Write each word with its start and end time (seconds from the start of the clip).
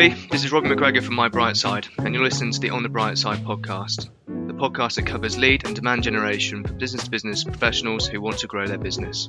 everybody. 0.00 0.28
This 0.28 0.44
is 0.44 0.52
Robin 0.52 0.70
McGregor 0.70 1.02
from 1.02 1.16
My 1.16 1.28
Bright 1.28 1.56
Side, 1.56 1.88
and 1.98 2.14
you're 2.14 2.22
listening 2.22 2.52
to 2.52 2.60
the 2.60 2.70
On 2.70 2.84
the 2.84 2.88
Bright 2.88 3.18
Side 3.18 3.38
podcast, 3.38 4.08
the 4.26 4.54
podcast 4.54 4.94
that 4.94 5.06
covers 5.06 5.36
lead 5.36 5.66
and 5.66 5.74
demand 5.74 6.04
generation 6.04 6.62
for 6.62 6.72
business 6.74 7.04
to 7.04 7.10
business 7.10 7.42
professionals 7.42 8.06
who 8.06 8.20
want 8.20 8.38
to 8.38 8.46
grow 8.46 8.66
their 8.66 8.78
business. 8.78 9.28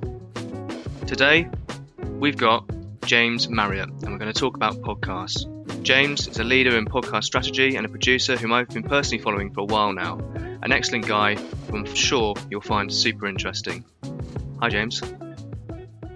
Today, 1.07 1.49
we've 2.19 2.37
got 2.37 2.69
James 3.03 3.49
Marriott, 3.49 3.89
and 3.89 4.11
we're 4.11 4.19
going 4.19 4.31
to 4.31 4.39
talk 4.39 4.55
about 4.55 4.75
podcasts. 4.75 5.47
James 5.81 6.27
is 6.27 6.37
a 6.37 6.43
leader 6.43 6.77
in 6.77 6.85
podcast 6.85 7.23
strategy 7.23 7.75
and 7.75 7.85
a 7.85 7.89
producer 7.89 8.37
whom 8.37 8.53
I've 8.53 8.69
been 8.69 8.83
personally 8.83 9.23
following 9.23 9.51
for 9.51 9.61
a 9.61 9.65
while 9.65 9.93
now. 9.93 10.19
An 10.61 10.71
excellent 10.71 11.07
guy 11.07 11.35
I'm 11.73 11.85
sure 11.95 12.35
you'll 12.51 12.61
find 12.61 12.93
super 12.93 13.25
interesting. 13.25 13.83
Hi, 14.61 14.69
James. 14.69 15.01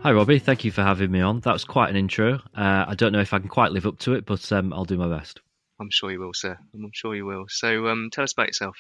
Hi, 0.03 0.11
Robbie. 0.11 0.39
Thank 0.39 0.65
you 0.65 0.71
for 0.71 0.83
having 0.83 1.11
me 1.11 1.21
on. 1.21 1.39
That 1.39 1.53
was 1.53 1.63
quite 1.63 1.89
an 1.89 1.95
intro. 1.95 2.33
Uh, 2.53 2.83
I 2.89 2.93
don't 2.93 3.13
know 3.13 3.21
if 3.21 3.33
I 3.33 3.39
can 3.39 3.47
quite 3.47 3.71
live 3.71 3.85
up 3.85 3.99
to 3.99 4.15
it, 4.15 4.25
but 4.25 4.51
um, 4.51 4.73
I'll 4.73 4.83
do 4.83 4.97
my 4.97 5.07
best. 5.07 5.39
I'm 5.79 5.87
sure 5.89 6.11
you 6.11 6.19
will, 6.19 6.33
sir. 6.33 6.57
I'm 6.73 6.91
sure 6.93 7.15
you 7.15 7.25
will. 7.25 7.45
So, 7.47 7.87
um, 7.87 8.09
tell 8.11 8.25
us 8.25 8.33
about 8.33 8.47
yourself. 8.47 8.75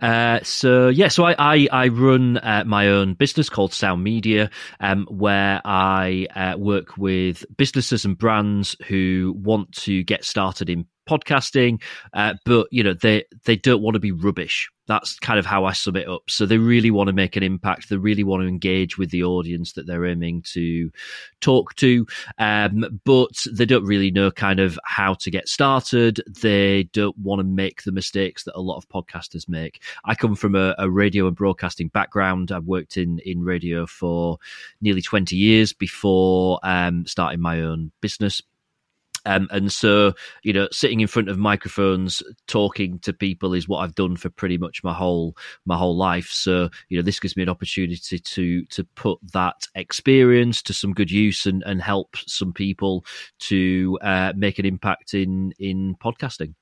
Uh, 0.00 0.40
so 0.42 0.88
yeah, 0.88 1.08
so 1.08 1.24
I 1.24 1.34
I, 1.38 1.68
I 1.70 1.88
run 1.88 2.38
uh, 2.38 2.64
my 2.66 2.88
own 2.88 3.12
business 3.12 3.50
called 3.50 3.74
Sound 3.74 4.02
Media, 4.02 4.48
um, 4.80 5.06
where 5.10 5.60
I 5.62 6.26
uh, 6.34 6.56
work 6.56 6.96
with 6.96 7.44
businesses 7.54 8.06
and 8.06 8.16
brands 8.16 8.76
who 8.88 9.34
want 9.36 9.72
to 9.82 10.02
get 10.04 10.24
started 10.24 10.70
in 10.70 10.86
podcasting, 11.18 11.82
uh, 12.14 12.34
but 12.44 12.68
you 12.70 12.82
know 12.82 12.94
they 12.94 13.24
they 13.44 13.56
don't 13.56 13.82
want 13.82 13.94
to 13.94 14.00
be 14.00 14.12
rubbish. 14.12 14.70
That's 14.86 15.18
kind 15.20 15.38
of 15.38 15.46
how 15.46 15.64
I 15.64 15.72
sum 15.74 15.94
it 15.94 16.08
up. 16.08 16.22
So 16.28 16.44
they 16.44 16.58
really 16.58 16.90
want 16.90 17.06
to 17.06 17.12
make 17.12 17.36
an 17.36 17.44
impact. 17.44 17.88
They 17.88 17.96
really 17.96 18.24
want 18.24 18.42
to 18.42 18.48
engage 18.48 18.98
with 18.98 19.10
the 19.10 19.22
audience 19.22 19.74
that 19.74 19.86
they're 19.86 20.04
aiming 20.04 20.42
to 20.52 20.90
talk 21.40 21.76
to, 21.76 22.04
um, 22.38 23.00
but 23.04 23.46
they 23.50 23.64
don't 23.64 23.84
really 23.84 24.10
know 24.10 24.32
kind 24.32 24.58
of 24.58 24.78
how 24.84 25.14
to 25.14 25.30
get 25.30 25.48
started. 25.48 26.20
They 26.26 26.84
don't 26.92 27.16
want 27.16 27.38
to 27.38 27.44
make 27.44 27.84
the 27.84 27.92
mistakes 27.92 28.42
that 28.44 28.58
a 28.58 28.60
lot 28.60 28.76
of 28.76 28.88
podcasters 28.88 29.48
make. 29.48 29.82
I 30.04 30.16
come 30.16 30.34
from 30.34 30.56
a, 30.56 30.74
a 30.78 30.90
radio 30.90 31.28
and 31.28 31.36
broadcasting 31.36 31.88
background. 31.88 32.50
I've 32.50 32.64
worked 32.64 32.96
in 32.96 33.20
in 33.20 33.44
radio 33.44 33.86
for 33.86 34.38
nearly 34.80 35.02
twenty 35.02 35.36
years 35.36 35.72
before 35.72 36.58
um, 36.64 37.06
starting 37.06 37.40
my 37.40 37.60
own 37.60 37.92
business 38.00 38.42
um, 39.24 39.48
and 39.50 39.70
so, 39.70 40.14
you 40.42 40.52
know, 40.52 40.68
sitting 40.72 41.00
in 41.00 41.06
front 41.06 41.28
of 41.28 41.38
microphones, 41.38 42.22
talking 42.46 42.98
to 43.00 43.12
people 43.12 43.54
is 43.54 43.68
what 43.68 43.78
I've 43.78 43.94
done 43.94 44.16
for 44.16 44.30
pretty 44.30 44.58
much 44.58 44.82
my 44.82 44.92
whole 44.92 45.36
my 45.64 45.76
whole 45.76 45.96
life. 45.96 46.28
So, 46.28 46.70
you 46.88 46.98
know, 46.98 47.02
this 47.02 47.20
gives 47.20 47.36
me 47.36 47.42
an 47.42 47.48
opportunity 47.48 48.18
to 48.18 48.64
to 48.64 48.84
put 48.94 49.18
that 49.32 49.66
experience 49.74 50.62
to 50.62 50.74
some 50.74 50.92
good 50.92 51.10
use 51.10 51.46
and, 51.46 51.62
and 51.64 51.80
help 51.80 52.16
some 52.16 52.52
people 52.52 53.04
to 53.40 53.98
uh, 54.02 54.32
make 54.36 54.58
an 54.58 54.66
impact 54.66 55.14
in 55.14 55.52
in 55.58 55.94
podcasting. 55.96 56.54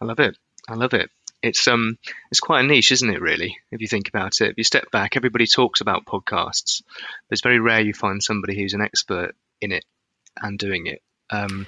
I 0.00 0.04
love 0.04 0.20
it. 0.20 0.36
I 0.68 0.74
love 0.74 0.94
it. 0.94 1.10
It's 1.42 1.66
um, 1.66 1.98
it's 2.30 2.40
quite 2.40 2.64
a 2.64 2.68
niche, 2.68 2.92
isn't 2.92 3.10
it? 3.10 3.20
Really, 3.20 3.56
if 3.70 3.80
you 3.80 3.88
think 3.88 4.08
about 4.08 4.40
it. 4.40 4.50
If 4.50 4.58
you 4.58 4.64
step 4.64 4.90
back, 4.90 5.16
everybody 5.16 5.46
talks 5.46 5.80
about 5.80 6.04
podcasts, 6.04 6.82
but 6.86 7.32
it's 7.32 7.40
very 7.40 7.58
rare 7.58 7.80
you 7.80 7.94
find 7.94 8.22
somebody 8.22 8.60
who's 8.60 8.74
an 8.74 8.82
expert 8.82 9.34
in 9.60 9.72
it 9.72 9.84
and 10.40 10.58
doing 10.58 10.86
it. 10.86 11.02
Um, 11.30 11.66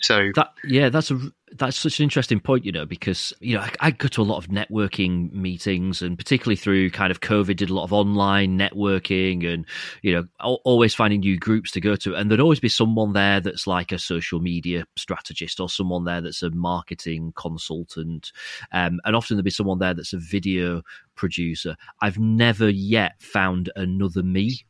so 0.00 0.30
that 0.34 0.52
yeah, 0.62 0.90
that's 0.90 1.10
a 1.10 1.18
that's 1.52 1.78
such 1.78 2.00
an 2.00 2.04
interesting 2.04 2.38
point, 2.38 2.66
you 2.66 2.72
know, 2.72 2.84
because 2.84 3.32
you 3.40 3.56
know 3.56 3.62
I, 3.62 3.70
I, 3.80 3.90
go 3.90 4.08
to 4.08 4.20
a 4.20 4.24
lot 4.24 4.36
of 4.36 4.48
networking 4.48 5.32
meetings, 5.32 6.02
and 6.02 6.18
particularly 6.18 6.56
through 6.56 6.90
kind 6.90 7.10
of 7.10 7.20
COVID, 7.20 7.56
did 7.56 7.70
a 7.70 7.74
lot 7.74 7.84
of 7.84 7.94
online 7.94 8.58
networking, 8.58 9.50
and 9.50 9.64
you 10.02 10.12
know, 10.12 10.26
always 10.64 10.94
finding 10.94 11.20
new 11.20 11.38
groups 11.38 11.70
to 11.72 11.80
go 11.80 11.96
to, 11.96 12.14
and 12.14 12.30
there'd 12.30 12.40
always 12.40 12.60
be 12.60 12.68
someone 12.68 13.14
there 13.14 13.40
that's 13.40 13.66
like 13.66 13.90
a 13.90 13.98
social 13.98 14.40
media 14.40 14.84
strategist, 14.96 15.60
or 15.60 15.70
someone 15.70 16.04
there 16.04 16.20
that's 16.20 16.42
a 16.42 16.50
marketing 16.50 17.32
consultant, 17.36 18.32
um, 18.72 19.00
and 19.04 19.16
often 19.16 19.36
there'd 19.36 19.44
be 19.44 19.50
someone 19.50 19.78
there 19.78 19.94
that's 19.94 20.12
a 20.12 20.18
video 20.18 20.82
producer. 21.14 21.74
I've 22.02 22.18
never 22.18 22.68
yet 22.68 23.14
found 23.18 23.72
another 23.76 24.22
me 24.22 24.66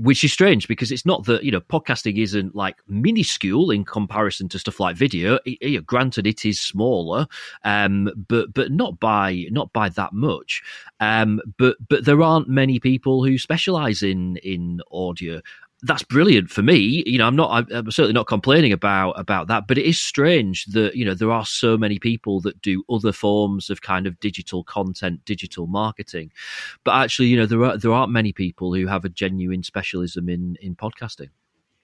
which 0.00 0.24
is 0.24 0.32
strange 0.32 0.68
because 0.68 0.90
it's 0.90 1.06
not 1.06 1.24
that 1.26 1.44
you 1.44 1.50
know 1.50 1.60
podcasting 1.60 2.18
isn't 2.18 2.54
like 2.54 2.76
minuscule 2.88 3.70
in 3.70 3.84
comparison 3.84 4.48
to 4.48 4.58
stuff 4.58 4.80
like 4.80 4.96
video. 4.96 5.38
It, 5.44 5.58
it, 5.60 5.86
granted, 5.86 6.26
it 6.26 6.44
is 6.44 6.60
smaller, 6.60 7.26
um, 7.64 8.10
but 8.28 8.52
but 8.54 8.72
not 8.72 9.00
by 9.00 9.46
not 9.50 9.72
by 9.72 9.88
that 9.90 10.12
much. 10.12 10.62
Um, 11.00 11.40
but 11.58 11.76
but 11.88 12.04
there 12.04 12.22
aren't 12.22 12.48
many 12.48 12.78
people 12.78 13.24
who 13.24 13.38
specialize 13.38 14.02
in 14.02 14.36
in 14.38 14.80
audio 14.92 15.40
that's 15.82 16.02
brilliant 16.02 16.50
for 16.50 16.62
me. 16.62 17.04
You 17.06 17.18
know, 17.18 17.26
I'm 17.26 17.36
not. 17.36 17.72
I'm 17.72 17.90
certainly 17.90 18.12
not 18.12 18.26
complaining 18.26 18.72
about 18.72 19.12
about 19.12 19.46
that. 19.48 19.68
But 19.68 19.78
it 19.78 19.86
is 19.86 20.00
strange 20.00 20.64
that 20.66 20.96
you 20.96 21.04
know 21.04 21.14
there 21.14 21.30
are 21.30 21.46
so 21.46 21.76
many 21.76 21.98
people 21.98 22.40
that 22.40 22.60
do 22.60 22.82
other 22.90 23.12
forms 23.12 23.70
of 23.70 23.80
kind 23.80 24.06
of 24.06 24.18
digital 24.18 24.64
content, 24.64 25.24
digital 25.24 25.66
marketing. 25.66 26.32
But 26.84 26.96
actually, 26.96 27.28
you 27.28 27.36
know, 27.36 27.46
there 27.46 27.64
are 27.64 27.76
there 27.76 27.92
aren't 27.92 28.12
many 28.12 28.32
people 28.32 28.74
who 28.74 28.86
have 28.86 29.04
a 29.04 29.08
genuine 29.08 29.62
specialism 29.62 30.28
in 30.28 30.56
in 30.60 30.74
podcasting. 30.74 31.30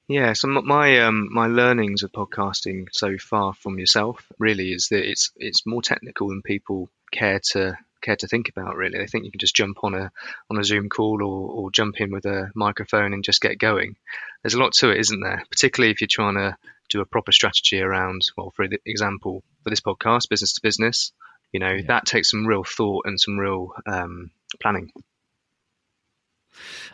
Yeah, 0.08 0.34
so 0.34 0.48
my 0.48 1.00
um, 1.00 1.28
my 1.32 1.46
learnings 1.46 2.02
of 2.02 2.12
podcasting 2.12 2.88
so 2.92 3.16
far 3.16 3.54
from 3.54 3.78
yourself 3.78 4.26
really 4.38 4.72
is 4.72 4.88
that 4.88 5.08
it's 5.08 5.30
it's 5.36 5.66
more 5.66 5.82
technical 5.82 6.28
than 6.28 6.42
people 6.42 6.90
care 7.10 7.40
to 7.52 7.78
care 8.04 8.16
to 8.16 8.28
think 8.28 8.48
about 8.48 8.76
really. 8.76 8.98
They 8.98 9.06
think 9.06 9.24
you 9.24 9.30
can 9.30 9.40
just 9.40 9.56
jump 9.56 9.78
on 9.82 9.94
a 9.94 10.10
on 10.50 10.58
a 10.58 10.64
Zoom 10.64 10.88
call 10.88 11.22
or, 11.22 11.50
or 11.50 11.70
jump 11.70 12.00
in 12.00 12.10
with 12.10 12.26
a 12.26 12.50
microphone 12.54 13.12
and 13.12 13.24
just 13.24 13.40
get 13.40 13.58
going. 13.58 13.96
There's 14.42 14.54
a 14.54 14.60
lot 14.60 14.74
to 14.74 14.90
it, 14.90 15.00
isn't 15.00 15.20
there? 15.20 15.42
Particularly 15.50 15.92
if 15.92 16.00
you're 16.00 16.08
trying 16.10 16.34
to 16.34 16.56
do 16.90 17.00
a 17.00 17.06
proper 17.06 17.32
strategy 17.32 17.80
around, 17.80 18.22
well, 18.36 18.52
for 18.54 18.66
example, 18.84 19.42
for 19.62 19.70
this 19.70 19.80
podcast, 19.80 20.28
business 20.28 20.52
to 20.54 20.60
business, 20.62 21.12
you 21.52 21.60
know, 21.60 21.72
yeah. 21.72 21.82
that 21.88 22.04
takes 22.04 22.30
some 22.30 22.46
real 22.46 22.64
thought 22.64 23.06
and 23.06 23.20
some 23.20 23.38
real 23.38 23.72
um, 23.86 24.30
planning. 24.60 24.92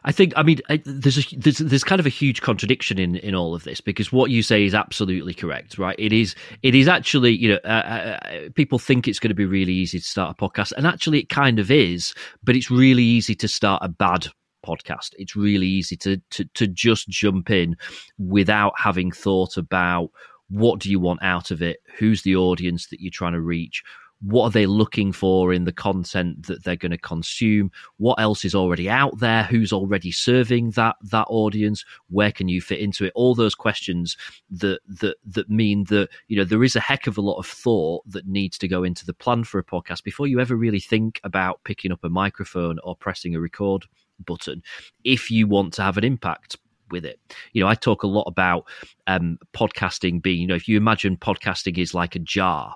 I 0.04 0.12
think, 0.12 0.32
I 0.36 0.42
mean, 0.42 0.60
I, 0.68 0.82
there's 0.84 1.18
a 1.18 1.36
there's, 1.36 1.58
there's 1.58 1.84
kind 1.84 2.00
of 2.00 2.06
a 2.06 2.10
huge 2.10 2.40
contradiction 2.40 2.98
in 2.98 3.16
in 3.16 3.34
all 3.34 3.54
of 3.54 3.64
this 3.64 3.80
because 3.80 4.12
what 4.12 4.30
you 4.30 4.42
say 4.42 4.64
is 4.64 4.74
absolutely 4.74 5.34
correct, 5.34 5.78
right? 5.78 5.96
It 5.98 6.12
is 6.12 6.34
it 6.62 6.74
is 6.74 6.88
actually, 6.88 7.32
you 7.36 7.50
know, 7.50 7.60
uh, 7.64 7.68
uh, 7.68 8.26
uh, 8.26 8.48
people 8.54 8.78
think 8.78 9.06
it's 9.06 9.18
going 9.18 9.30
to 9.30 9.34
be 9.34 9.46
really 9.46 9.72
easy 9.72 9.98
to 9.98 10.04
start 10.04 10.36
a 10.38 10.42
podcast, 10.42 10.72
and 10.76 10.86
actually, 10.86 11.20
it 11.20 11.28
kind 11.28 11.58
of 11.58 11.70
is, 11.70 12.14
but 12.42 12.56
it's 12.56 12.70
really 12.70 13.04
easy 13.04 13.34
to 13.36 13.48
start 13.48 13.82
a 13.84 13.88
bad 13.88 14.28
podcast. 14.64 15.10
It's 15.18 15.36
really 15.36 15.66
easy 15.66 15.96
to 15.98 16.18
to 16.30 16.44
to 16.54 16.66
just 16.66 17.08
jump 17.08 17.50
in 17.50 17.76
without 18.18 18.72
having 18.76 19.12
thought 19.12 19.56
about 19.56 20.10
what 20.48 20.80
do 20.80 20.90
you 20.90 20.98
want 20.98 21.22
out 21.22 21.50
of 21.50 21.62
it, 21.62 21.78
who's 21.98 22.22
the 22.22 22.36
audience 22.36 22.88
that 22.88 23.00
you're 23.00 23.10
trying 23.12 23.34
to 23.34 23.40
reach, 23.40 23.82
what 24.22 24.44
are 24.44 24.50
they 24.50 24.66
looking 24.66 25.12
for 25.12 25.52
in 25.52 25.64
the 25.64 25.72
content 25.72 26.46
that 26.46 26.62
they're 26.64 26.76
going 26.76 26.90
to 26.90 26.98
consume? 26.98 27.70
What 27.96 28.20
else 28.20 28.44
is 28.44 28.54
already 28.54 28.88
out 28.88 29.18
there? 29.18 29.44
Who's 29.44 29.72
already 29.72 30.12
serving 30.12 30.72
that 30.72 30.96
that 31.10 31.26
audience? 31.28 31.84
Where 32.08 32.32
can 32.32 32.48
you 32.48 32.60
fit 32.60 32.80
into 32.80 33.04
it? 33.06 33.12
All 33.14 33.34
those 33.34 33.54
questions 33.54 34.16
that 34.50 34.80
that 34.88 35.16
that 35.24 35.48
mean 35.48 35.84
that 35.84 36.08
you 36.28 36.36
know 36.36 36.44
there 36.44 36.64
is 36.64 36.76
a 36.76 36.80
heck 36.80 37.06
of 37.06 37.16
a 37.16 37.22
lot 37.22 37.38
of 37.38 37.46
thought 37.46 38.02
that 38.10 38.26
needs 38.26 38.58
to 38.58 38.68
go 38.68 38.84
into 38.84 39.06
the 39.06 39.14
plan 39.14 39.44
for 39.44 39.58
a 39.58 39.64
podcast 39.64 40.04
before 40.04 40.26
you 40.26 40.40
ever 40.40 40.56
really 40.56 40.80
think 40.80 41.20
about 41.24 41.60
picking 41.64 41.92
up 41.92 42.04
a 42.04 42.08
microphone 42.08 42.78
or 42.84 42.96
pressing 42.96 43.34
a 43.34 43.40
record 43.40 43.86
button 44.26 44.62
if 45.04 45.30
you 45.30 45.46
want 45.46 45.72
to 45.72 45.82
have 45.82 45.96
an 45.96 46.04
impact 46.04 46.56
with 46.90 47.04
it. 47.04 47.18
You 47.52 47.62
know, 47.62 47.68
I 47.68 47.74
talk 47.74 48.02
a 48.02 48.08
lot 48.08 48.24
about 48.24 48.66
um, 49.06 49.38
podcasting 49.54 50.22
being, 50.22 50.40
you 50.40 50.46
know, 50.46 50.54
if 50.54 50.68
you 50.68 50.76
imagine 50.76 51.16
podcasting 51.16 51.78
is 51.78 51.94
like 51.94 52.16
a 52.16 52.18
jar, 52.18 52.74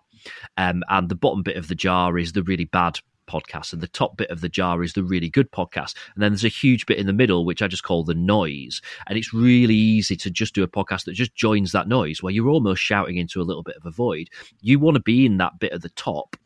um, 0.57 0.83
and 0.89 1.09
the 1.09 1.15
bottom 1.15 1.43
bit 1.43 1.57
of 1.57 1.69
the 1.69 1.75
jar 1.75 2.19
is 2.19 2.33
the 2.33 2.43
really 2.43 2.65
bad 2.65 2.99
podcast 3.27 3.73
and 3.73 3.81
the 3.81 3.89
top 3.89 4.17
bit 4.17 4.31
of 4.31 4.43
the 4.43 4.49
jar 4.49 4.83
is 4.83 4.93
the 4.93 5.03
really 5.03 5.31
good 5.31 5.51
podcast 5.51 5.95
and 6.15 6.23
then 6.23 6.33
there's 6.33 6.45
a 6.45 6.49
huge 6.49 6.85
bit 6.85 6.99
in 6.99 7.07
the 7.07 7.13
middle 7.13 7.47
which 7.47 7.63
i 7.63 7.67
just 7.67 7.83
call 7.83 8.05
the 8.05 8.15
noise 8.15 8.83
and 9.07 9.17
it's 9.17 9.33
really 9.33 9.75
easy 9.75 10.15
to 10.15 10.31
just 10.31 10.55
do 10.55 10.63
a 10.63 10.69
podcast 10.69 11.05
that 11.05 11.15
just 11.15 11.35
joins 11.35 11.73
that 11.73 11.89
noise 11.89 12.23
where 12.23 12.33
you're 12.33 12.51
almost 12.51 12.83
shouting 12.83 13.17
into 13.17 13.41
a 13.41 13.45
little 13.45 13.63
bit 13.63 13.77
of 13.77 13.87
a 13.87 13.91
void 13.91 14.29
you 14.61 14.79
want 14.79 14.95
to 14.95 15.03
be 15.03 15.25
in 15.25 15.39
that 15.39 15.59
bit 15.59 15.73
at 15.73 15.81
the 15.81 15.89
top 15.91 16.37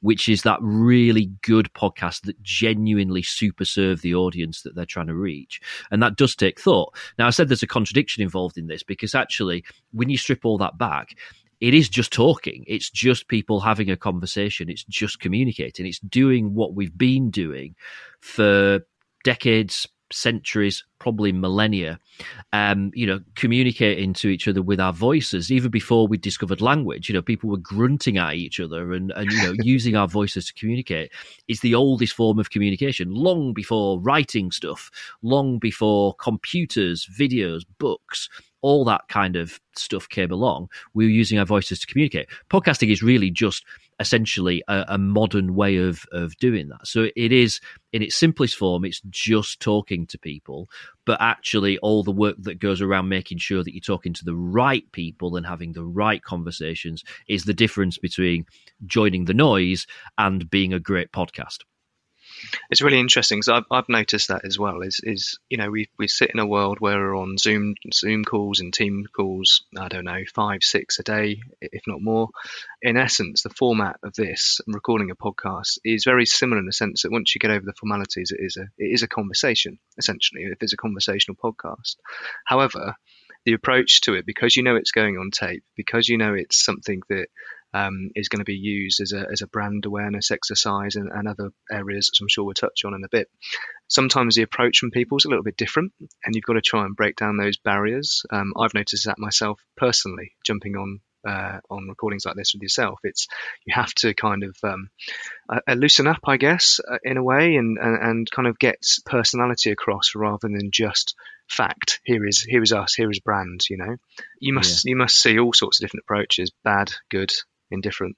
which 0.00 0.28
is 0.28 0.42
that 0.42 0.58
really 0.60 1.30
good 1.42 1.72
podcast 1.74 2.22
that 2.22 2.40
genuinely 2.42 3.22
super 3.22 3.64
serve 3.64 4.02
the 4.02 4.14
audience 4.14 4.62
that 4.62 4.74
they're 4.74 4.84
trying 4.84 5.06
to 5.06 5.14
reach. 5.14 5.60
And 5.90 6.02
that 6.02 6.16
does 6.16 6.34
take 6.34 6.60
thought. 6.60 6.94
Now, 7.18 7.26
I 7.26 7.30
said 7.30 7.48
there's 7.48 7.62
a 7.62 7.66
contradiction 7.66 8.22
involved 8.22 8.56
in 8.56 8.66
this 8.66 8.82
because 8.82 9.14
actually, 9.14 9.64
when 9.92 10.10
you 10.10 10.16
strip 10.16 10.44
all 10.44 10.58
that 10.58 10.78
back, 10.78 11.16
it 11.64 11.72
is 11.72 11.88
just 11.88 12.12
talking. 12.12 12.62
It's 12.66 12.90
just 12.90 13.28
people 13.28 13.58
having 13.58 13.88
a 13.88 13.96
conversation. 13.96 14.68
It's 14.68 14.84
just 14.84 15.18
communicating. 15.18 15.86
It's 15.86 15.98
doing 15.98 16.52
what 16.52 16.74
we've 16.74 16.96
been 16.96 17.30
doing 17.30 17.74
for 18.20 18.80
decades, 19.24 19.88
centuries, 20.12 20.84
probably 20.98 21.32
millennia, 21.32 21.98
um, 22.52 22.90
you 22.92 23.06
know, 23.06 23.20
communicating 23.34 24.12
to 24.12 24.28
each 24.28 24.46
other 24.46 24.60
with 24.60 24.78
our 24.78 24.92
voices. 24.92 25.50
Even 25.50 25.70
before 25.70 26.06
we 26.06 26.18
discovered 26.18 26.60
language, 26.60 27.08
you 27.08 27.14
know, 27.14 27.22
people 27.22 27.48
were 27.48 27.56
grunting 27.56 28.18
at 28.18 28.34
each 28.34 28.60
other 28.60 28.92
and, 28.92 29.10
and 29.12 29.32
you 29.32 29.42
know, 29.42 29.54
using 29.62 29.96
our 29.96 30.06
voices 30.06 30.44
to 30.48 30.52
communicate. 30.52 31.12
It's 31.48 31.60
the 31.60 31.74
oldest 31.74 32.12
form 32.12 32.38
of 32.38 32.50
communication, 32.50 33.14
long 33.14 33.54
before 33.54 33.98
writing 33.98 34.50
stuff, 34.50 34.90
long 35.22 35.58
before 35.58 36.14
computers, 36.16 37.08
videos, 37.18 37.64
books 37.78 38.28
all 38.64 38.82
that 38.82 39.02
kind 39.08 39.36
of 39.36 39.60
stuff 39.76 40.08
came 40.08 40.30
along, 40.30 40.70
we 40.94 41.04
were 41.04 41.10
using 41.10 41.38
our 41.38 41.44
voices 41.44 41.78
to 41.78 41.86
communicate. 41.86 42.26
Podcasting 42.48 42.90
is 42.90 43.02
really 43.02 43.30
just 43.30 43.62
essentially 44.00 44.62
a, 44.68 44.86
a, 44.88 44.98
modern 44.98 45.54
way 45.54 45.76
of 45.76 46.06
of 46.12 46.34
doing 46.38 46.68
that. 46.70 46.86
So 46.86 47.08
it 47.14 47.30
is 47.30 47.60
in 47.92 48.02
its 48.02 48.16
simplest 48.16 48.56
form, 48.56 48.86
it's 48.86 49.02
just 49.10 49.60
talking 49.60 50.06
to 50.06 50.18
people, 50.18 50.66
but 51.04 51.20
actually 51.20 51.76
all 51.78 52.02
the 52.02 52.10
work 52.10 52.36
that 52.38 52.58
goes 52.58 52.80
around 52.80 53.10
making 53.10 53.36
sure 53.36 53.62
that 53.62 53.74
you're 53.74 53.82
talking 53.82 54.14
to 54.14 54.24
the 54.24 54.34
right 54.34 54.90
people 54.92 55.36
and 55.36 55.44
having 55.44 55.74
the 55.74 55.84
right 55.84 56.22
conversations 56.22 57.04
is 57.28 57.44
the 57.44 57.52
difference 57.52 57.98
between 57.98 58.46
joining 58.86 59.26
the 59.26 59.34
noise 59.34 59.86
and 60.16 60.48
being 60.48 60.72
a 60.72 60.80
great 60.80 61.12
podcast 61.12 61.58
it's 62.70 62.82
really 62.82 62.98
interesting 62.98 63.38
because 63.38 63.48
I've, 63.48 63.64
I've 63.70 63.88
noticed 63.88 64.28
that 64.28 64.44
as 64.44 64.58
well. 64.58 64.82
Is 64.82 65.00
is 65.02 65.38
you 65.48 65.56
know 65.56 65.70
we 65.70 65.88
we 65.98 66.08
sit 66.08 66.30
in 66.32 66.40
a 66.40 66.46
world 66.46 66.78
where 66.80 66.98
we're 66.98 67.16
on 67.16 67.38
Zoom 67.38 67.74
Zoom 67.92 68.24
calls 68.24 68.60
and 68.60 68.72
team 68.72 69.06
calls. 69.14 69.64
I 69.78 69.88
don't 69.88 70.04
know 70.04 70.22
five 70.34 70.62
six 70.62 70.98
a 70.98 71.02
day, 71.02 71.40
if 71.60 71.82
not 71.86 72.00
more. 72.00 72.28
In 72.82 72.96
essence, 72.96 73.42
the 73.42 73.50
format 73.50 73.96
of 74.02 74.14
this 74.14 74.60
recording 74.66 75.10
a 75.10 75.16
podcast 75.16 75.78
is 75.84 76.04
very 76.04 76.26
similar 76.26 76.58
in 76.60 76.66
the 76.66 76.72
sense 76.72 77.02
that 77.02 77.12
once 77.12 77.34
you 77.34 77.38
get 77.38 77.50
over 77.50 77.64
the 77.64 77.74
formalities, 77.78 78.30
it 78.30 78.42
is 78.42 78.56
a 78.56 78.64
it 78.78 78.92
is 78.92 79.02
a 79.02 79.08
conversation 79.08 79.78
essentially. 79.98 80.44
If 80.44 80.62
it's 80.62 80.72
a 80.72 80.78
conversational 80.78 81.36
podcast, 81.36 81.96
however, 82.44 82.96
the 83.44 83.52
approach 83.52 84.00
to 84.02 84.14
it 84.14 84.26
because 84.26 84.56
you 84.56 84.62
know 84.62 84.76
it's 84.76 84.92
going 84.92 85.18
on 85.18 85.30
tape, 85.30 85.64
because 85.76 86.08
you 86.08 86.18
know 86.18 86.34
it's 86.34 86.64
something 86.64 87.02
that 87.08 87.28
um, 87.74 88.10
is 88.14 88.28
going 88.28 88.38
to 88.38 88.44
be 88.44 88.54
used 88.54 89.00
as 89.00 89.12
a, 89.12 89.26
as 89.30 89.42
a 89.42 89.48
brand 89.48 89.84
awareness 89.84 90.30
exercise 90.30 90.94
and, 90.94 91.10
and 91.12 91.26
other 91.26 91.50
areas, 91.70 92.08
which 92.08 92.20
I'm 92.20 92.28
sure 92.28 92.44
we'll 92.44 92.54
touch 92.54 92.84
on 92.84 92.94
in 92.94 93.02
a 93.04 93.08
bit. 93.10 93.28
Sometimes 93.88 94.36
the 94.36 94.42
approach 94.42 94.78
from 94.78 94.92
people 94.92 95.18
is 95.18 95.24
a 95.24 95.28
little 95.28 95.42
bit 95.42 95.56
different, 95.56 95.92
and 96.24 96.34
you've 96.34 96.44
got 96.44 96.54
to 96.54 96.62
try 96.62 96.84
and 96.84 96.96
break 96.96 97.16
down 97.16 97.36
those 97.36 97.58
barriers. 97.58 98.22
Um, 98.30 98.54
I've 98.56 98.74
noticed 98.74 99.06
that 99.06 99.18
myself 99.18 99.60
personally, 99.76 100.32
jumping 100.46 100.76
on 100.76 101.00
uh, 101.26 101.58
on 101.70 101.88
recordings 101.88 102.26
like 102.26 102.36
this 102.36 102.52
with 102.54 102.62
yourself. 102.62 103.00
It's 103.02 103.28
you 103.64 103.74
have 103.74 103.92
to 103.94 104.14
kind 104.14 104.44
of 104.44 104.56
um, 104.62 104.88
uh, 105.48 105.60
uh 105.66 105.74
loosen 105.74 106.06
up, 106.06 106.20
I 106.26 106.36
guess, 106.36 106.80
uh, 106.86 106.98
in 107.02 107.16
a 107.16 107.22
way, 107.22 107.56
and, 107.56 107.78
and, 107.78 108.02
and 108.02 108.30
kind 108.30 108.46
of 108.46 108.58
get 108.58 108.86
personality 109.06 109.70
across 109.70 110.14
rather 110.14 110.48
than 110.48 110.70
just 110.70 111.14
fact. 111.48 112.00
Here 112.04 112.24
is 112.26 112.42
here 112.42 112.62
is 112.62 112.72
us. 112.72 112.94
Here 112.94 113.10
is 113.10 113.20
brand. 113.20 113.62
You 113.68 113.78
know, 113.78 113.96
you 114.38 114.52
must 114.52 114.84
yeah. 114.84 114.90
you 114.90 114.96
must 114.96 115.20
see 115.20 115.38
all 115.38 115.52
sorts 115.52 115.80
of 115.80 115.84
different 115.84 116.04
approaches: 116.04 116.52
bad, 116.62 116.92
good, 117.10 117.32
indifferent. 117.70 118.16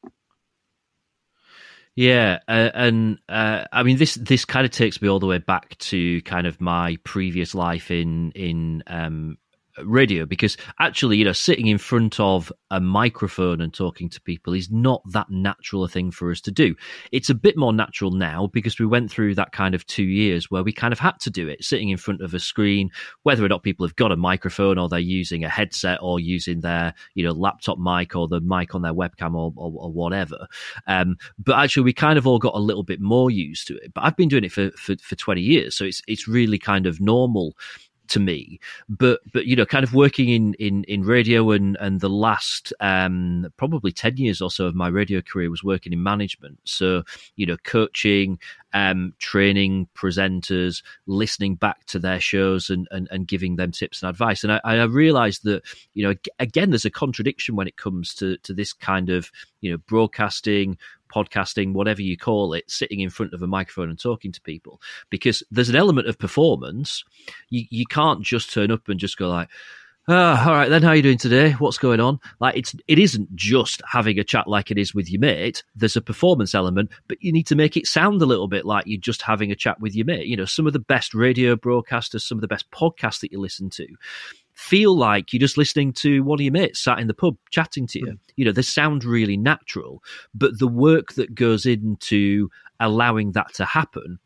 Yeah, 1.96 2.40
uh, 2.46 2.70
and 2.74 3.18
uh, 3.26 3.64
I 3.72 3.82
mean 3.82 3.96
this 3.96 4.16
this 4.16 4.44
kind 4.44 4.66
of 4.66 4.70
takes 4.70 5.00
me 5.00 5.08
all 5.08 5.18
the 5.18 5.26
way 5.26 5.38
back 5.38 5.78
to 5.78 6.20
kind 6.22 6.46
of 6.46 6.60
my 6.60 6.98
previous 7.04 7.54
life 7.54 7.90
in 7.90 8.32
in 8.32 8.82
um, 8.86 9.38
radio 9.84 10.26
because 10.26 10.56
actually, 10.80 11.16
you 11.16 11.24
know, 11.24 11.32
sitting 11.32 11.66
in 11.66 11.78
front 11.78 12.18
of 12.20 12.52
a 12.70 12.80
microphone 12.80 13.60
and 13.60 13.72
talking 13.72 14.08
to 14.08 14.20
people 14.20 14.52
is 14.52 14.70
not 14.70 15.02
that 15.10 15.30
natural 15.30 15.84
a 15.84 15.88
thing 15.88 16.10
for 16.10 16.30
us 16.30 16.40
to 16.42 16.50
do. 16.50 16.74
It's 17.12 17.30
a 17.30 17.34
bit 17.34 17.56
more 17.56 17.72
natural 17.72 18.10
now 18.10 18.48
because 18.52 18.78
we 18.78 18.86
went 18.86 19.10
through 19.10 19.34
that 19.36 19.52
kind 19.52 19.74
of 19.74 19.86
two 19.86 20.04
years 20.04 20.50
where 20.50 20.62
we 20.62 20.72
kind 20.72 20.92
of 20.92 20.98
had 20.98 21.18
to 21.20 21.30
do 21.30 21.48
it, 21.48 21.64
sitting 21.64 21.90
in 21.90 21.96
front 21.96 22.20
of 22.20 22.34
a 22.34 22.40
screen, 22.40 22.90
whether 23.22 23.44
or 23.44 23.48
not 23.48 23.62
people 23.62 23.86
have 23.86 23.96
got 23.96 24.12
a 24.12 24.16
microphone 24.16 24.78
or 24.78 24.88
they're 24.88 24.98
using 24.98 25.44
a 25.44 25.48
headset 25.48 25.98
or 26.02 26.20
using 26.20 26.60
their, 26.60 26.94
you 27.14 27.24
know, 27.24 27.32
laptop 27.32 27.78
mic 27.78 28.16
or 28.16 28.28
the 28.28 28.40
mic 28.40 28.74
on 28.74 28.82
their 28.82 28.94
webcam 28.94 29.34
or, 29.34 29.52
or, 29.56 29.72
or 29.76 29.92
whatever. 29.92 30.46
Um, 30.86 31.16
but 31.38 31.58
actually, 31.58 31.84
we 31.84 31.92
kind 31.92 32.18
of 32.18 32.26
all 32.26 32.38
got 32.38 32.54
a 32.54 32.58
little 32.58 32.82
bit 32.82 33.00
more 33.00 33.30
used 33.30 33.66
to 33.68 33.76
it. 33.76 33.92
But 33.94 34.04
I've 34.04 34.16
been 34.16 34.28
doing 34.28 34.44
it 34.44 34.52
for, 34.52 34.70
for, 34.72 34.96
for 34.98 35.14
20 35.14 35.40
years. 35.40 35.76
So 35.76 35.84
it's, 35.84 36.02
it's 36.06 36.28
really 36.28 36.58
kind 36.58 36.86
of 36.86 37.00
normal 37.00 37.54
to 38.08 38.20
me. 38.20 38.60
But 38.88 39.20
but 39.32 39.46
you 39.46 39.56
know, 39.56 39.66
kind 39.66 39.84
of 39.84 39.94
working 39.94 40.28
in 40.28 40.54
in 40.54 40.84
in 40.84 41.02
radio 41.02 41.50
and 41.50 41.76
and 41.80 42.00
the 42.00 42.08
last 42.10 42.72
um, 42.80 43.46
probably 43.56 43.92
ten 43.92 44.16
years 44.16 44.40
or 44.40 44.50
so 44.50 44.66
of 44.66 44.74
my 44.74 44.88
radio 44.88 45.20
career 45.20 45.50
was 45.50 45.64
working 45.64 45.92
in 45.92 46.02
management. 46.02 46.58
So 46.64 47.02
you 47.36 47.46
know, 47.46 47.56
coaching, 47.64 48.38
um, 48.76 49.14
training 49.18 49.88
presenters, 49.94 50.82
listening 51.06 51.54
back 51.54 51.86
to 51.86 51.98
their 51.98 52.20
shows 52.20 52.68
and, 52.68 52.86
and, 52.90 53.08
and 53.10 53.26
giving 53.26 53.56
them 53.56 53.72
tips 53.72 54.02
and 54.02 54.10
advice. 54.10 54.44
And 54.44 54.52
I, 54.52 54.60
I 54.64 54.84
realized 54.84 55.44
that, 55.44 55.62
you 55.94 56.06
know, 56.06 56.14
again, 56.38 56.70
there's 56.70 56.84
a 56.84 56.90
contradiction 56.90 57.56
when 57.56 57.68
it 57.68 57.78
comes 57.78 58.14
to, 58.16 58.36
to 58.38 58.52
this 58.52 58.74
kind 58.74 59.08
of, 59.08 59.30
you 59.62 59.70
know, 59.70 59.78
broadcasting, 59.78 60.76
podcasting, 61.08 61.72
whatever 61.72 62.02
you 62.02 62.16
call 62.16 62.52
it, 62.52 62.70
sitting 62.70 63.00
in 63.00 63.10
front 63.10 63.32
of 63.34 63.42
a 63.42 63.46
microphone 63.46 63.90
and 63.90 63.98
talking 63.98 64.32
to 64.32 64.40
people, 64.40 64.80
because 65.10 65.42
there's 65.50 65.68
an 65.68 65.76
element 65.76 66.08
of 66.08 66.18
performance. 66.18 67.04
You, 67.50 67.64
you 67.70 67.86
can't 67.86 68.22
just 68.22 68.52
turn 68.52 68.70
up 68.70 68.88
and 68.88 69.00
just 69.00 69.16
go 69.16 69.28
like, 69.28 69.48
uh, 70.08 70.44
all 70.46 70.52
right 70.52 70.68
then 70.68 70.82
how 70.82 70.90
are 70.90 70.96
you 70.96 71.02
doing 71.02 71.18
today? 71.18 71.52
What's 71.52 71.78
going 71.78 71.98
on? 71.98 72.20
Like 72.38 72.56
it's 72.56 72.76
it 72.86 72.98
isn't 72.98 73.34
just 73.34 73.82
having 73.90 74.20
a 74.20 74.24
chat 74.24 74.46
like 74.46 74.70
it 74.70 74.78
is 74.78 74.94
with 74.94 75.10
your 75.10 75.20
mate. 75.20 75.64
There's 75.74 75.96
a 75.96 76.00
performance 76.00 76.54
element 76.54 76.90
but 77.08 77.20
you 77.20 77.32
need 77.32 77.48
to 77.48 77.56
make 77.56 77.76
it 77.76 77.88
sound 77.88 78.22
a 78.22 78.26
little 78.26 78.46
bit 78.46 78.64
like 78.64 78.86
you're 78.86 79.00
just 79.00 79.22
having 79.22 79.50
a 79.50 79.56
chat 79.56 79.80
with 79.80 79.96
your 79.96 80.06
mate. 80.06 80.26
You 80.26 80.36
know 80.36 80.44
some 80.44 80.66
of 80.66 80.72
the 80.72 80.78
best 80.78 81.12
radio 81.12 81.56
broadcasters 81.56 82.20
some 82.20 82.38
of 82.38 82.42
the 82.42 82.48
best 82.48 82.70
podcasts 82.70 83.20
that 83.20 83.32
you 83.32 83.40
listen 83.40 83.68
to 83.70 83.88
feel 84.56 84.96
like 84.96 85.32
you're 85.32 85.40
just 85.40 85.58
listening 85.58 85.92
to 85.92 86.24
one 86.24 86.40
of 86.40 86.42
your 86.42 86.52
mates 86.52 86.82
sat 86.82 86.98
in 86.98 87.06
the 87.06 87.14
pub 87.14 87.36
chatting 87.50 87.86
to 87.86 87.98
you. 87.98 88.06
Mm. 88.06 88.18
You 88.36 88.44
know, 88.46 88.52
they 88.52 88.62
sound 88.62 89.04
really 89.04 89.36
natural, 89.36 90.02
but 90.34 90.58
the 90.58 90.66
work 90.66 91.12
that 91.14 91.34
goes 91.34 91.66
into 91.66 92.50
allowing 92.80 93.32
that 93.32 93.52
to 93.54 93.64
happen 93.66 94.18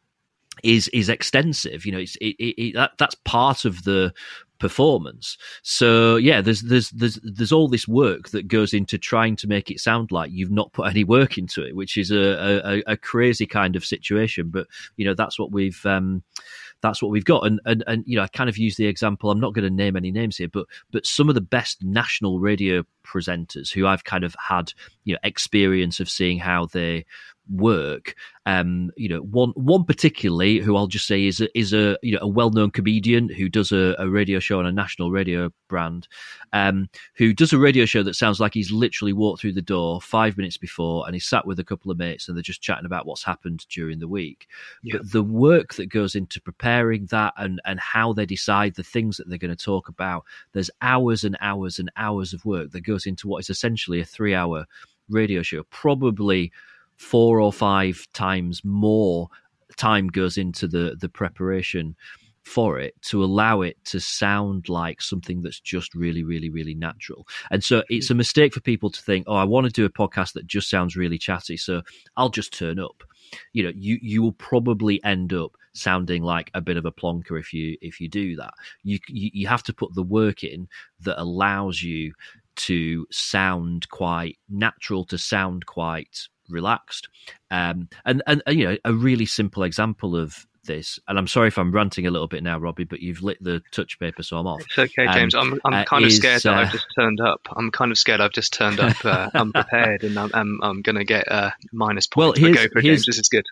is 0.62 0.88
is 0.88 1.08
extensive. 1.08 1.84
You 1.84 1.92
know, 1.92 1.98
it's 1.98 2.16
it, 2.16 2.36
it, 2.38 2.74
that 2.74 2.92
that's 2.96 3.16
part 3.24 3.64
of 3.64 3.82
the 3.82 4.12
performance. 4.60 5.36
So 5.62 6.14
yeah, 6.14 6.40
there's 6.40 6.62
there's 6.62 6.90
there's 6.90 7.18
there's 7.24 7.52
all 7.52 7.66
this 7.66 7.88
work 7.88 8.28
that 8.28 8.46
goes 8.46 8.72
into 8.72 8.98
trying 8.98 9.34
to 9.36 9.48
make 9.48 9.68
it 9.68 9.80
sound 9.80 10.12
like 10.12 10.30
you've 10.30 10.52
not 10.52 10.72
put 10.72 10.88
any 10.88 11.02
work 11.02 11.38
into 11.38 11.64
it, 11.64 11.74
which 11.74 11.96
is 11.96 12.12
a 12.12 12.62
a, 12.64 12.92
a 12.92 12.96
crazy 12.96 13.46
kind 13.46 13.74
of 13.74 13.84
situation. 13.84 14.48
But 14.48 14.68
you 14.96 15.04
know, 15.04 15.14
that's 15.14 15.40
what 15.40 15.50
we've. 15.50 15.84
Um, 15.84 16.22
that's 16.82 17.02
what 17.02 17.10
we've 17.10 17.24
got. 17.24 17.46
And, 17.46 17.60
and 17.64 17.84
and 17.86 18.04
you 18.06 18.16
know, 18.16 18.22
I 18.22 18.28
kind 18.28 18.48
of 18.48 18.58
use 18.58 18.76
the 18.76 18.86
example. 18.86 19.30
I'm 19.30 19.40
not 19.40 19.54
going 19.54 19.68
to 19.68 19.74
name 19.74 19.96
any 19.96 20.10
names 20.10 20.36
here, 20.36 20.48
but 20.48 20.66
but 20.90 21.06
some 21.06 21.28
of 21.28 21.34
the 21.34 21.40
best 21.40 21.82
national 21.82 22.40
radio 22.40 22.84
presenters 23.04 23.72
who 23.72 23.86
I've 23.86 24.04
kind 24.04 24.24
of 24.24 24.34
had 24.38 24.72
you 25.04 25.14
know 25.14 25.20
experience 25.24 26.00
of 26.00 26.10
seeing 26.10 26.38
how 26.38 26.66
they 26.66 27.04
work. 27.48 28.14
Um, 28.46 28.90
you 28.96 29.08
know, 29.08 29.20
one 29.20 29.50
one 29.50 29.84
particularly 29.84 30.58
who 30.58 30.76
I'll 30.76 30.86
just 30.86 31.06
say 31.06 31.26
is 31.26 31.40
a, 31.40 31.58
is 31.58 31.72
a 31.72 31.96
you 32.02 32.12
know 32.12 32.20
a 32.22 32.28
well 32.28 32.50
known 32.50 32.70
comedian 32.70 33.28
who 33.28 33.48
does 33.48 33.70
a, 33.72 33.94
a, 33.98 34.08
radio 34.08 34.38
show 34.38 34.58
on 34.58 34.66
a 34.66 34.72
national 34.72 35.10
radio 35.10 35.50
brand, 35.68 36.08
um, 36.52 36.88
who 37.14 37.32
does 37.32 37.52
a 37.52 37.58
radio 37.58 37.84
show 37.84 38.02
that 38.02 38.14
sounds 38.14 38.40
like 38.40 38.54
he's 38.54 38.72
literally 38.72 39.12
walked 39.12 39.40
through 39.40 39.52
the 39.52 39.62
door 39.62 40.00
five 40.00 40.36
minutes 40.36 40.56
before 40.56 41.04
and 41.06 41.14
he's 41.14 41.26
sat 41.26 41.46
with 41.46 41.58
a 41.58 41.64
couple 41.64 41.90
of 41.90 41.98
mates 41.98 42.28
and 42.28 42.36
they're 42.36 42.42
just 42.42 42.62
chatting 42.62 42.86
about 42.86 43.06
what's 43.06 43.24
happened 43.24 43.66
during 43.68 43.98
the 43.98 44.08
week. 44.08 44.48
Yeah. 44.82 44.96
But 44.96 45.12
the 45.12 45.22
work 45.22 45.74
that 45.74 45.86
goes 45.86 46.14
into 46.14 46.40
preparing 46.40 47.06
that 47.06 47.34
and 47.36 47.60
and 47.64 47.78
how 47.78 48.12
they 48.12 48.26
decide 48.26 48.74
the 48.74 48.82
things 48.82 49.16
that 49.16 49.28
they're 49.28 49.38
going 49.38 49.56
to 49.56 49.64
talk 49.64 49.88
about, 49.88 50.24
there's 50.52 50.70
hours 50.82 51.24
and 51.24 51.36
hours 51.40 51.78
and 51.78 51.90
hours 51.96 52.32
of 52.32 52.44
work 52.44 52.70
that 52.72 52.80
goes 52.80 53.06
into 53.06 53.28
what 53.28 53.40
is 53.40 53.50
essentially 53.50 54.00
a 54.00 54.04
three 54.04 54.34
hour 54.34 54.66
radio 55.10 55.42
show, 55.42 55.64
probably 55.64 56.52
four 57.00 57.40
or 57.40 57.50
five 57.50 58.06
times 58.12 58.62
more 58.62 59.26
time 59.76 60.06
goes 60.06 60.36
into 60.36 60.68
the 60.68 60.96
the 61.00 61.08
preparation 61.08 61.96
for 62.42 62.78
it 62.78 62.94
to 63.00 63.24
allow 63.24 63.62
it 63.62 63.82
to 63.84 63.98
sound 63.98 64.68
like 64.68 65.00
something 65.00 65.40
that's 65.40 65.60
just 65.60 65.94
really 65.94 66.22
really 66.22 66.50
really 66.50 66.74
natural. 66.74 67.26
And 67.50 67.64
so 67.64 67.82
it's 67.88 68.10
a 68.10 68.14
mistake 68.14 68.52
for 68.52 68.60
people 68.60 68.90
to 68.90 69.00
think 69.00 69.24
oh 69.26 69.34
i 69.36 69.44
want 69.44 69.64
to 69.64 69.72
do 69.72 69.86
a 69.86 69.90
podcast 69.90 70.34
that 70.34 70.46
just 70.46 70.68
sounds 70.68 70.94
really 70.94 71.16
chatty 71.16 71.56
so 71.56 71.80
i'll 72.18 72.28
just 72.28 72.52
turn 72.52 72.78
up. 72.78 73.02
You 73.54 73.62
know 73.62 73.72
you 73.74 73.98
you 74.02 74.20
will 74.22 74.32
probably 74.32 75.02
end 75.02 75.32
up 75.32 75.52
sounding 75.72 76.22
like 76.22 76.50
a 76.52 76.60
bit 76.60 76.76
of 76.76 76.84
a 76.84 76.92
plonker 76.92 77.40
if 77.40 77.54
you 77.54 77.78
if 77.80 77.98
you 77.98 78.08
do 78.10 78.36
that. 78.36 78.52
You 78.82 78.98
you, 79.08 79.30
you 79.32 79.46
have 79.46 79.62
to 79.62 79.72
put 79.72 79.94
the 79.94 80.02
work 80.02 80.44
in 80.44 80.68
that 81.00 81.18
allows 81.18 81.82
you 81.82 82.12
to 82.56 83.06
sound 83.10 83.88
quite 83.88 84.36
natural 84.50 85.04
to 85.06 85.16
sound 85.16 85.64
quite 85.64 86.28
relaxed. 86.50 87.08
Um, 87.50 87.88
and, 88.04 88.22
and, 88.26 88.42
and, 88.46 88.58
you 88.58 88.64
know, 88.64 88.76
a 88.84 88.92
really 88.92 89.26
simple 89.26 89.62
example 89.62 90.16
of 90.16 90.46
this, 90.64 90.98
and 91.08 91.18
I'm 91.18 91.26
sorry 91.26 91.48
if 91.48 91.58
I'm 91.58 91.72
ranting 91.72 92.06
a 92.06 92.10
little 92.10 92.28
bit 92.28 92.42
now, 92.42 92.58
Robbie, 92.58 92.84
but 92.84 93.00
you've 93.00 93.22
lit 93.22 93.42
the 93.42 93.62
touch 93.72 93.98
paper, 93.98 94.22
so 94.22 94.38
I'm 94.38 94.46
off. 94.46 94.60
It's 94.62 94.78
okay, 94.78 95.06
James. 95.12 95.34
Um, 95.34 95.60
I'm, 95.64 95.72
I'm 95.72 95.80
uh, 95.80 95.84
kind 95.84 96.04
of 96.04 96.12
scared 96.12 96.42
that 96.42 96.54
I've 96.54 96.68
uh, 96.68 96.72
just 96.72 96.86
turned 96.98 97.20
up. 97.20 97.40
I'm 97.56 97.70
kind 97.70 97.90
of 97.90 97.98
scared 97.98 98.20
I've 98.20 98.32
just 98.32 98.52
turned 98.52 98.80
up 98.80 99.04
uh, 99.04 99.30
unprepared, 99.34 100.04
and 100.04 100.18
I'm, 100.18 100.30
I'm, 100.34 100.60
I'm 100.62 100.82
going 100.82 100.96
to 100.96 101.04
get 101.04 101.30
uh, 101.30 101.50
minus 101.72 102.06
points. 102.06 102.40
Well, 102.40 102.52
here's, 102.52 102.56
go 102.56 102.72
for 102.72 102.82
James. 102.82 103.06
This 103.06 103.18
is 103.18 103.28
good. 103.28 103.46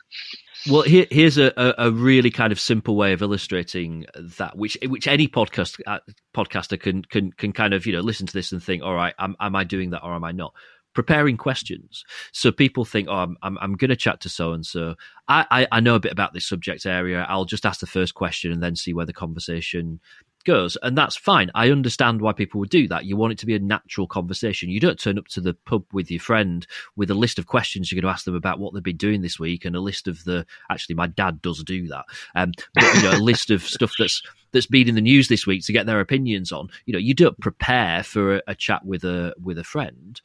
Well, 0.69 0.83
here, 0.83 1.07
here's 1.11 1.38
a, 1.38 1.52
a, 1.78 1.90
really 1.90 2.31
kind 2.31 2.52
of 2.52 2.59
simple 2.59 2.97
way 2.97 3.12
of 3.12 3.23
illustrating 3.23 4.07
that, 4.38 4.57
which 4.57 4.76
which 4.83 5.07
any 5.07 5.28
podcast 5.28 5.81
uh, 5.87 6.00
podcaster 6.35 6.78
can 6.78 7.02
can 7.02 7.33
can 7.33 7.52
kind 7.52 7.75
of 7.75 7.87
you 7.87 7.93
know 7.93 8.00
listen 8.00 8.26
to 8.26 8.33
this 8.33 8.50
and 8.50 8.62
think, 8.62 8.83
all 8.83 8.95
right, 8.95 9.14
am, 9.19 9.37
am 9.38 9.55
I 9.55 9.64
doing 9.64 9.90
that 9.90 10.02
or 10.02 10.14
am 10.14 10.25
I 10.25 10.33
not? 10.33 10.52
Preparing 10.99 11.37
questions. 11.37 12.05
So 12.33 12.50
people 12.50 12.85
think, 12.85 13.07
oh, 13.09 13.14
I'm, 13.14 13.37
I'm, 13.40 13.57
I'm 13.59 13.76
going 13.76 13.90
to 13.90 13.95
chat 13.95 14.21
to 14.23 14.28
so 14.28 14.52
and 14.52 14.67
so. 14.67 14.97
I, 15.28 15.69
I 15.71 15.78
know 15.78 15.95
a 15.95 16.00
bit 16.00 16.11
about 16.11 16.33
this 16.35 16.49
subject 16.49 16.87
area. 16.87 17.25
I'll 17.28 17.45
just 17.45 17.64
ask 17.64 17.78
the 17.78 17.87
first 17.87 18.14
question 18.14 18.50
and 18.50 18.61
then 18.61 18.75
see 18.75 18.93
where 18.93 19.07
the 19.07 19.12
conversation 19.12 20.00
goes, 20.45 20.76
and 20.83 20.99
that's 20.99 21.17
fine. 21.17 21.52
I 21.55 21.71
understand 21.71 22.21
why 22.21 22.33
people 22.33 22.59
would 22.59 22.71
do 22.71 22.88
that. 22.88 23.05
You 23.05 23.17
want 23.17 23.33
it 23.33 23.38
to 23.38 23.47
be 23.47 23.55
a 23.55 23.61
natural 23.61 24.09
conversation. 24.09 24.71
You 24.71 24.81
don't 24.81 24.99
turn 24.99 25.19
up 25.19 25.28
to 25.28 25.40
the 25.40 25.55
pub 25.55 25.85
with 25.93 26.11
your 26.11 26.19
friend 26.19 26.67
with 26.97 27.12
a 27.12 27.14
list 27.14 27.38
of 27.38 27.47
questions 27.47 27.93
you're 27.93 28.00
going 28.00 28.11
to 28.11 28.12
ask 28.12 28.25
them 28.25 28.35
about 28.35 28.59
what 28.59 28.75
they've 28.75 28.83
been 28.83 28.97
doing 28.97 29.21
this 29.21 29.38
week 29.38 29.64
and 29.64 29.76
a 29.76 29.81
list 29.81 30.09
of 30.09 30.25
the. 30.25 30.47
Actually, 30.69 30.97
my 30.97 31.07
dad 31.07 31.40
does 31.43 31.62
do 31.62 31.87
that. 31.87 32.07
Um, 32.35 32.52
but, 32.75 32.95
you 32.95 33.02
know, 33.02 33.12
a 33.12 33.23
list 33.23 33.50
of 33.50 33.62
stuff 33.62 33.93
that's 34.00 34.21
that's 34.52 34.67
been 34.67 34.88
in 34.88 34.95
the 34.95 35.00
news 35.00 35.28
this 35.28 35.47
week 35.47 35.64
to 35.64 35.73
get 35.73 35.87
their 35.87 36.00
opinions 36.00 36.52
on. 36.52 36.69
You 36.87 36.93
know, 36.93 36.99
you 36.99 37.14
don't 37.14 37.38
prepare 37.40 38.02
for 38.02 38.37
a, 38.37 38.43
a, 38.49 38.55
chat 38.55 38.85
with 38.85 39.05
a 39.05 39.35
with 39.43 39.59
a 39.59 39.64
friend. 39.64 40.21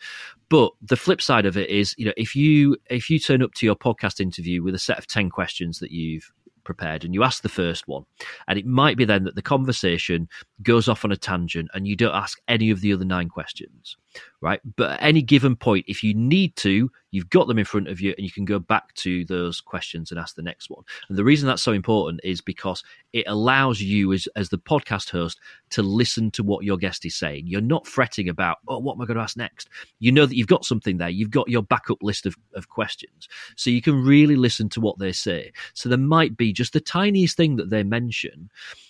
But 0.50 0.72
the 0.82 0.98
flip 0.98 1.22
side 1.22 1.46
of 1.46 1.58
it 1.58 1.70
is, 1.70 1.96
you 1.98 2.06
know, 2.06 2.14
if 2.18 2.36
you 2.36 2.78
if 2.90 3.10
you 3.10 3.20
turn 3.20 3.42
up 3.42 3.54
to 3.56 3.66
your 3.66 3.76
podcast 3.76 4.20
interview 4.20 4.64
with 4.64 4.76
a 4.76 4.80
set 4.80 4.98
of 4.98 5.08
ten 5.08 5.30
questions 5.30 5.80
that 5.80 5.92
you've 5.92 6.32
prepared 6.64 7.04
and 7.04 7.14
you 7.14 7.24
ask 7.24 7.44
the 7.44 7.50
first 7.50 7.90
one 7.90 8.06
and 8.48 8.58
it 8.58 8.66
might 8.66 8.96
be 8.96 9.04
then 9.04 9.26
that 9.26 9.36
the 9.36 9.42
conversation 9.42 10.30
goes 10.62 10.88
off 10.88 11.04
on 11.04 11.12
a 11.12 11.18
tangent 11.18 11.70
and 11.74 11.88
you 11.88 11.96
don't 11.96 12.16
ask 12.16 12.40
any 12.48 12.70
of 12.70 12.80
the 12.80 12.94
other 12.94 13.04
nine 13.04 13.28
questions 13.28 13.98
right? 14.42 14.62
But 14.76 14.92
at 14.92 15.04
any 15.04 15.22
given 15.22 15.56
point 15.56 15.86
if 15.88 16.04
you 16.04 16.14
need 16.14 16.56
to 16.58 16.90
you've 17.14 17.30
got 17.30 17.48
them 17.48 17.60
in 17.60 17.66
front 17.66 17.88
of 17.88 18.02
you 18.02 18.14
and 18.18 18.26
you 18.26 18.32
can 18.32 18.44
go 18.44 18.58
back 18.58 18.92
to 18.96 19.24
those 19.26 19.62
questions 19.62 20.10
and 20.10 20.20
ask 20.20 20.36
the 20.36 20.42
next 20.42 20.70
one. 20.70 20.84
And 21.08 21.18
the 21.18 21.24
reason 21.24 21.48
that's 21.48 21.62
so 21.62 21.72
important 21.72 22.20
is 22.24 22.42
because 22.42 22.84
it 23.14 23.26
allows 23.28 23.80
you 23.80 24.12
as, 24.14 24.28
as 24.36 24.50
the 24.50 24.58
podcast 24.58 25.12
host 25.12 25.40
to 25.70 25.84
listen 25.84 26.32
to 26.32 26.44
what 26.44 26.66
your 26.66 26.76
guest 26.76 27.06
is 27.06 27.16
saying. 27.16 27.44
You're 27.46 27.62
not 27.62 27.86
fretting 27.86 28.30
about 28.30 28.58
oh 28.68 28.80
what 28.80 28.96
am 28.96 29.02
i 29.02 29.06
going 29.06 29.18
to 29.18 29.24
ask 29.24 29.38
next? 29.38 29.70
You 30.00 30.12
know 30.12 30.26
that 30.26 30.36
you've 30.36 30.48
got 30.48 30.66
something 30.66 30.98
there. 30.98 31.10
You've 31.10 31.30
got 31.30 31.50
your 31.50 31.64
backup 31.64 32.02
list 32.02 32.26
of, 32.26 32.36
of 32.56 32.70
questions. 32.70 33.30
So 33.56 33.70
you 33.70 33.82
can 33.82 34.04
really 34.04 34.36
listen 34.36 34.68
to 34.70 34.82
what 34.82 34.98
they 34.98 35.12
say. 35.12 35.54
So 35.76 35.90
there 35.90 35.98
might 35.98 36.36
be 36.36 36.52
just 36.52 36.74
the 36.74 36.82
tiniest 36.82 37.38
thing 37.38 37.58
that 37.58 37.70
they 37.70 37.84
mention 37.84 38.50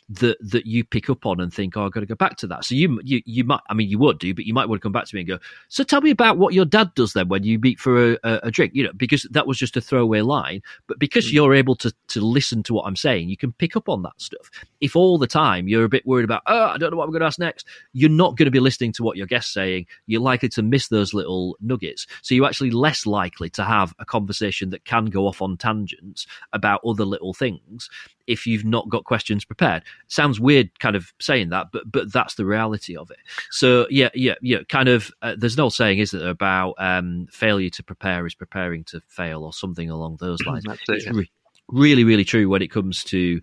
that 0.10 0.38
that 0.42 0.66
you 0.66 0.84
pick 0.84 1.10
up 1.10 1.26
on 1.26 1.40
and 1.40 1.54
think, 1.54 1.78
oh, 1.78 1.86
I've 1.86 1.92
got 1.92 2.02
to 2.02 2.06
go 2.06 2.16
back 2.16 2.38
to 2.38 2.48
that. 2.48 2.66
So 2.66 2.76
you 2.76 3.00
you 3.04 3.22
you 3.26 3.44
might, 3.44 3.62
I 3.70 3.74
mean, 3.74 3.90
you 3.90 3.98
would 4.00 4.20
do, 4.20 4.34
but 4.34 4.46
you 4.46 4.54
might 4.54 4.68
want 4.68 4.82
to 4.82 4.86
come 4.86 4.92
back 4.92 5.06
to 5.06 5.16
me 5.16 5.22
and 5.22 5.28
go. 5.28 5.40
So 5.70 5.84
tell 5.84 6.02
me 6.02 6.12
about 6.12 6.38
what 6.38 6.54
your 6.54 6.66
dad 6.66 6.94
does 6.96 7.14
then 7.14 7.30
when 7.30 7.44
you 7.44 7.60
meet 7.60 7.80
for 7.80 8.14
a, 8.14 8.18
a, 8.24 8.52
drink, 8.52 8.74
you 8.76 8.84
know, 8.84 8.94
because 8.96 9.24
that 9.32 9.48
was 9.48 9.58
just 9.58 9.78
a 9.78 9.82
throwaway 9.82 10.22
line. 10.22 10.62
But 10.88 11.00
because 11.00 11.28
mm. 11.28 11.34
you're 11.34 11.54
able 11.54 11.76
to 11.78 11.94
to 12.10 12.22
listen 12.22 12.64
to 12.64 12.74
what 12.74 12.86
I'm 12.86 12.96
saying, 12.96 13.30
you 13.30 13.38
can 13.38 13.52
pick 13.54 13.76
up 13.76 13.90
on 13.90 14.04
that 14.04 14.20
stuff. 14.20 14.50
If 14.82 14.96
all 14.96 15.18
the 15.18 15.28
time 15.28 15.68
you're 15.68 15.86
a 15.86 15.90
bit 15.90 16.06
worried 16.06 16.26
about, 16.26 16.44
oh, 16.48 16.66
I 16.66 16.78
don't 16.78 16.92
know 16.92 16.98
what 16.98 17.06
I'm 17.06 17.12
going 17.12 17.22
to 17.22 17.28
ask 17.28 17.40
next, 17.40 17.66
you're 17.94 18.10
not 18.10 18.38
going 18.38 18.46
to 18.46 18.52
be 18.52 18.60
listening 18.60 18.92
to 18.94 19.04
what 19.04 19.18
your 19.18 19.28
guest's 19.28 19.54
saying. 19.54 19.88
You're 20.08 20.22
likely 20.22 20.50
to 20.50 20.62
miss 20.62 20.88
those 20.88 21.14
little 21.14 21.58
nuggets. 21.62 22.08
So 22.22 22.36
you're 22.36 22.46
actually 22.46 22.72
less 22.72 23.06
likely 23.06 23.50
to 23.52 23.64
have 23.64 23.94
a 24.00 24.06
conversation 24.06 24.70
that 24.72 24.86
can 24.86 25.06
go 25.06 25.28
off 25.28 25.42
on 25.42 25.58
tangents 25.58 26.28
about 26.52 26.82
other 26.86 27.06
little 27.06 27.34
things 27.34 27.90
if 28.28 28.48
you've 28.48 28.66
not 28.66 28.90
got 28.90 29.04
questions 29.04 29.46
prepared. 29.46 29.84
Sounds 30.08 30.40
weird, 30.40 30.78
kind 30.80 30.96
of 30.96 31.14
saying 31.20 31.50
that, 31.50 31.68
but 31.72 31.92
but 31.92 32.12
that's 32.12 32.36
the 32.36 32.46
reality 32.46 32.96
of 32.96 33.12
it. 33.12 33.18
So 33.52 33.88
yeah, 33.90 34.10
yeah, 34.14 34.36
yeah. 34.42 34.60
Kind 34.70 34.90
of, 34.90 35.12
uh, 35.22 35.36
there's 35.38 35.58
no 35.58 35.70
saying, 35.70 36.00
is 36.00 36.12
there, 36.12 36.30
about 36.30 36.76
um, 36.78 37.28
failure 37.32 37.70
to 37.72 37.84
prepare 37.84 38.26
is 38.26 38.36
preparing 38.36 38.84
to 38.86 39.02
fail, 39.08 39.44
or 39.44 39.54
something 39.54 39.90
along 39.90 40.18
those 40.20 40.40
lines. 40.46 40.66
it's 40.90 41.08
re- 41.08 41.30
really, 41.70 42.04
really 42.04 42.26
true 42.26 42.50
when 42.50 42.62
it 42.62 42.72
comes 42.72 43.04
to 43.06 43.42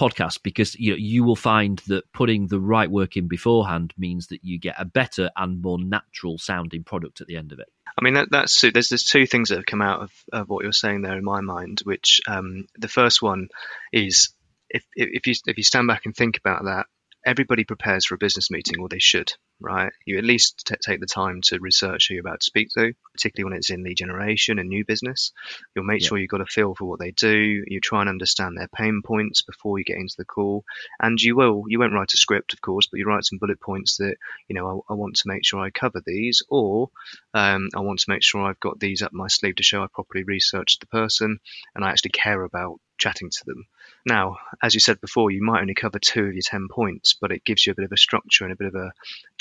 podcasts 0.00 0.38
because 0.42 0.74
you 0.76 0.92
know, 0.92 0.96
you 0.96 1.24
will 1.24 1.36
find 1.36 1.78
that 1.88 2.10
putting 2.12 2.46
the 2.46 2.58
right 2.58 2.90
work 2.90 3.18
in 3.18 3.28
beforehand 3.28 3.92
means 3.98 4.28
that 4.28 4.42
you 4.42 4.58
get 4.58 4.76
a 4.78 4.84
better 4.86 5.30
and 5.36 5.60
more 5.60 5.78
natural 5.78 6.38
sounding 6.38 6.82
product 6.82 7.20
at 7.20 7.26
the 7.26 7.36
end 7.36 7.52
of 7.52 7.58
it. 7.58 7.68
I 7.98 8.02
mean, 8.02 8.14
that, 8.14 8.28
that's 8.30 8.62
there's 8.62 8.88
there's 8.88 9.04
two 9.04 9.26
things 9.26 9.50
that 9.50 9.56
have 9.56 9.66
come 9.66 9.82
out 9.82 10.00
of, 10.00 10.12
of 10.32 10.48
what 10.48 10.62
you're 10.62 10.72
saying 10.72 11.02
there 11.02 11.18
in 11.18 11.24
my 11.24 11.42
mind. 11.42 11.82
Which 11.84 12.22
um, 12.26 12.66
the 12.78 12.88
first 12.88 13.20
one 13.20 13.48
is 13.92 14.32
if 14.70 14.84
if 14.94 15.26
you 15.26 15.34
if 15.46 15.58
you 15.58 15.64
stand 15.64 15.86
back 15.86 16.06
and 16.06 16.16
think 16.16 16.38
about 16.38 16.64
that, 16.64 16.86
everybody 17.26 17.64
prepares 17.64 18.06
for 18.06 18.14
a 18.14 18.18
business 18.18 18.50
meeting, 18.50 18.80
or 18.80 18.88
they 18.88 19.00
should, 19.00 19.34
right? 19.60 19.92
You 20.04 20.18
at 20.18 20.24
least 20.24 20.66
t- 20.66 20.74
take 20.80 21.00
the 21.00 21.06
time 21.06 21.40
to 21.42 21.58
research 21.60 22.08
who 22.08 22.14
you're 22.14 22.20
about 22.20 22.40
to 22.40 22.44
speak 22.44 22.70
to, 22.74 22.94
particularly 23.12 23.50
when 23.50 23.58
it's 23.58 23.70
in 23.70 23.82
lead 23.82 23.96
generation 23.96 24.58
and 24.58 24.68
new 24.68 24.84
business. 24.84 25.32
You'll 25.74 25.84
make 25.84 26.02
yeah. 26.02 26.08
sure 26.08 26.18
you've 26.18 26.30
got 26.30 26.40
a 26.40 26.46
feel 26.46 26.74
for 26.74 26.86
what 26.86 27.00
they 27.00 27.10
do. 27.10 27.64
You 27.66 27.80
try 27.80 28.00
and 28.00 28.08
understand 28.08 28.56
their 28.56 28.68
pain 28.68 29.02
points 29.04 29.42
before 29.42 29.78
you 29.78 29.84
get 29.84 29.98
into 29.98 30.14
the 30.16 30.24
call, 30.24 30.64
and 31.00 31.20
you 31.20 31.36
will. 31.36 31.64
You 31.68 31.78
won't 31.78 31.92
write 31.92 32.14
a 32.14 32.16
script, 32.16 32.52
of 32.52 32.60
course, 32.60 32.88
but 32.90 32.98
you 32.98 33.06
write 33.06 33.24
some 33.24 33.38
bullet 33.38 33.60
points 33.60 33.98
that 33.98 34.16
you 34.48 34.54
know 34.54 34.84
I, 34.88 34.92
I 34.92 34.96
want 34.96 35.16
to 35.16 35.28
make 35.28 35.44
sure 35.44 35.60
I 35.60 35.70
cover 35.70 36.02
these, 36.04 36.42
or 36.48 36.90
um, 37.34 37.68
I 37.74 37.80
want 37.80 38.00
to 38.00 38.10
make 38.10 38.22
sure 38.22 38.42
I've 38.42 38.60
got 38.60 38.80
these 38.80 39.02
up 39.02 39.12
my 39.12 39.28
sleeve 39.28 39.56
to 39.56 39.62
show 39.62 39.82
I 39.82 39.86
properly 39.92 40.24
researched 40.24 40.80
the 40.80 40.86
person 40.86 41.38
and 41.74 41.84
I 41.84 41.90
actually 41.90 42.10
care 42.10 42.42
about 42.42 42.80
chatting 42.98 43.30
to 43.30 43.44
them. 43.46 43.66
Now, 44.06 44.38
as 44.62 44.74
you 44.74 44.80
said 44.80 45.00
before, 45.00 45.30
you 45.30 45.42
might 45.42 45.60
only 45.60 45.74
cover 45.74 45.98
two 45.98 46.24
of 46.24 46.32
your 46.32 46.42
10 46.42 46.68
points, 46.70 47.16
but 47.20 47.32
it 47.32 47.44
gives 47.44 47.66
you 47.66 47.72
a 47.72 47.74
bit 47.74 47.84
of 47.84 47.92
a 47.92 47.96
structure 47.96 48.44
and 48.44 48.52
a 48.52 48.56
bit 48.56 48.68
of 48.68 48.74
a, 48.74 48.92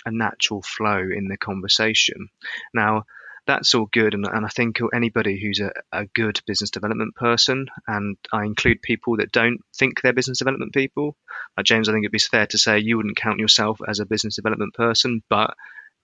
a 0.06 0.12
natural 0.12 0.62
flow 0.62 1.00
in 1.00 1.28
the 1.28 1.38
conversation. 1.38 2.30
Now, 2.74 3.04
that's 3.48 3.74
all 3.74 3.88
good. 3.92 4.14
And, 4.14 4.28
and 4.28 4.46
I 4.46 4.50
think 4.50 4.80
anybody 4.94 5.40
who's 5.42 5.60
a, 5.60 5.72
a, 5.92 6.06
good 6.06 6.40
business 6.46 6.70
development 6.70 7.16
person, 7.16 7.68
and 7.88 8.16
I 8.32 8.46
include 8.46 8.82
people 8.82 9.18
that 9.18 9.32
don't 9.32 9.62
think 9.76 10.02
they're 10.02 10.14
business 10.14 10.38
development 10.38 10.74
people, 10.74 11.16
like 11.58 11.66
James, 11.66 11.90
I 11.90 11.94
think 11.94 12.04
it'd 12.04 12.12
be 12.12 12.20
fair 12.20 12.46
to 12.48 12.58
say 12.58 12.80
you 12.80 12.98
wouldn't 12.98 13.18
count 13.18 13.40
yourself 13.40 13.80
as 13.88 14.00
a 14.00 14.06
business 14.06 14.36
development 14.36 14.76
person, 14.76 15.24
but 15.30 15.56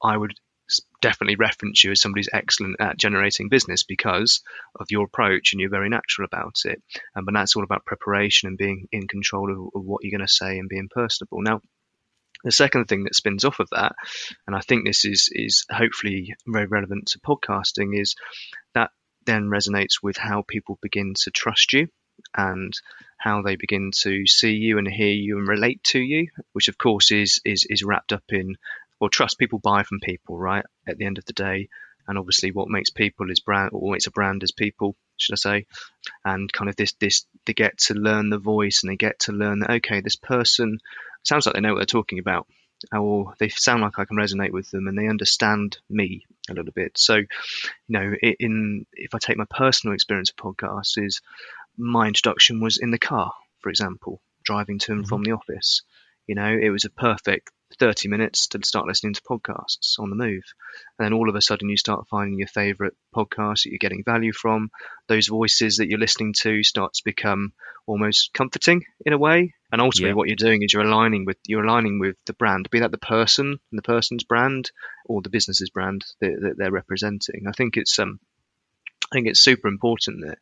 I 0.03 0.17
would 0.17 0.33
definitely 1.01 1.35
reference 1.35 1.83
you 1.83 1.91
as 1.91 2.01
somebody 2.01 2.21
who's 2.21 2.29
excellent 2.33 2.77
at 2.79 2.97
generating 2.97 3.49
business 3.49 3.83
because 3.83 4.41
of 4.79 4.87
your 4.89 5.05
approach 5.05 5.53
and 5.53 5.59
you're 5.59 5.69
very 5.69 5.89
natural 5.89 6.25
about 6.25 6.57
it. 6.65 6.81
Um, 7.15 7.25
but 7.25 7.33
that's 7.33 7.55
all 7.55 7.63
about 7.63 7.85
preparation 7.85 8.47
and 8.47 8.57
being 8.57 8.87
in 8.91 9.07
control 9.07 9.51
of, 9.51 9.57
of 9.75 9.85
what 9.85 10.03
you're 10.03 10.17
going 10.17 10.27
to 10.27 10.33
say 10.33 10.57
and 10.57 10.69
being 10.69 10.89
personable. 10.89 11.41
Now, 11.41 11.61
the 12.43 12.51
second 12.51 12.85
thing 12.85 13.03
that 13.03 13.15
spins 13.15 13.43
off 13.43 13.59
of 13.59 13.69
that, 13.71 13.95
and 14.45 14.55
I 14.55 14.59
think 14.59 14.85
this 14.85 15.05
is 15.05 15.29
is 15.31 15.65
hopefully 15.69 16.35
very 16.45 16.67
relevant 16.67 17.07
to 17.07 17.19
podcasting, 17.19 17.99
is 17.99 18.15
that 18.73 18.91
then 19.25 19.45
resonates 19.45 20.03
with 20.03 20.17
how 20.17 20.43
people 20.47 20.77
begin 20.81 21.13
to 21.23 21.31
trust 21.31 21.73
you 21.73 21.87
and 22.35 22.73
how 23.17 23.41
they 23.41 23.55
begin 23.55 23.91
to 24.03 24.27
see 24.27 24.53
you 24.53 24.77
and 24.77 24.87
hear 24.87 25.11
you 25.11 25.37
and 25.37 25.47
relate 25.47 25.83
to 25.83 25.99
you, 25.99 26.27
which 26.53 26.67
of 26.67 26.77
course 26.77 27.11
is 27.11 27.41
is 27.43 27.65
is 27.69 27.83
wrapped 27.83 28.13
up 28.13 28.23
in 28.29 28.55
well, 28.99 29.09
trust 29.09 29.37
people 29.37 29.59
buy 29.59 29.83
from 29.83 29.99
people, 29.99 30.37
right? 30.37 30.65
At 30.87 30.97
the 30.97 31.05
end 31.05 31.17
of 31.17 31.25
the 31.25 31.33
day, 31.33 31.69
and 32.07 32.17
obviously, 32.17 32.51
what 32.51 32.69
makes 32.69 32.91
people 32.91 33.31
is 33.31 33.39
brand, 33.39 33.71
or 33.73 33.81
what 33.81 33.93
makes 33.93 34.07
a 34.07 34.11
brand 34.11 34.43
is 34.43 34.51
people, 34.51 34.95
should 35.17 35.33
I 35.33 35.37
say? 35.37 35.65
And 36.23 36.51
kind 36.51 36.69
of 36.69 36.75
this, 36.75 36.93
this, 36.99 37.25
they 37.45 37.53
get 37.53 37.77
to 37.79 37.95
learn 37.95 38.29
the 38.29 38.37
voice, 38.37 38.83
and 38.83 38.91
they 38.91 38.95
get 38.95 39.19
to 39.21 39.31
learn 39.31 39.59
that 39.59 39.71
okay, 39.71 40.01
this 40.01 40.15
person 40.15 40.79
sounds 41.23 41.45
like 41.45 41.55
they 41.55 41.61
know 41.61 41.73
what 41.73 41.79
they're 41.79 41.85
talking 41.85 42.19
about, 42.19 42.47
or 42.95 43.33
they 43.39 43.49
sound 43.49 43.81
like 43.81 43.97
I 43.97 44.05
can 44.05 44.17
resonate 44.17 44.51
with 44.51 44.69
them, 44.69 44.87
and 44.87 44.97
they 44.97 45.07
understand 45.07 45.77
me 45.89 46.25
a 46.49 46.53
little 46.53 46.73
bit. 46.73 46.97
So, 46.97 47.15
you 47.15 47.27
know, 47.89 48.13
in 48.21 48.85
if 48.93 49.15
I 49.15 49.17
take 49.17 49.37
my 49.37 49.47
personal 49.49 49.95
experience 49.95 50.29
of 50.29 50.35
podcasts, 50.35 51.03
is 51.03 51.21
my 51.77 52.07
introduction 52.07 52.61
was 52.61 52.77
in 52.77 52.91
the 52.91 52.99
car, 52.99 53.33
for 53.61 53.69
example, 53.69 54.21
driving 54.43 54.77
to 54.79 54.91
and 54.91 55.01
mm-hmm. 55.01 55.09
from 55.09 55.23
the 55.23 55.31
office. 55.31 55.81
You 56.27 56.35
know, 56.35 56.55
it 56.55 56.69
was 56.69 56.85
a 56.85 56.89
perfect 56.89 57.49
30 57.79 58.09
minutes 58.09 58.47
to 58.47 58.59
start 58.63 58.87
listening 58.87 59.13
to 59.13 59.21
podcasts 59.21 59.99
on 59.99 60.09
the 60.09 60.15
move. 60.15 60.43
And 60.97 61.05
then 61.05 61.13
all 61.13 61.29
of 61.29 61.35
a 61.35 61.41
sudden, 61.41 61.69
you 61.69 61.77
start 61.77 62.07
finding 62.09 62.39
your 62.39 62.47
favorite 62.47 62.95
podcasts 63.15 63.63
that 63.63 63.71
you're 63.71 63.79
getting 63.79 64.03
value 64.03 64.33
from. 64.33 64.69
Those 65.07 65.27
voices 65.27 65.77
that 65.77 65.87
you're 65.87 65.99
listening 65.99 66.33
to 66.41 66.63
start 66.63 66.93
to 66.93 67.01
become 67.03 67.53
almost 67.87 68.33
comforting 68.33 68.83
in 69.05 69.13
a 69.13 69.17
way. 69.17 69.53
And 69.71 69.81
ultimately, 69.81 70.09
yeah. 70.09 70.15
what 70.15 70.27
you're 70.27 70.35
doing 70.35 70.63
is 70.63 70.73
you're 70.73 70.83
aligning 70.83 71.25
with 71.25 71.37
you're 71.47 71.65
aligning 71.65 71.99
with 71.99 72.15
the 72.25 72.33
brand, 72.33 72.69
be 72.69 72.79
that 72.79 72.91
the 72.91 72.97
person 72.97 73.47
and 73.47 73.77
the 73.77 73.81
person's 73.81 74.23
brand 74.23 74.71
or 75.05 75.21
the 75.21 75.29
business's 75.29 75.69
brand 75.69 76.05
that, 76.21 76.37
that 76.41 76.57
they're 76.57 76.71
representing. 76.71 77.45
I 77.47 77.51
think 77.51 77.77
it's 77.77 77.99
um, 77.99 78.19
I 79.11 79.15
think 79.15 79.27
it's 79.27 79.39
super 79.39 79.67
important 79.67 80.21
that 80.25 80.37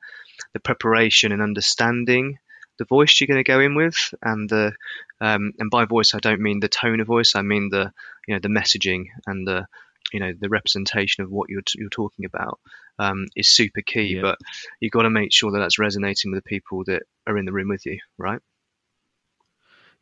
the 0.53 0.59
preparation 0.59 1.31
and 1.31 1.41
understanding 1.41 2.37
the 2.77 2.85
voice 2.85 3.19
you're 3.19 3.27
going 3.27 3.43
to 3.43 3.49
go 3.49 3.59
in 3.59 3.75
with, 3.75 4.13
and 4.21 4.49
the 4.49 4.73
um, 5.21 5.53
and 5.59 5.69
by 5.69 5.85
voice 5.85 6.13
I 6.13 6.19
don't 6.19 6.41
mean 6.41 6.59
the 6.59 6.67
tone 6.67 6.99
of 6.99 7.07
voice, 7.07 7.35
I 7.35 7.41
mean 7.41 7.69
the 7.69 7.91
you 8.27 8.35
know 8.35 8.39
the 8.39 8.47
messaging 8.47 9.05
and 9.25 9.47
the 9.47 9.67
you 10.11 10.19
know 10.19 10.33
the 10.37 10.49
representation 10.49 11.23
of 11.23 11.31
what 11.31 11.49
you're 11.49 11.61
you're 11.75 11.89
talking 11.89 12.25
about 12.25 12.59
um, 12.99 13.27
is 13.35 13.49
super 13.49 13.81
key. 13.81 14.15
Yeah. 14.15 14.21
But 14.21 14.39
you've 14.79 14.91
got 14.91 15.03
to 15.03 15.09
make 15.09 15.33
sure 15.33 15.51
that 15.51 15.59
that's 15.59 15.79
resonating 15.79 16.31
with 16.31 16.43
the 16.43 16.49
people 16.49 16.83
that 16.85 17.03
are 17.27 17.37
in 17.37 17.45
the 17.45 17.53
room 17.53 17.69
with 17.69 17.85
you, 17.85 17.99
right? 18.17 18.41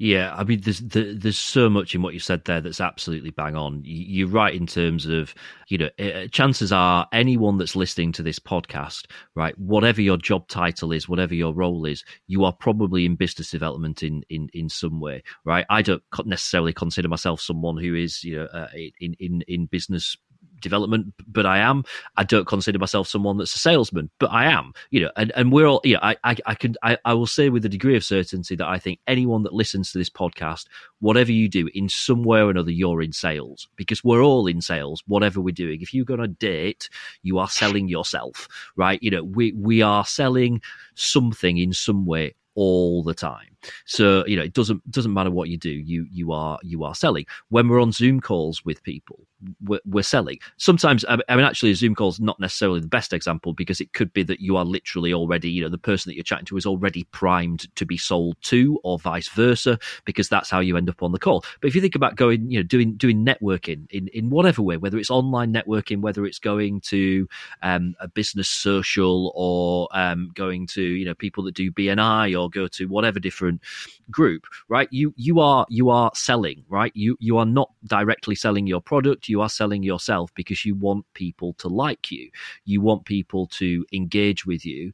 Yeah, 0.04 0.34
I 0.36 0.44
mean, 0.46 0.62
there's 0.62 0.80
there's 0.80 1.38
so 1.38 1.70
much 1.70 1.94
in 1.94 2.02
what 2.02 2.16
you 2.16 2.20
said 2.20 2.44
there 2.46 2.60
that's 2.60 2.82
absolutely 2.82 3.30
bang 3.30 3.56
on. 3.56 3.82
You're 3.86 4.28
right 4.30 4.52
in 4.52 4.66
terms 4.66 5.06
of, 5.06 5.36
you 5.68 5.78
know, 5.78 5.90
eh, 6.00 6.26
chances 6.32 6.72
are 6.72 7.08
anyone 7.14 7.60
that's 7.60 7.76
listening 7.76 8.12
to 8.14 8.24
this 8.24 8.40
podcast, 8.40 9.06
right, 9.36 9.56
whatever 9.60 10.02
your 10.02 10.18
job 10.18 10.48
title 10.48 10.92
is, 10.92 11.08
whatever 11.08 11.36
your 11.36 11.54
role 11.54 11.86
is, 11.86 12.04
you 12.26 12.44
are 12.46 12.52
probably 12.52 13.06
in 13.06 13.16
business 13.16 13.52
development 13.52 14.02
in 14.02 14.24
in 14.32 14.50
in 14.56 14.70
some 14.70 15.00
way, 15.00 15.22
right? 15.46 15.68
I 15.70 15.84
don't 15.84 16.02
necessarily 16.26 16.74
consider 16.74 17.08
myself 17.08 17.40
someone 17.40 17.78
who 17.78 17.94
is, 17.94 18.24
you 18.24 18.38
know, 18.38 18.46
uh, 18.46 18.70
in 19.00 19.14
in 19.20 19.44
in 19.48 19.68
business 19.68 20.18
development, 20.62 21.14
but 21.28 21.46
I 21.46 21.60
am. 21.60 21.84
I 22.18 22.24
don't 22.24 22.48
consider 22.48 22.80
myself 22.80 23.08
someone 23.08 23.38
that's 23.38 23.56
a 23.56 23.60
salesman, 23.60 24.10
but 24.20 24.32
I 24.32 24.46
am. 24.46 24.74
You 24.90 25.02
know, 25.02 25.12
and, 25.16 25.32
and 25.36 25.52
we're 25.52 25.68
all. 25.68 25.82
Yeah, 25.84 26.00
I 26.02 26.16
I, 26.24 26.36
I 26.46 26.56
can 26.56 26.76
I, 26.84 26.98
I 27.06 27.14
will 27.14 27.28
say 27.28 27.50
with 27.50 27.66
a 27.66 27.70
degree 27.70 27.96
of 27.96 28.04
certainty 28.04 28.56
that 28.56 28.68
I 28.68 28.80
think 28.80 29.00
anyone 29.08 29.44
that 29.44 29.54
listens 29.54 29.92
to 29.92 29.98
this 29.98 30.10
podcast, 30.10 30.68
whatever 31.00 31.32
you 31.32 31.50
do, 31.50 31.70
in 31.74 31.90
some 31.90 32.24
way 32.24 32.40
or 32.40 32.50
another, 32.50 32.72
you're 32.72 33.02
in 33.02 33.14
sales 33.14 33.68
because 33.76 34.04
we're 34.04 34.24
all 34.24 34.48
in 34.48 34.62
sales. 34.62 35.04
Whatever 35.08 35.42
we're 35.42 35.52
doing, 35.52 35.82
if 35.82 35.94
you 35.94 36.06
go 36.06 36.14
on 36.14 36.22
a 36.22 36.28
date, 36.28 36.90
you 37.24 37.38
are 37.40 37.50
selling 37.50 37.88
yourself, 37.88 38.48
right? 38.76 39.02
You 39.02 39.12
know, 39.12 39.24
we 39.24 39.52
we 39.54 39.82
are 39.82 40.06
selling 40.06 40.62
something 40.96 41.58
in 41.58 41.74
some 41.74 42.06
way 42.06 42.36
all 42.56 43.04
the 43.04 43.14
time. 43.14 43.58
So 43.86 44.26
you 44.26 44.38
know 44.38 44.44
it 44.44 44.54
doesn't 44.54 44.90
doesn't 44.92 45.14
matter 45.14 45.32
what 45.32 45.50
you 45.50 45.58
do. 45.58 45.70
You 45.70 46.06
you 46.12 46.32
are 46.32 46.60
you 46.64 46.84
are 46.84 46.96
selling. 46.96 47.26
When 47.50 47.68
we're 47.68 47.82
on 47.82 47.92
Zoom 47.92 48.20
calls 48.20 48.64
with 48.66 48.84
people, 48.84 49.20
we're, 49.64 49.80
we're 49.86 50.04
selling. 50.04 50.40
Sometimes 50.58 51.06
I 51.08 51.18
mean 51.36 51.46
actually 51.46 51.72
a 51.72 51.76
Zoom 51.76 51.96
call 51.96 52.10
is 52.10 52.20
not 52.20 52.40
necessarily 52.40 52.80
the 52.80 52.88
best 52.88 53.14
example 53.14 53.54
because 53.54 53.82
it 53.82 53.94
could 53.94 54.14
be 54.14 54.24
that 54.24 54.40
you 54.40 54.58
are 54.58 54.66
literally 54.66 55.14
already 55.14 55.50
you 55.50 55.64
know 55.64 55.70
the 55.70 55.78
person 55.78 56.10
that 56.10 56.16
you're 56.16 56.24
chatting 56.24 56.46
to 56.46 56.58
is 56.58 56.66
already 56.66 57.04
primed 57.06 57.74
to 57.76 57.86
be 57.86 57.98
sold 57.98 58.36
to 58.44 58.80
or 58.84 59.00
vice 59.00 59.30
versa 59.30 59.78
because 60.06 60.30
that's 60.30 60.50
how 60.50 60.60
you 60.60 60.78
end 60.78 60.90
up 60.90 61.04
on 61.04 61.12
the 61.12 61.20
call. 61.20 61.44
But 61.60 61.68
if 61.68 61.76
you 61.76 61.82
think 61.82 61.96
about 61.96 62.16
going 62.16 62.50
you 62.50 62.60
know 62.60 62.64
doing 62.64 62.94
doing 62.94 63.26
networking 63.26 63.90
in 63.92 64.08
in 64.10 64.30
whatever 64.30 64.62
way, 64.62 64.78
whether 64.78 64.98
it's 64.98 65.12
online 65.12 65.54
networking, 65.54 66.02
whether 66.02 66.26
it's 66.26 66.40
going 66.40 66.82
to 66.82 67.28
um, 67.64 67.96
a 68.00 68.08
business 68.08 68.50
social 68.50 69.32
or 69.36 69.88
um, 69.92 70.32
going 70.36 70.68
to 70.68 70.82
you 70.82 71.06
know 71.06 71.16
people 71.16 71.44
that 71.44 71.56
do 71.56 71.72
BNI 71.72 72.40
or 72.40 72.50
go 72.50 72.68
to 72.68 72.88
whatever 72.88 73.20
different 73.20 73.51
different 73.52 73.62
group, 74.10 74.46
right? 74.70 74.88
You 74.92 75.14
you 75.18 75.40
are 75.40 75.66
you 75.70 75.90
are 75.90 76.12
selling, 76.14 76.64
right? 76.70 76.92
You 76.96 77.18
you 77.20 77.38
are 77.38 77.46
not 77.46 77.72
directly 77.86 78.36
selling 78.36 78.68
your 78.68 78.82
product, 78.82 79.30
you 79.30 79.42
are 79.42 79.50
selling 79.50 79.84
yourself 79.84 80.32
because 80.36 80.66
you 80.66 80.76
want 80.76 81.06
people 81.14 81.54
to 81.60 81.68
like 81.68 82.12
you. 82.12 82.30
You 82.66 82.82
want 82.82 83.06
people 83.06 83.48
to 83.48 83.86
engage 83.94 84.46
with 84.46 84.66
you. 84.66 84.92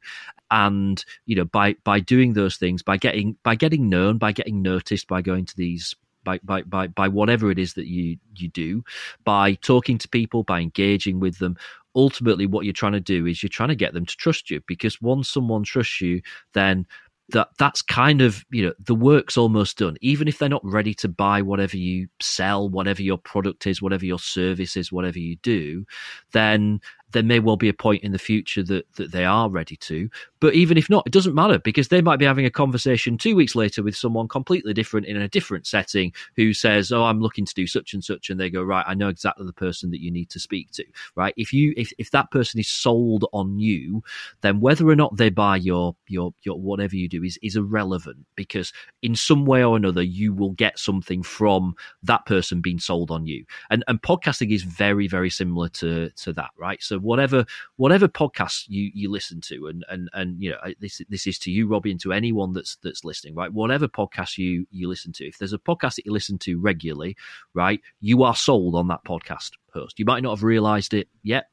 And, 0.50 1.04
you 1.26 1.36
know, 1.36 1.44
by 1.44 1.76
by 1.84 2.00
doing 2.00 2.34
those 2.34 2.56
things, 2.56 2.82
by 2.82 2.96
getting 2.96 3.36
by 3.42 3.54
getting 3.54 3.88
known, 3.88 4.18
by 4.18 4.32
getting 4.32 4.62
noticed, 4.62 5.08
by 5.08 5.22
going 5.22 5.44
to 5.46 5.56
these 5.56 5.94
by, 6.24 6.38
by, 6.42 6.62
by, 6.62 6.86
by 6.88 7.08
whatever 7.08 7.50
it 7.50 7.58
is 7.58 7.72
that 7.74 7.86
you, 7.86 8.18
you 8.36 8.48
do, 8.48 8.84
by 9.24 9.54
talking 9.54 9.96
to 9.96 10.08
people, 10.08 10.42
by 10.42 10.60
engaging 10.60 11.20
with 11.20 11.38
them. 11.38 11.56
Ultimately, 11.96 12.44
what 12.44 12.66
you're 12.66 12.74
trying 12.74 12.92
to 12.92 13.00
do 13.00 13.24
is 13.24 13.42
you're 13.42 13.48
trying 13.48 13.70
to 13.70 13.74
get 13.74 13.94
them 13.94 14.04
to 14.04 14.16
trust 14.16 14.50
you 14.50 14.60
because 14.66 15.00
once 15.00 15.30
someone 15.30 15.62
trusts 15.62 16.02
you, 16.02 16.20
then 16.52 16.86
that 17.30 17.48
that's 17.58 17.82
kind 17.82 18.22
of 18.22 18.44
you 18.50 18.64
know 18.64 18.72
the 18.78 18.94
work's 18.94 19.36
almost 19.36 19.78
done 19.78 19.96
even 20.00 20.28
if 20.28 20.38
they're 20.38 20.48
not 20.48 20.64
ready 20.64 20.94
to 20.94 21.08
buy 21.08 21.42
whatever 21.42 21.76
you 21.76 22.08
sell 22.20 22.68
whatever 22.68 23.02
your 23.02 23.18
product 23.18 23.66
is 23.66 23.82
whatever 23.82 24.06
your 24.06 24.18
service 24.18 24.76
is 24.76 24.90
whatever 24.90 25.18
you 25.18 25.36
do 25.36 25.84
then 26.32 26.80
there 27.12 27.22
may 27.22 27.38
well 27.38 27.56
be 27.56 27.68
a 27.68 27.74
point 27.74 28.02
in 28.02 28.12
the 28.12 28.18
future 28.18 28.62
that, 28.62 28.92
that 28.94 29.12
they 29.12 29.24
are 29.24 29.48
ready 29.48 29.76
to. 29.76 30.10
But 30.40 30.54
even 30.54 30.76
if 30.76 30.88
not, 30.88 31.06
it 31.06 31.12
doesn't 31.12 31.34
matter 31.34 31.58
because 31.58 31.88
they 31.88 32.00
might 32.00 32.18
be 32.18 32.24
having 32.24 32.44
a 32.44 32.50
conversation 32.50 33.18
two 33.18 33.34
weeks 33.34 33.54
later 33.54 33.82
with 33.82 33.96
someone 33.96 34.28
completely 34.28 34.72
different 34.72 35.06
in 35.06 35.16
a 35.16 35.28
different 35.28 35.66
setting 35.66 36.12
who 36.36 36.52
says, 36.52 36.92
Oh, 36.92 37.04
I'm 37.04 37.20
looking 37.20 37.44
to 37.44 37.54
do 37.54 37.66
such 37.66 37.94
and 37.94 38.04
such. 38.04 38.30
And 38.30 38.38
they 38.38 38.50
go, 38.50 38.62
Right, 38.62 38.84
I 38.86 38.94
know 38.94 39.08
exactly 39.08 39.46
the 39.46 39.52
person 39.52 39.90
that 39.90 40.00
you 40.00 40.10
need 40.10 40.30
to 40.30 40.40
speak 40.40 40.70
to. 40.72 40.84
Right. 41.14 41.34
If 41.36 41.52
you, 41.52 41.74
if, 41.76 41.92
if 41.98 42.10
that 42.12 42.30
person 42.30 42.60
is 42.60 42.68
sold 42.68 43.26
on 43.32 43.58
you, 43.58 44.02
then 44.42 44.60
whether 44.60 44.88
or 44.88 44.96
not 44.96 45.16
they 45.16 45.30
buy 45.30 45.56
your, 45.56 45.96
your, 46.06 46.32
your, 46.42 46.58
whatever 46.58 46.96
you 46.96 47.08
do 47.08 47.24
is, 47.24 47.38
is 47.42 47.56
irrelevant 47.56 48.26
because 48.36 48.72
in 49.02 49.14
some 49.14 49.46
way 49.46 49.64
or 49.64 49.76
another, 49.76 50.02
you 50.02 50.32
will 50.32 50.52
get 50.52 50.78
something 50.78 51.22
from 51.22 51.74
that 52.02 52.26
person 52.26 52.60
being 52.60 52.78
sold 52.78 53.10
on 53.10 53.26
you. 53.26 53.44
And, 53.70 53.84
and 53.88 54.00
podcasting 54.02 54.52
is 54.52 54.62
very, 54.62 55.08
very 55.08 55.30
similar 55.30 55.68
to, 55.68 56.10
to 56.10 56.32
that. 56.34 56.50
Right. 56.56 56.82
So, 56.82 56.98
whatever 56.98 57.46
whatever 57.76 58.08
podcast 58.08 58.64
you 58.68 58.90
you 58.94 59.10
listen 59.10 59.40
to, 59.40 59.66
and 59.68 59.84
and 59.88 60.08
and 60.12 60.27
you 60.38 60.50
know 60.50 60.58
this 60.80 61.00
this 61.08 61.26
is 61.26 61.38
to 61.40 61.50
you, 61.50 61.66
Robbie, 61.66 61.90
and 61.90 62.00
to 62.00 62.12
anyone 62.12 62.52
that's 62.52 62.76
that's 62.82 63.04
listening, 63.04 63.34
right? 63.34 63.52
Whatever 63.52 63.88
podcast 63.88 64.38
you 64.38 64.66
you 64.70 64.88
listen 64.88 65.12
to, 65.14 65.26
if 65.26 65.38
there's 65.38 65.52
a 65.52 65.58
podcast 65.58 65.96
that 65.96 66.06
you 66.06 66.12
listen 66.12 66.38
to 66.38 66.58
regularly, 66.58 67.16
right, 67.54 67.80
you 68.00 68.22
are 68.22 68.34
sold 68.36 68.74
on 68.74 68.88
that 68.88 69.04
podcast 69.04 69.50
host. 69.78 69.98
You 69.98 70.04
might 70.04 70.22
not 70.22 70.30
have 70.30 70.42
realized 70.42 70.94
it 70.94 71.08
yet. 71.22 71.46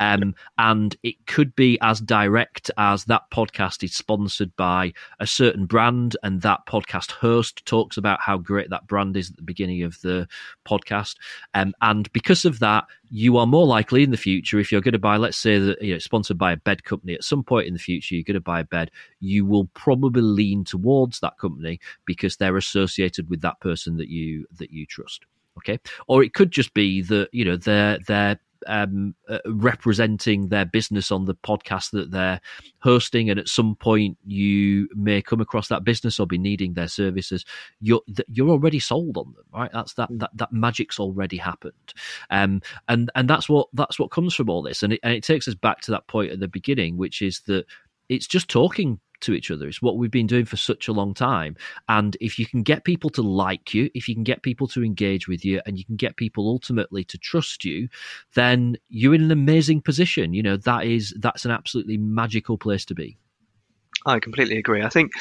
Um, 0.00 0.34
and 0.58 0.96
it 1.02 1.26
could 1.26 1.54
be 1.54 1.78
as 1.80 2.00
direct 2.00 2.70
as 2.76 3.04
that 3.06 3.22
podcast 3.32 3.82
is 3.84 3.94
sponsored 3.94 4.54
by 4.56 4.92
a 5.20 5.26
certain 5.26 5.66
brand, 5.66 6.16
and 6.22 6.42
that 6.42 6.66
podcast 6.66 7.12
host 7.12 7.64
talks 7.66 7.96
about 7.96 8.20
how 8.20 8.38
great 8.38 8.70
that 8.70 8.86
brand 8.86 9.16
is 9.16 9.30
at 9.30 9.36
the 9.36 9.42
beginning 9.42 9.82
of 9.82 10.00
the 10.02 10.28
podcast. 10.66 11.16
Um, 11.54 11.74
and 11.80 12.12
because 12.12 12.44
of 12.44 12.58
that, 12.60 12.84
you 13.10 13.36
are 13.36 13.46
more 13.46 13.66
likely 13.66 14.02
in 14.02 14.10
the 14.10 14.16
future, 14.16 14.58
if 14.58 14.72
you're 14.72 14.80
going 14.80 14.92
to 14.92 14.98
buy, 14.98 15.16
let's 15.16 15.36
say 15.36 15.58
that 15.58 15.82
you 15.82 15.92
know, 15.92 15.98
sponsored 15.98 16.38
by 16.38 16.52
a 16.52 16.56
bed 16.56 16.82
company 16.84 17.14
at 17.14 17.24
some 17.24 17.44
point 17.44 17.66
in 17.66 17.74
the 17.74 17.78
future, 17.78 18.14
you're 18.14 18.24
going 18.24 18.34
to 18.34 18.40
buy 18.40 18.60
a 18.60 18.64
bed, 18.64 18.90
you 19.20 19.44
will 19.44 19.66
probably 19.74 20.22
lean 20.22 20.64
towards 20.64 21.20
that 21.20 21.38
company 21.38 21.78
because 22.06 22.36
they're 22.36 22.56
associated 22.56 23.28
with 23.28 23.42
that 23.42 23.60
person 23.60 23.96
that 23.98 24.08
you 24.08 24.46
that 24.58 24.70
you 24.70 24.86
trust. 24.86 25.26
Okay, 25.58 25.78
or 26.08 26.22
it 26.22 26.34
could 26.34 26.50
just 26.50 26.74
be 26.74 27.02
that 27.02 27.28
you 27.32 27.44
know 27.44 27.56
they're 27.56 27.98
they're 28.06 28.38
um, 28.66 29.14
uh, 29.28 29.38
representing 29.46 30.48
their 30.48 30.64
business 30.64 31.10
on 31.10 31.24
the 31.24 31.34
podcast 31.34 31.90
that 31.90 32.10
they're 32.10 32.40
hosting, 32.80 33.30
and 33.30 33.38
at 33.38 33.48
some 33.48 33.76
point 33.76 34.16
you 34.24 34.88
may 34.94 35.20
come 35.22 35.40
across 35.40 35.68
that 35.68 35.84
business 35.84 36.18
or 36.18 36.26
be 36.26 36.38
needing 36.38 36.74
their 36.74 36.88
services. 36.88 37.44
You're 37.80 38.02
you're 38.28 38.50
already 38.50 38.78
sold 38.78 39.16
on 39.16 39.32
them, 39.34 39.44
right? 39.52 39.70
That's 39.72 39.94
that 39.94 40.08
that, 40.12 40.30
that 40.34 40.52
magic's 40.52 40.98
already 40.98 41.36
happened, 41.36 41.94
um, 42.30 42.62
and 42.88 43.10
and 43.14 43.28
that's 43.28 43.48
what 43.48 43.68
that's 43.72 43.98
what 43.98 44.10
comes 44.10 44.34
from 44.34 44.48
all 44.48 44.62
this, 44.62 44.82
and 44.82 44.94
it, 44.94 45.00
and 45.02 45.12
it 45.12 45.24
takes 45.24 45.48
us 45.48 45.54
back 45.54 45.80
to 45.82 45.90
that 45.92 46.06
point 46.06 46.32
at 46.32 46.40
the 46.40 46.48
beginning, 46.48 46.96
which 46.96 47.22
is 47.22 47.40
that 47.46 47.66
it's 48.08 48.26
just 48.26 48.48
talking 48.48 49.00
to 49.22 49.34
each 49.34 49.50
other. 49.50 49.66
It's 49.66 49.82
what 49.82 49.96
we've 49.96 50.10
been 50.10 50.26
doing 50.26 50.44
for 50.44 50.56
such 50.56 50.88
a 50.88 50.92
long 50.92 51.14
time. 51.14 51.56
And 51.88 52.16
if 52.20 52.38
you 52.38 52.46
can 52.46 52.62
get 52.62 52.84
people 52.84 53.10
to 53.10 53.22
like 53.22 53.74
you, 53.74 53.90
if 53.94 54.08
you 54.08 54.14
can 54.14 54.24
get 54.24 54.42
people 54.42 54.68
to 54.68 54.84
engage 54.84 55.28
with 55.28 55.44
you, 55.44 55.60
and 55.66 55.78
you 55.78 55.84
can 55.84 55.96
get 55.96 56.16
people 56.16 56.48
ultimately 56.48 57.04
to 57.04 57.18
trust 57.18 57.64
you, 57.64 57.88
then 58.34 58.76
you're 58.88 59.14
in 59.14 59.22
an 59.22 59.30
amazing 59.30 59.82
position. 59.82 60.34
You 60.34 60.42
know, 60.42 60.56
that 60.58 60.84
is 60.84 61.14
that's 61.18 61.44
an 61.44 61.50
absolutely 61.50 61.96
magical 61.96 62.58
place 62.58 62.84
to 62.86 62.94
be. 62.94 63.18
I 64.04 64.18
completely 64.18 64.58
agree. 64.58 64.82
I 64.82 64.88
think, 64.88 65.12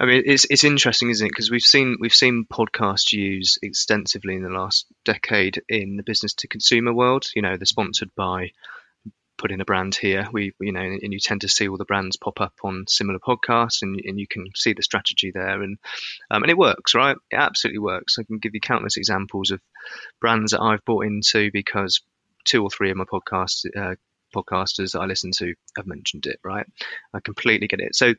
I 0.00 0.06
mean, 0.06 0.24
it's 0.26 0.44
it's 0.50 0.64
interesting, 0.64 1.10
isn't 1.10 1.26
it? 1.26 1.30
Because 1.30 1.50
we've 1.50 1.62
seen 1.62 1.98
we've 2.00 2.14
seen 2.14 2.46
podcasts 2.52 3.12
used 3.12 3.60
extensively 3.62 4.34
in 4.34 4.42
the 4.42 4.48
last 4.48 4.86
decade 5.04 5.62
in 5.68 5.96
the 5.96 6.02
business 6.02 6.34
to 6.34 6.48
consumer 6.48 6.92
world. 6.92 7.26
You 7.34 7.42
know, 7.42 7.56
they're 7.56 7.66
sponsored 7.66 8.10
by 8.16 8.50
put 9.36 9.52
in 9.52 9.60
a 9.60 9.64
brand 9.64 9.94
here. 9.94 10.26
We, 10.32 10.52
you 10.60 10.72
know, 10.72 10.80
and 10.80 11.12
you 11.12 11.18
tend 11.18 11.42
to 11.42 11.48
see 11.48 11.68
all 11.68 11.76
the 11.76 11.84
brands 11.84 12.16
pop 12.16 12.40
up 12.40 12.54
on 12.62 12.84
similar 12.88 13.18
podcasts, 13.18 13.82
and, 13.82 14.00
and 14.04 14.18
you 14.18 14.26
can 14.26 14.46
see 14.54 14.72
the 14.72 14.82
strategy 14.82 15.30
there, 15.32 15.62
and 15.62 15.78
um, 16.30 16.42
and 16.42 16.50
it 16.50 16.58
works, 16.58 16.94
right? 16.94 17.16
It 17.30 17.36
absolutely 17.36 17.80
works. 17.80 18.18
I 18.18 18.24
can 18.24 18.38
give 18.38 18.54
you 18.54 18.60
countless 18.60 18.96
examples 18.96 19.50
of 19.50 19.60
brands 20.20 20.52
that 20.52 20.62
I've 20.62 20.84
bought 20.84 21.06
into 21.06 21.50
because 21.52 22.00
two 22.44 22.62
or 22.62 22.70
three 22.70 22.90
of 22.90 22.96
my 22.96 23.04
podcasts. 23.04 23.64
Uh, 23.76 23.94
podcasters 24.34 24.92
that 24.92 25.00
I 25.00 25.06
listen 25.06 25.30
to 25.36 25.54
have 25.76 25.86
mentioned 25.86 26.26
it, 26.26 26.40
right? 26.42 26.66
I 27.14 27.20
completely 27.20 27.68
get 27.68 27.78
it. 27.78 27.94
So 27.94 28.14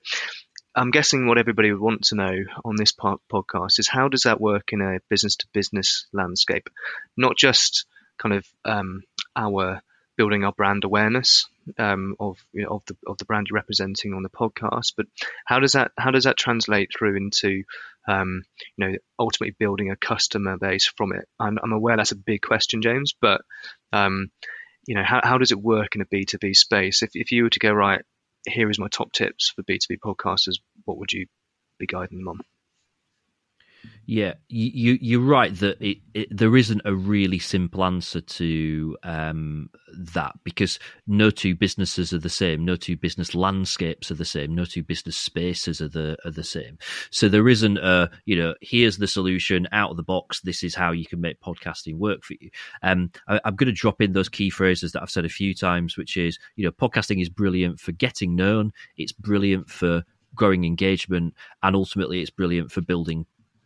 I'm 0.74 0.92
guessing 0.92 1.28
what 1.28 1.38
everybody 1.38 1.72
would 1.72 1.82
want 1.82 2.04
to 2.06 2.16
know 2.16 2.36
on 2.64 2.76
this 2.76 2.94
podcast 2.94 3.80
is 3.80 3.88
how 3.88 4.08
does 4.08 4.24
that 4.24 4.42
work 4.42 4.74
in 4.74 4.82
a 4.82 5.00
business 5.10 5.38
to 5.38 5.48
business 5.54 6.06
landscape? 6.12 6.70
Not 7.16 7.38
just 7.38 7.86
kind 8.18 8.36
of 8.36 8.46
um, 8.66 9.04
our 9.36 9.82
building 10.18 10.44
our 10.44 10.52
brand 10.54 10.84
awareness 10.84 11.48
um, 11.78 12.16
of 12.20 12.44
you 12.54 12.64
know, 12.64 12.76
of 12.76 12.84
the 12.86 12.96
of 13.08 13.18
the 13.18 13.26
brand 13.26 13.48
you're 13.50 13.56
representing 13.56 14.14
on 14.14 14.24
the 14.24 14.30
podcast. 14.30 14.94
But 14.96 15.08
how 15.46 15.60
does 15.60 15.74
that 15.74 15.92
how 15.98 16.12
does 16.12 16.26
that 16.26 16.38
translate 16.38 16.92
through 16.98 17.18
into 17.18 17.64
um, 18.08 18.44
you 18.78 18.86
know 18.86 18.98
ultimately 19.20 19.56
building 19.58 19.92
a 19.92 19.96
customer 19.96 20.58
base 20.58 20.92
from 20.98 21.14
it? 21.14 21.28
I'm, 21.40 21.58
I'm 21.62 21.74
aware 21.74 21.98
that's 21.98 22.12
a 22.12 22.18
big 22.18 22.42
question, 22.42 22.82
James, 22.82 23.14
but 23.20 23.42
um, 23.92 24.30
you 24.88 24.96
know 24.96 25.04
how 25.04 25.22
how 25.24 25.38
does 25.38 25.52
it 25.52 25.62
work 25.62 25.96
in 25.96 26.02
a 26.02 26.06
B 26.06 26.26
two 26.26 26.38
B 26.38 26.54
space? 26.54 27.04
If 27.04 27.12
if 27.14 27.32
you 27.32 27.44
were 27.44 27.50
to 27.50 27.60
go 27.60 27.72
right, 27.74 28.02
here 28.48 28.70
is 28.70 28.80
my 28.80 28.88
top 28.88 29.12
tips 29.12 29.52
for 29.56 29.64
B 29.64 29.80
two 29.80 29.96
B 29.96 29.98
podcasters, 29.98 30.60
what 30.86 30.98
would 30.98 31.12
you 31.12 31.28
be 31.80 31.88
guiding 31.88 32.20
them 32.20 32.28
on? 32.30 32.40
Yeah, 34.08 34.36
you 34.50 35.00
you're 35.02 35.20
right 35.20 35.56
that 35.56 35.82
it, 35.82 35.98
it, 36.14 36.28
there 36.30 36.56
isn't 36.56 36.82
a 36.86 36.94
really 36.94 37.40
simple 37.40 37.84
answer 37.84 38.22
to 38.22 38.96
um, 39.02 39.72
that 39.98 40.34
because 40.44 40.78
no 41.08 41.32
two 41.32 41.56
businesses 41.56 42.14
are 42.14 42.20
the 42.20 42.30
same, 42.30 42.64
no 42.64 42.76
two 42.76 42.98
business 42.98 43.34
landscapes 43.34 44.12
are 44.12 44.16
the 44.16 44.24
same, 44.24 44.54
no 44.54 44.64
two 44.64 44.84
business 44.84 45.18
spaces 45.18 45.82
are 45.82 45.88
the 45.88 46.18
are 46.24 46.30
the 46.30 46.44
same. 46.44 46.78
So 47.10 47.28
there 47.28 47.50
isn't 47.50 47.80
a 47.80 48.12
you 48.26 48.36
know 48.36 48.54
here's 48.62 48.98
the 48.98 49.08
solution 49.08 49.68
out 49.72 49.90
of 49.90 49.98
the 49.98 50.04
box. 50.04 50.42
This 50.42 50.62
is 50.64 50.76
how 50.76 50.92
you 50.92 51.08
can 51.08 51.20
make 51.20 51.42
podcasting 51.42 51.98
work 51.98 52.24
for 52.24 52.36
you. 52.40 52.52
Um, 52.84 53.10
I, 53.28 53.42
I'm 53.44 53.56
going 53.56 53.74
to 53.74 53.74
drop 53.74 54.02
in 54.02 54.14
those 54.14 54.30
key 54.30 54.52
phrases 54.52 54.92
that 54.92 55.02
I've 55.02 55.10
said 55.10 55.26
a 55.26 55.30
few 55.30 55.56
times, 55.56 55.98
which 55.98 56.16
is 56.16 56.38
you 56.58 56.64
know 56.64 56.72
podcasting 56.72 57.24
is 57.24 57.30
brilliant 57.30 57.80
for 57.80 57.92
getting 57.92 58.36
known. 58.36 58.72
It's 58.98 59.14
brilliant 59.14 59.68
for 59.68 60.04
growing 60.36 60.66
engagement, 60.66 61.34
and 61.64 61.76
ultimately, 61.76 62.22
it's 62.22 62.30
brilliant 62.30 62.72
for 62.72 62.82
building 62.82 63.26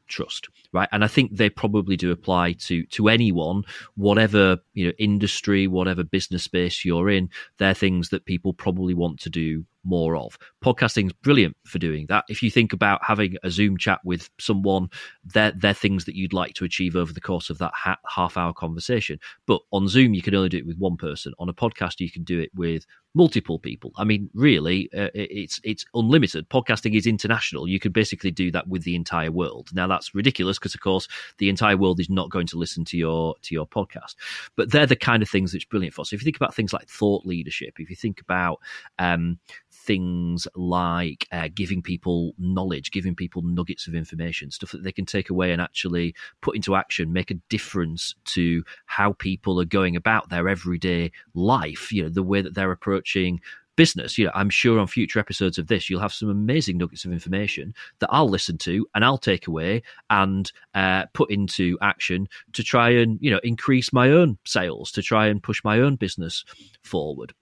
trust, 0.09 0.49
right? 0.73 0.89
And 0.91 1.03
I 1.03 1.07
think 1.07 1.35
they 1.35 1.49
probably 1.49 1.95
do 1.95 2.11
apply 2.11 2.53
to 2.53 2.83
to 2.85 3.07
anyone, 3.07 3.63
whatever 3.95 4.57
you 4.73 4.87
know 4.87 4.93
industry, 4.97 5.67
whatever 5.67 6.03
business 6.03 6.43
space 6.43 6.83
you're 6.83 7.09
in. 7.09 7.29
They're 7.57 7.73
things 7.73 8.09
that 8.09 8.25
people 8.25 8.53
probably 8.53 8.93
want 8.93 9.19
to 9.21 9.29
do 9.29 9.65
more 9.83 10.15
of. 10.15 10.37
Podcasting's 10.63 11.13
brilliant 11.13 11.55
for 11.65 11.79
doing 11.79 12.05
that. 12.07 12.25
If 12.29 12.43
you 12.43 12.51
think 12.51 12.73
about 12.73 13.03
having 13.03 13.35
a 13.43 13.49
Zoom 13.49 13.77
chat 13.77 13.99
with 14.03 14.29
someone, 14.39 14.89
they're, 15.23 15.53
they're 15.55 15.73
things 15.73 16.05
that 16.05 16.15
you'd 16.15 16.33
like 16.33 16.53
to 16.55 16.65
achieve 16.65 16.95
over 16.95 17.13
the 17.13 17.21
course 17.21 17.49
of 17.49 17.57
that 17.59 17.71
ha- 17.73 17.99
half 18.07 18.37
hour 18.37 18.53
conversation. 18.53 19.19
But 19.45 19.61
on 19.71 19.87
Zoom, 19.87 20.13
you 20.13 20.21
can 20.21 20.35
only 20.35 20.49
do 20.49 20.57
it 20.57 20.67
with 20.67 20.77
one 20.77 20.97
person. 20.97 21.33
On 21.39 21.49
a 21.49 21.53
podcast, 21.53 21.99
you 21.99 22.11
can 22.11 22.23
do 22.23 22.39
it 22.39 22.51
with 22.55 22.85
multiple 23.15 23.57
people. 23.59 23.91
I 23.97 24.03
mean, 24.03 24.29
really, 24.33 24.89
uh, 24.95 25.09
it's 25.13 25.59
it's 25.63 25.85
unlimited. 25.93 26.49
Podcasting 26.49 26.95
is 26.95 27.07
international. 27.07 27.67
You 27.67 27.79
could 27.79 27.93
basically 27.93 28.31
do 28.31 28.51
that 28.51 28.67
with 28.67 28.83
the 28.83 28.95
entire 28.95 29.31
world. 29.31 29.69
Now 29.73 29.87
that's 29.87 30.13
ridiculous 30.13 30.59
because, 30.59 30.75
of 30.75 30.81
course, 30.81 31.07
the 31.37 31.49
entire 31.49 31.77
world 31.77 31.99
is 31.99 32.09
not 32.09 32.29
going 32.29 32.47
to 32.47 32.57
listen 32.57 32.85
to 32.85 32.97
your 32.97 33.35
to 33.41 33.55
your 33.55 33.67
podcast. 33.67 34.15
But 34.55 34.71
they're 34.71 34.85
the 34.85 34.95
kind 34.95 35.23
of 35.23 35.29
things 35.29 35.51
that's 35.51 35.65
brilliant 35.65 35.93
for. 35.93 36.05
So 36.05 36.15
if 36.15 36.21
you 36.21 36.25
think 36.25 36.37
about 36.37 36.55
things 36.55 36.73
like 36.73 36.87
thought 36.87 37.25
leadership, 37.25 37.79
if 37.79 37.89
you 37.89 37.95
think 37.95 38.21
about 38.21 38.59
um, 38.97 39.39
things 39.71 40.47
like 40.55 41.27
uh, 41.31 41.47
giving 41.53 41.81
people 41.81 42.33
knowledge, 42.37 42.91
giving 42.91 43.15
people 43.15 43.41
nuggets 43.41 43.87
of 43.87 43.95
information, 43.95 44.51
stuff 44.51 44.71
that 44.71 44.83
they 44.83 44.91
can 44.91 45.05
take 45.05 45.29
away 45.29 45.51
and 45.51 45.61
actually 45.61 46.15
put 46.41 46.55
into 46.55 46.75
action, 46.75 47.13
make 47.13 47.31
a 47.31 47.39
difference 47.49 48.15
to 48.25 48.63
how 48.85 49.13
people 49.13 49.59
are 49.59 49.65
going 49.65 49.95
about 49.95 50.29
their 50.29 50.47
everyday 50.47 51.11
life. 51.33 51.91
You 51.91 52.03
know, 52.03 52.09
the 52.09 52.23
way 52.23 52.41
that 52.41 52.55
they're 52.55 52.71
approaching 52.71 53.39
business. 53.79 54.17
You 54.17 54.25
know, 54.25 54.31
I'm 54.35 54.49
sure 54.49 54.77
on 54.77 54.87
future 54.87 55.19
episodes 55.19 55.57
of 55.57 55.67
this, 55.67 55.89
you'll 55.89 56.01
have 56.01 56.11
some 56.13 56.29
amazing 56.29 56.77
nuggets 56.77 57.05
of 57.05 57.13
information 57.13 57.73
that 57.99 58.09
I'll 58.11 58.27
listen 58.27 58.57
to 58.57 58.85
and 58.93 59.05
I'll 59.05 59.17
take 59.17 59.47
away 59.47 59.83
and 60.09 60.51
uh, 60.75 61.05
put 61.13 61.31
into 61.31 61.77
action 61.81 62.27
to 62.51 62.61
try 62.61 62.89
and 62.89 63.17
you 63.21 63.31
know 63.31 63.39
increase 63.41 63.93
my 63.93 64.09
own 64.11 64.37
sales, 64.45 64.91
to 64.91 65.01
try 65.01 65.27
and 65.27 65.41
push 65.41 65.63
my 65.63 65.79
own 65.79 65.95
business 65.95 66.43
forward. 66.83 67.33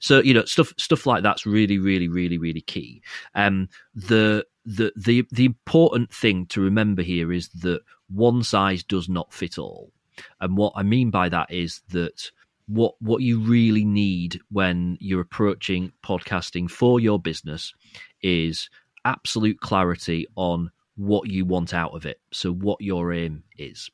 So 0.00 0.20
you 0.20 0.34
know 0.34 0.44
stuff 0.44 0.72
stuff 0.78 1.06
like 1.06 1.22
that's 1.22 1.46
really 1.46 1.78
really 1.78 2.08
really 2.08 2.38
really 2.38 2.60
key. 2.60 3.02
Um, 3.34 3.68
the 3.94 4.44
the 4.64 4.92
the 4.96 5.26
the 5.30 5.44
important 5.44 6.12
thing 6.12 6.46
to 6.46 6.60
remember 6.60 7.02
here 7.02 7.32
is 7.32 7.48
that 7.60 7.80
one 8.08 8.42
size 8.42 8.82
does 8.82 9.08
not 9.08 9.32
fit 9.32 9.58
all, 9.58 9.92
and 10.40 10.56
what 10.56 10.72
I 10.76 10.82
mean 10.82 11.10
by 11.10 11.28
that 11.28 11.50
is 11.50 11.80
that 11.90 12.30
what 12.66 12.94
what 13.00 13.22
you 13.22 13.40
really 13.40 13.84
need 13.84 14.40
when 14.50 14.98
you're 15.00 15.22
approaching 15.22 15.92
podcasting 16.04 16.70
for 16.70 17.00
your 17.00 17.18
business 17.18 17.74
is 18.22 18.68
absolute 19.04 19.60
clarity 19.60 20.26
on 20.36 20.70
what 20.96 21.30
you 21.30 21.44
want 21.44 21.72
out 21.72 21.94
of 21.94 22.04
it. 22.04 22.20
So 22.32 22.52
what 22.52 22.80
your 22.80 23.12
aim 23.12 23.44
is. 23.56 23.90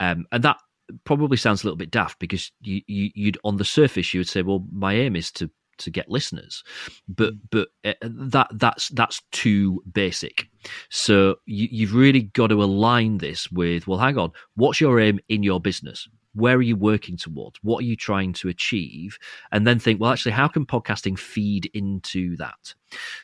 Um, 0.00 0.26
and 0.32 0.42
that 0.44 0.56
probably 1.04 1.36
sounds 1.36 1.62
a 1.62 1.66
little 1.66 1.76
bit 1.76 1.90
daft 1.90 2.18
because 2.18 2.50
you, 2.60 2.80
you 2.86 3.10
you'd 3.14 3.38
on 3.44 3.56
the 3.56 3.64
surface 3.64 4.12
you 4.12 4.20
would 4.20 4.28
say, 4.28 4.42
well, 4.42 4.64
my 4.72 4.94
aim 4.94 5.16
is 5.16 5.30
to 5.32 5.50
to 5.78 5.90
get 5.90 6.10
listeners, 6.10 6.62
but 7.08 7.34
mm. 7.34 7.40
but 7.50 7.68
uh, 7.84 7.94
that 8.02 8.48
that's 8.52 8.88
that's 8.90 9.22
too 9.32 9.82
basic. 9.92 10.48
So 10.90 11.36
you, 11.46 11.68
you've 11.70 11.94
really 11.94 12.22
got 12.22 12.48
to 12.48 12.62
align 12.62 13.18
this 13.18 13.50
with 13.50 13.86
well, 13.86 13.98
hang 13.98 14.18
on, 14.18 14.32
what's 14.56 14.80
your 14.80 15.00
aim 15.00 15.20
in 15.28 15.42
your 15.42 15.60
business? 15.60 16.08
Where 16.34 16.56
are 16.56 16.62
you 16.62 16.76
working 16.76 17.16
towards? 17.16 17.58
What 17.62 17.78
are 17.82 17.86
you 17.86 17.96
trying 17.96 18.32
to 18.34 18.48
achieve? 18.48 19.18
And 19.50 19.66
then 19.66 19.78
think, 19.80 20.00
well, 20.00 20.12
actually, 20.12 20.32
how 20.32 20.46
can 20.46 20.66
podcasting 20.66 21.18
feed 21.18 21.68
into 21.74 22.36
that? 22.36 22.74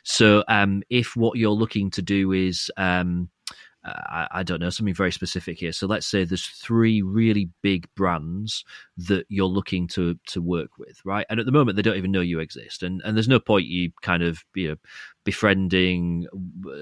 So, 0.03 0.43
um, 0.49 0.83
if 0.89 1.15
what 1.15 1.37
you're 1.37 1.51
looking 1.51 1.91
to 1.91 2.01
do 2.01 2.31
is 2.33 2.69
um, 2.77 3.29
I, 3.85 4.27
I, 4.31 4.43
don't 4.43 4.59
know, 4.59 4.71
something 4.71 4.95
very 4.95 5.11
specific 5.11 5.59
here. 5.59 5.71
So 5.71 5.85
let's 5.85 6.07
say 6.07 6.23
there's 6.23 6.47
three 6.47 7.03
really 7.03 7.49
big 7.61 7.87
brands 7.95 8.65
that 8.97 9.25
you're 9.29 9.45
looking 9.45 9.87
to 9.89 10.17
to 10.27 10.41
work 10.41 10.77
with, 10.79 10.99
right? 11.05 11.25
And 11.29 11.39
at 11.39 11.45
the 11.45 11.51
moment, 11.51 11.75
they 11.75 11.81
don't 11.83 11.97
even 11.97 12.11
know 12.11 12.21
you 12.21 12.39
exist, 12.39 12.81
and 12.81 13.01
and 13.05 13.15
there's 13.15 13.27
no 13.27 13.39
point 13.39 13.67
you 13.67 13.91
kind 14.01 14.23
of 14.23 14.43
you 14.55 14.69
know 14.69 14.75
befriending 15.23 16.27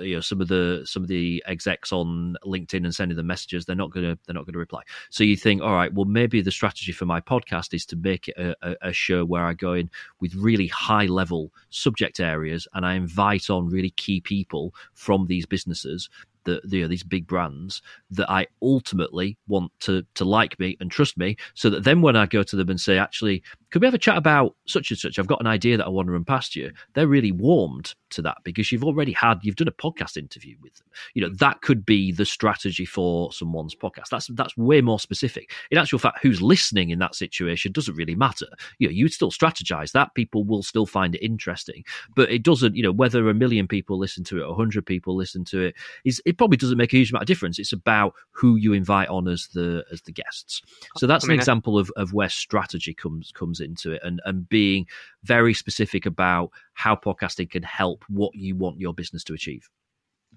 you 0.01 0.15
know 0.15 0.21
some 0.21 0.39
of 0.39 0.47
the 0.47 0.83
some 0.85 1.01
of 1.01 1.09
the 1.09 1.43
execs 1.45 1.91
on 1.91 2.35
LinkedIn 2.45 2.85
and 2.85 2.95
sending 2.95 3.17
them 3.17 3.27
messages. 3.27 3.65
They're 3.65 3.75
not 3.75 3.91
gonna 3.91 4.17
they're 4.25 4.35
not 4.35 4.45
gonna 4.45 4.57
reply. 4.57 4.83
So 5.09 5.25
you 5.25 5.35
think, 5.35 5.61
all 5.61 5.73
right, 5.73 5.93
well 5.93 6.05
maybe 6.05 6.41
the 6.41 6.51
strategy 6.51 6.93
for 6.93 7.05
my 7.05 7.19
podcast 7.19 7.73
is 7.73 7.85
to 7.87 7.97
make 7.97 8.29
it 8.29 8.37
a, 8.37 8.55
a, 8.61 8.75
a 8.89 8.93
show 8.93 9.25
where 9.25 9.45
I 9.45 9.53
go 9.53 9.73
in 9.73 9.89
with 10.21 10.35
really 10.35 10.67
high 10.67 11.05
level 11.05 11.51
subject 11.69 12.21
areas 12.21 12.65
and 12.73 12.85
I 12.85 12.93
invite 12.93 13.49
on 13.49 13.67
really 13.67 13.91
key 13.91 14.21
people 14.21 14.73
from 14.93 15.27
these 15.27 15.45
businesses 15.45 16.09
you 16.45 16.81
know, 16.81 16.87
these 16.87 17.03
big 17.03 17.27
brands 17.27 17.81
that 18.11 18.29
I 18.29 18.47
ultimately 18.61 19.37
want 19.47 19.71
to 19.81 20.05
to 20.15 20.25
like 20.25 20.59
me 20.59 20.77
and 20.79 20.91
trust 20.91 21.17
me, 21.17 21.37
so 21.53 21.69
that 21.69 21.83
then 21.83 22.01
when 22.01 22.15
I 22.15 22.25
go 22.25 22.43
to 22.43 22.55
them 22.55 22.69
and 22.69 22.79
say, 22.79 22.97
actually, 22.97 23.43
could 23.73 23.81
we 23.81 23.87
have 23.87 23.95
a 23.95 23.97
chat 23.97 24.17
about 24.17 24.55
such 24.67 24.91
and 24.91 24.99
such? 24.99 25.17
I've 25.17 25.25
got 25.25 25.41
an 25.41 25.47
idea 25.47 25.77
that 25.77 25.87
I 25.87 25.89
want 25.89 26.05
to 26.05 26.11
run 26.11 26.23
past 26.23 26.55
you. 26.55 26.71
They're 26.93 27.07
really 27.07 27.31
warmed 27.31 27.95
to 28.11 28.21
that 28.21 28.37
because 28.43 28.71
you've 28.71 28.83
already 28.83 29.13
had 29.13 29.39
you've 29.41 29.55
done 29.55 29.67
a 29.67 29.71
podcast 29.71 30.15
interview 30.15 30.55
with 30.61 30.75
them. 30.75 30.87
You 31.15 31.23
know 31.23 31.35
that 31.39 31.61
could 31.61 31.83
be 31.83 32.11
the 32.11 32.23
strategy 32.23 32.85
for 32.85 33.33
someone's 33.33 33.73
podcast. 33.73 34.09
That's 34.11 34.27
that's 34.27 34.55
way 34.55 34.81
more 34.81 34.99
specific. 34.99 35.51
In 35.71 35.79
actual 35.79 35.97
fact, 35.97 36.19
who's 36.21 36.39
listening 36.39 36.91
in 36.91 36.99
that 36.99 37.15
situation 37.15 37.71
doesn't 37.71 37.95
really 37.95 38.13
matter. 38.13 38.45
You 38.77 38.89
know, 38.89 38.91
you 38.91 39.05
would 39.05 39.13
still 39.13 39.31
strategize 39.31 39.91
that 39.93 40.13
people 40.13 40.43
will 40.43 40.61
still 40.61 40.85
find 40.85 41.15
it 41.15 41.25
interesting, 41.25 41.83
but 42.15 42.31
it 42.31 42.43
doesn't. 42.43 42.75
You 42.75 42.83
know, 42.83 42.91
whether 42.91 43.27
a 43.27 43.33
million 43.33 43.67
people 43.67 43.97
listen 43.97 44.23
to 44.25 44.39
it 44.39 44.43
or 44.45 44.55
hundred 44.55 44.85
people 44.85 45.15
listen 45.15 45.43
to 45.45 45.61
it 45.61 45.75
is 46.05 46.21
it 46.27 46.37
probably 46.37 46.57
doesn't 46.57 46.77
make 46.77 46.93
a 46.93 46.97
huge 46.97 47.09
amount 47.09 47.23
of 47.23 47.27
difference. 47.27 47.57
It's 47.57 47.73
about 47.73 48.13
who 48.29 48.55
you 48.55 48.73
invite 48.73 49.09
on 49.09 49.27
as 49.27 49.47
the 49.47 49.83
as 49.91 50.03
the 50.03 50.11
guests. 50.11 50.61
So 50.97 51.07
that's 51.07 51.25
I 51.25 51.29
mean, 51.29 51.37
an 51.37 51.39
example 51.39 51.79
of 51.79 51.91
of 51.95 52.13
where 52.13 52.29
strategy 52.29 52.93
comes 52.93 53.31
comes 53.31 53.62
into 53.63 53.91
it 53.93 54.01
and, 54.03 54.21
and 54.25 54.47
being 54.47 54.85
very 55.23 55.53
specific 55.53 56.05
about 56.05 56.51
how 56.73 56.95
podcasting 56.95 57.49
can 57.49 57.63
help 57.63 58.03
what 58.09 58.35
you 58.35 58.55
want 58.55 58.79
your 58.79 58.93
business 58.93 59.23
to 59.23 59.33
achieve. 59.33 59.69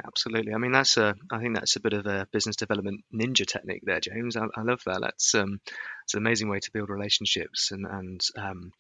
Absolutely. 0.04 0.52
I 0.52 0.58
mean, 0.58 0.72
that's 0.72 0.96
a. 0.98 1.14
I 1.32 1.38
think 1.38 1.54
that's 1.54 1.76
a 1.76 1.80
bit 1.80 1.94
of 1.94 2.06
a 2.06 2.28
business 2.30 2.56
development 2.56 3.02
ninja 3.14 3.46
technique 3.46 3.82
there, 3.84 4.00
James. 4.00 4.36
I, 4.36 4.44
I 4.54 4.62
love 4.62 4.82
that. 4.84 5.00
That's 5.00 5.34
um, 5.34 5.60
it's 6.04 6.14
an 6.14 6.18
amazing 6.18 6.50
way 6.50 6.60
to 6.60 6.70
build 6.72 6.90
relationships 6.90 7.70
and 7.72 7.86
and 7.86 8.20
um, 8.36 8.72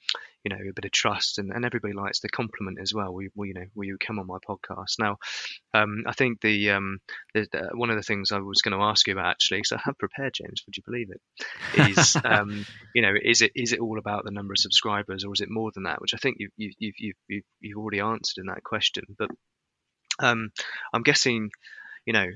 you 0.46 0.50
know 0.50 0.70
a 0.70 0.72
bit 0.72 0.84
of 0.84 0.92
trust 0.92 1.38
and, 1.38 1.50
and 1.50 1.64
everybody 1.64 1.92
likes 1.92 2.20
the 2.20 2.28
compliment 2.28 2.78
as 2.80 2.94
well. 2.94 3.12
We, 3.12 3.30
you 3.48 3.54
know 3.54 3.64
will 3.74 3.86
you 3.86 3.98
come 3.98 4.20
on 4.20 4.28
my 4.28 4.38
podcast 4.48 5.00
now? 5.00 5.16
Um, 5.74 6.04
I 6.06 6.12
think 6.12 6.40
the, 6.40 6.70
um, 6.70 7.00
the, 7.34 7.48
the, 7.50 7.70
one 7.74 7.90
of 7.90 7.96
the 7.96 8.04
things 8.04 8.30
I 8.30 8.38
was 8.38 8.62
going 8.62 8.78
to 8.78 8.84
ask 8.84 9.08
you 9.08 9.14
about 9.14 9.26
actually, 9.26 9.64
so 9.64 9.74
I 9.74 9.80
have 9.86 9.98
prepared, 9.98 10.34
James. 10.34 10.62
Would 10.64 10.76
you 10.76 10.84
believe 10.86 11.08
it? 11.10 11.90
Is 11.98 12.16
um, 12.24 12.64
you 12.94 13.02
know 13.02 13.14
is 13.20 13.42
it 13.42 13.50
is 13.56 13.72
it 13.72 13.80
all 13.80 13.98
about 13.98 14.24
the 14.24 14.30
number 14.30 14.52
of 14.52 14.58
subscribers 14.58 15.24
or 15.24 15.32
is 15.32 15.40
it 15.40 15.50
more 15.50 15.72
than 15.74 15.82
that? 15.82 16.00
Which 16.00 16.14
I 16.14 16.18
think 16.18 16.36
you've 16.38 16.52
you've 16.56 16.74
you've 16.78 17.16
you've, 17.26 17.44
you've 17.60 17.78
already 17.78 17.98
answered 17.98 18.40
in 18.40 18.46
that 18.46 18.62
question, 18.62 19.02
but 19.18 19.30
um, 20.20 20.52
I'm 20.92 21.02
guessing 21.02 21.50
you 22.06 22.12
know 22.12 22.28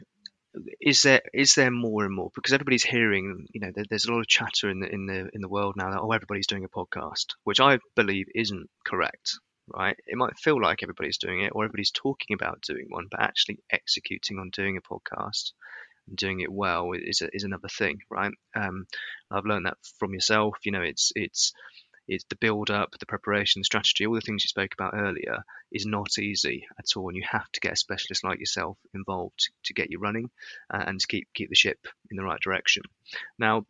is 0.80 1.02
there 1.02 1.22
is 1.32 1.54
there 1.54 1.70
more 1.70 2.04
and 2.04 2.14
more? 2.14 2.30
Because 2.34 2.52
everybody's 2.52 2.84
hearing 2.84 3.46
you 3.52 3.60
know 3.60 3.70
there, 3.74 3.84
there's 3.88 4.06
a 4.06 4.12
lot 4.12 4.20
of 4.20 4.26
chatter 4.26 4.68
in 4.70 4.80
the 4.80 4.92
in 4.92 5.06
the 5.06 5.28
in 5.32 5.40
the 5.40 5.48
world 5.48 5.74
now 5.76 5.90
that 5.90 6.00
oh 6.00 6.12
everybody's 6.12 6.46
doing 6.46 6.64
a 6.64 6.68
podcast 6.68 7.26
which 7.44 7.60
i 7.60 7.78
believe 7.94 8.26
isn't 8.34 8.68
correct 8.84 9.38
right? 9.72 9.96
It 10.06 10.16
might 10.16 10.38
feel 10.38 10.60
like 10.60 10.82
everybody's 10.82 11.18
doing 11.18 11.42
it 11.42 11.52
or 11.54 11.64
everybody's 11.64 11.92
talking 11.92 12.34
about 12.34 12.62
doing 12.62 12.86
one 12.88 13.06
but 13.10 13.20
actually 13.20 13.58
executing 13.70 14.38
on 14.38 14.50
doing 14.50 14.76
a 14.76 14.94
podcast 14.94 15.52
and 16.08 16.16
doing 16.16 16.40
it 16.40 16.50
well 16.50 16.90
is, 16.92 17.22
is 17.32 17.44
another 17.44 17.68
thing 17.68 17.98
right? 18.10 18.32
Um, 18.54 18.86
i've 19.30 19.44
learned 19.44 19.66
that 19.66 19.76
from 19.98 20.12
yourself 20.12 20.56
you 20.64 20.72
know 20.72 20.82
it's 20.82 21.12
it's 21.14 21.52
is 22.10 22.24
the 22.28 22.36
build 22.36 22.70
up, 22.70 22.90
the 22.98 23.06
preparation, 23.06 23.60
the 23.60 23.64
strategy, 23.64 24.04
all 24.04 24.14
the 24.14 24.20
things 24.20 24.44
you 24.44 24.48
spoke 24.48 24.74
about 24.74 24.94
earlier 24.94 25.44
is 25.70 25.86
not 25.86 26.18
easy 26.18 26.66
at 26.78 26.96
all. 26.96 27.08
And 27.08 27.16
you 27.16 27.22
have 27.30 27.50
to 27.52 27.60
get 27.60 27.74
a 27.74 27.76
specialist 27.76 28.24
like 28.24 28.40
yourself 28.40 28.76
involved 28.92 29.50
to 29.64 29.74
get 29.74 29.90
you 29.90 30.00
running 30.00 30.28
uh, 30.72 30.82
and 30.86 30.98
to 30.98 31.06
keep 31.06 31.28
keep 31.34 31.48
the 31.48 31.54
ship 31.54 31.78
in 32.10 32.16
the 32.16 32.24
right 32.24 32.40
direction. 32.40 32.82
Now, 33.38 33.64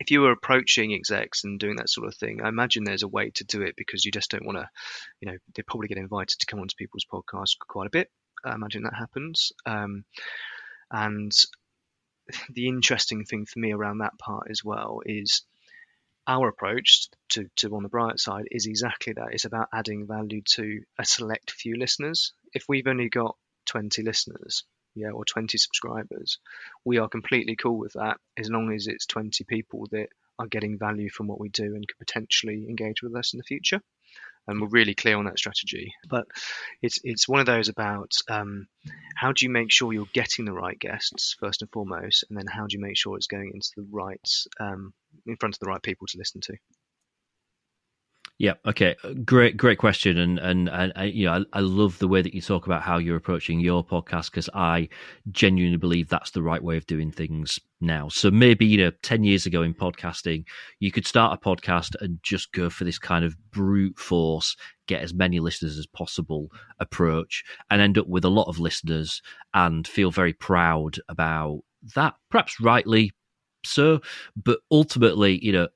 if 0.00 0.10
you 0.10 0.22
were 0.22 0.32
approaching 0.32 0.92
execs 0.92 1.44
and 1.44 1.60
doing 1.60 1.76
that 1.76 1.88
sort 1.88 2.08
of 2.08 2.16
thing, 2.16 2.42
I 2.42 2.48
imagine 2.48 2.82
there's 2.82 3.04
a 3.04 3.08
way 3.08 3.30
to 3.30 3.44
do 3.44 3.62
it 3.62 3.76
because 3.76 4.04
you 4.04 4.10
just 4.10 4.30
don't 4.30 4.44
want 4.44 4.58
to, 4.58 4.68
you 5.20 5.30
know, 5.30 5.38
they 5.54 5.62
probably 5.62 5.86
get 5.86 5.98
invited 5.98 6.40
to 6.40 6.46
come 6.46 6.58
onto 6.58 6.74
people's 6.76 7.06
podcasts 7.10 7.56
quite 7.58 7.86
a 7.86 7.90
bit. 7.90 8.10
I 8.44 8.54
imagine 8.54 8.82
that 8.82 8.94
happens. 8.98 9.52
Um, 9.64 10.04
and 10.90 11.32
the 12.50 12.66
interesting 12.66 13.24
thing 13.24 13.46
for 13.46 13.60
me 13.60 13.72
around 13.72 13.98
that 13.98 14.18
part 14.18 14.48
as 14.50 14.64
well 14.64 15.00
is 15.06 15.42
our 16.26 16.48
approach 16.48 17.08
to, 17.30 17.48
to 17.56 17.74
on 17.76 17.82
the 17.82 17.88
bright 17.88 18.18
side 18.18 18.48
is 18.50 18.66
exactly 18.66 19.12
that. 19.14 19.32
It's 19.32 19.44
about 19.44 19.68
adding 19.72 20.06
value 20.06 20.42
to 20.52 20.82
a 20.98 21.04
select 21.04 21.50
few 21.50 21.76
listeners. 21.76 22.32
If 22.54 22.64
we've 22.68 22.86
only 22.86 23.08
got 23.08 23.36
20 23.66 24.02
listeners, 24.02 24.64
yeah, 24.94 25.10
or 25.10 25.24
20 25.24 25.58
subscribers, 25.58 26.38
we 26.84 26.98
are 26.98 27.08
completely 27.08 27.56
cool 27.56 27.78
with 27.78 27.94
that 27.94 28.18
as 28.38 28.48
long 28.50 28.72
as 28.72 28.86
it's 28.86 29.06
20 29.06 29.44
people 29.44 29.86
that 29.90 30.08
are 30.38 30.46
getting 30.46 30.78
value 30.78 31.10
from 31.10 31.26
what 31.26 31.40
we 31.40 31.48
do 31.48 31.74
and 31.74 31.86
could 31.86 31.98
potentially 31.98 32.66
engage 32.68 33.02
with 33.02 33.14
us 33.14 33.32
in 33.32 33.38
the 33.38 33.44
future. 33.44 33.80
and 34.46 34.60
we're 34.60 34.68
really 34.68 34.94
clear 34.94 35.16
on 35.16 35.24
that 35.24 35.38
strategy. 35.38 35.94
But 36.08 36.26
it's 36.82 36.98
it's 37.02 37.28
one 37.28 37.40
of 37.40 37.46
those 37.46 37.68
about 37.68 38.12
um, 38.28 38.66
how 39.16 39.32
do 39.32 39.44
you 39.44 39.50
make 39.50 39.70
sure 39.72 39.92
you're 39.92 40.06
getting 40.12 40.44
the 40.44 40.52
right 40.52 40.78
guests 40.78 41.36
first 41.38 41.62
and 41.62 41.70
foremost, 41.70 42.24
and 42.28 42.38
then 42.38 42.46
how 42.46 42.66
do 42.66 42.76
you 42.76 42.82
make 42.82 42.96
sure 42.96 43.16
it's 43.16 43.26
going 43.26 43.52
into 43.54 43.70
the 43.76 43.86
right 43.90 44.28
um, 44.60 44.92
in 45.26 45.36
front 45.36 45.54
of 45.54 45.60
the 45.60 45.66
right 45.66 45.82
people 45.82 46.06
to 46.08 46.18
listen 46.18 46.40
to. 46.42 46.54
Yeah. 48.38 48.54
Okay. 48.66 48.96
Uh, 49.04 49.12
great. 49.24 49.56
Great 49.56 49.78
question. 49.78 50.18
And 50.18 50.40
and, 50.40 50.68
and 50.68 51.14
you 51.14 51.26
know, 51.26 51.44
I, 51.52 51.58
I, 51.58 51.60
love 51.60 52.00
the 52.00 52.08
way 52.08 52.20
that 52.20 52.34
you 52.34 52.40
talk 52.40 52.66
about 52.66 52.82
how 52.82 52.98
you're 52.98 53.16
approaching 53.16 53.60
your 53.60 53.84
podcast 53.84 54.32
because 54.32 54.50
I 54.52 54.88
genuinely 55.30 55.76
believe 55.76 56.08
that's 56.08 56.32
the 56.32 56.42
right 56.42 56.62
way 56.62 56.76
of 56.76 56.86
doing 56.86 57.12
things 57.12 57.60
now. 57.80 58.08
So 58.08 58.32
maybe 58.32 58.66
you 58.66 58.78
know, 58.78 58.90
ten 59.02 59.22
years 59.22 59.46
ago 59.46 59.62
in 59.62 59.72
podcasting, 59.72 60.46
you 60.80 60.90
could 60.90 61.06
start 61.06 61.38
a 61.40 61.48
podcast 61.48 61.94
and 62.00 62.18
just 62.24 62.50
go 62.50 62.68
for 62.70 62.82
this 62.82 62.98
kind 62.98 63.24
of 63.24 63.36
brute 63.52 64.00
force, 64.00 64.56
get 64.88 65.02
as 65.02 65.14
many 65.14 65.38
listeners 65.38 65.78
as 65.78 65.86
possible 65.86 66.50
approach, 66.80 67.44
and 67.70 67.80
end 67.80 67.98
up 67.98 68.08
with 68.08 68.24
a 68.24 68.30
lot 68.30 68.48
of 68.48 68.58
listeners 68.58 69.22
and 69.54 69.86
feel 69.86 70.10
very 70.10 70.32
proud 70.32 70.98
about 71.08 71.60
that. 71.94 72.14
Perhaps 72.30 72.60
rightly 72.60 73.12
so, 73.64 74.00
but 74.36 74.60
ultimately, 74.70 75.44
you 75.44 75.52
know, 75.52 75.68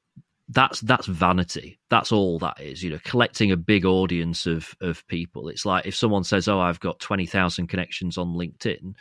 that's 0.48 0.80
that's 0.80 1.06
vanity. 1.06 1.78
That's 1.90 2.12
all 2.12 2.38
that 2.38 2.60
is. 2.60 2.82
You 2.82 2.90
know, 2.90 2.98
collecting 3.04 3.52
a 3.52 3.56
big 3.56 3.84
audience 3.84 4.46
of 4.46 4.74
of 4.80 5.06
people. 5.06 5.48
It's 5.48 5.66
like 5.66 5.86
if 5.86 5.94
someone 5.94 6.24
says, 6.24 6.48
"Oh, 6.48 6.60
I've 6.60 6.80
got 6.80 7.00
twenty 7.00 7.26
thousand 7.26 7.66
connections 7.68 8.16
on 8.16 8.34
LinkedIn," 8.34 8.94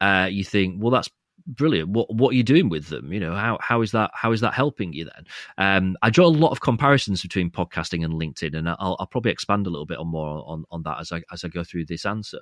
uh, 0.00 0.28
you 0.30 0.44
think, 0.44 0.76
"Well, 0.82 0.90
that's 0.90 1.08
brilliant. 1.46 1.90
What 1.90 2.12
what 2.14 2.30
are 2.30 2.36
you 2.36 2.42
doing 2.42 2.68
with 2.68 2.88
them? 2.88 3.12
You 3.12 3.20
know, 3.20 3.34
how 3.34 3.58
how 3.60 3.82
is 3.82 3.92
that 3.92 4.10
how 4.14 4.32
is 4.32 4.40
that 4.40 4.54
helping 4.54 4.92
you 4.92 5.04
then? 5.04 5.24
Um, 5.58 5.96
I 6.02 6.10
draw 6.10 6.26
a 6.26 6.28
lot 6.28 6.50
of 6.52 6.60
comparisons 6.60 7.22
between 7.22 7.50
podcasting 7.50 8.04
and 8.04 8.14
LinkedIn, 8.14 8.56
and 8.56 8.68
I'll, 8.68 8.96
I'll 8.98 9.06
probably 9.06 9.32
expand 9.32 9.66
a 9.66 9.70
little 9.70 9.86
bit 9.86 9.98
on 9.98 10.08
more 10.08 10.44
on, 10.46 10.64
on 10.70 10.82
that 10.84 11.00
as 11.00 11.12
I 11.12 11.22
as 11.32 11.44
I 11.44 11.48
go 11.48 11.64
through 11.64 11.86
this 11.86 12.06
answer. 12.06 12.40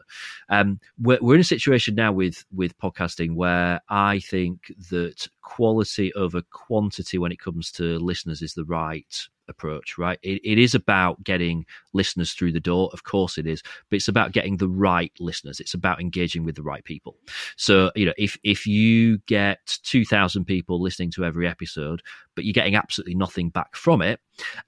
Um, 0.49 0.81
we're 0.99 1.19
we're 1.21 1.35
in 1.35 1.41
a 1.41 1.45
situation 1.45 1.95
now 1.95 2.13
with 2.13 2.45
with 2.53 2.79
podcasting 2.79 3.35
where 3.35 3.81
I 3.89 4.21
think 4.21 4.73
that 4.91 5.29
quality 5.43 6.13
over 6.15 6.43
quantity 6.51 7.19
when 7.19 7.33
it 7.33 7.41
comes 7.41 7.73
to 7.73 7.99
listeners 7.99 8.43
is 8.43 8.55
the 8.55 8.65
right 8.65 9.29
approach, 9.51 9.99
right? 9.99 10.19
It, 10.23 10.41
it 10.45 10.59
is 10.59 10.75
about 10.75 11.23
getting 11.25 11.67
listeners 11.93 12.33
through 12.33 12.53
the 12.53 12.61
door. 12.61 12.91
Of 12.93 13.05
course 13.05 13.37
it 13.37 13.47
is, 13.47 13.63
but 13.89 13.97
it's 13.97 14.09
about 14.09 14.33
getting 14.33 14.57
the 14.57 14.69
right 14.69 15.13
listeners. 15.21 15.61
It's 15.61 15.75
about 15.75 16.01
engaging 16.01 16.45
with 16.45 16.55
the 16.55 16.63
right 16.63 16.85
people. 16.85 17.17
So, 17.57 17.91
you 17.95 18.07
know, 18.07 18.15
if, 18.17 18.39
if 18.43 18.67
you 18.67 19.19
get 19.27 19.79
2000 19.83 20.45
people 20.45 20.81
listening 20.81 21.11
to 21.13 21.25
every 21.25 21.47
episode, 21.47 22.03
but 22.35 22.45
you're 22.45 22.53
getting 22.53 22.77
absolutely 22.77 23.15
nothing 23.15 23.51
back 23.51 23.77
from 23.77 24.01
it, 24.01 24.21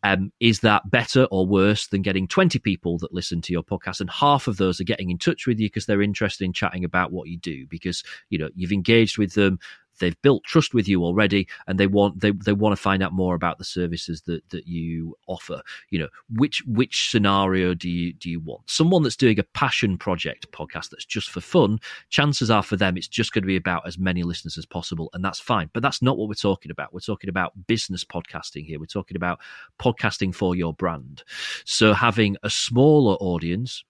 um, 0.03 0.33
is 0.41 0.61
that 0.61 0.91
better 0.91 1.25
or 1.31 1.47
worse 1.47 1.87
than 1.87 2.03
getting 2.03 2.29
20 2.29 2.59
people 2.59 2.99
that 2.99 3.15
listen 3.15 3.41
to 3.41 3.53
your 3.53 3.63
podcast 3.63 4.01
and 4.01 4.11
half 4.11 4.47
of 4.49 4.57
those 4.57 4.81
are 4.81 4.85
getting 4.85 5.11
in 5.11 5.19
touch 5.19 5.47
with 5.47 5.59
you 5.59 5.69
because 5.69 5.87
they're 5.87 6.03
interested 6.03 6.45
in 6.45 6.53
chatting 6.53 6.85
about 6.85 7.13
what 7.13 7.29
you 7.29 7.39
do 7.39 7.67
because, 7.69 8.03
you 8.29 8.39
know, 8.39 8.51
you've 8.55 8.73
engaged 8.73 9.17
with 9.17 9.35
them, 9.35 9.59
they've 9.99 10.21
built 10.23 10.45
trust 10.45 10.75
with 10.75 10.89
you 10.89 11.05
already 11.05 11.47
and 11.67 11.79
they 11.79 11.87
want 11.87 12.21
they, 12.21 12.31
they 12.31 12.53
want 12.53 12.73
to 12.73 12.81
find 12.81 13.03
out 13.03 13.13
more 13.13 13.35
about 13.35 13.59
the 13.59 13.65
services 13.65 14.23
that 14.23 14.49
that 14.51 14.67
you 14.67 15.17
offer. 15.27 15.61
You 15.91 16.01
know 16.01 16.09
which 16.31 16.63
which 16.67 17.11
scenario 17.11 17.75
do 17.75 17.89
you 17.89 18.13
do 18.13 18.31
you 18.31 18.41
want? 18.41 18.69
Someone 18.71 19.03
that's 19.03 19.17
doing 19.17 19.39
a 19.39 19.45
passion 19.45 19.97
project 19.97 20.51
podcast 20.53 20.91
that's 20.91 21.05
just 21.05 21.31
for 21.31 21.41
fun 21.41 21.79
chances 22.11 22.51
are 22.51 22.63
for 22.63 22.77
them 22.77 22.97
it's 22.97 23.09
just 23.09 23.33
going 23.33 23.43
to 23.43 23.47
be 23.47 23.57
about 23.57 23.87
as 23.87 23.99
many 23.99 24.23
listeners 24.23 24.59
as 24.59 24.67
possible 24.67 25.11
and 25.13 25.25
that's 25.25 25.41
fine. 25.41 25.71
But 25.73 25.83
that's 25.83 26.03
not 26.03 26.19
what 26.19 26.29
we're 26.29 26.35
talking 26.35 26.71
about. 26.71 26.93
We're 26.93 27.01
talking 27.01 27.31
about 27.31 27.53
business 27.67 28.05
podcasting 28.05 28.67
here. 28.67 28.79
We're 28.79 28.87
talking 28.87 29.17
about 29.17 29.41
podcasting 29.79 30.35
for 30.35 30.55
your 30.55 30.73
brand. 30.75 31.23
So 31.65 31.93
having 31.93 32.37
a 32.43 32.51
smaller 32.51 33.15
audience 33.17 33.85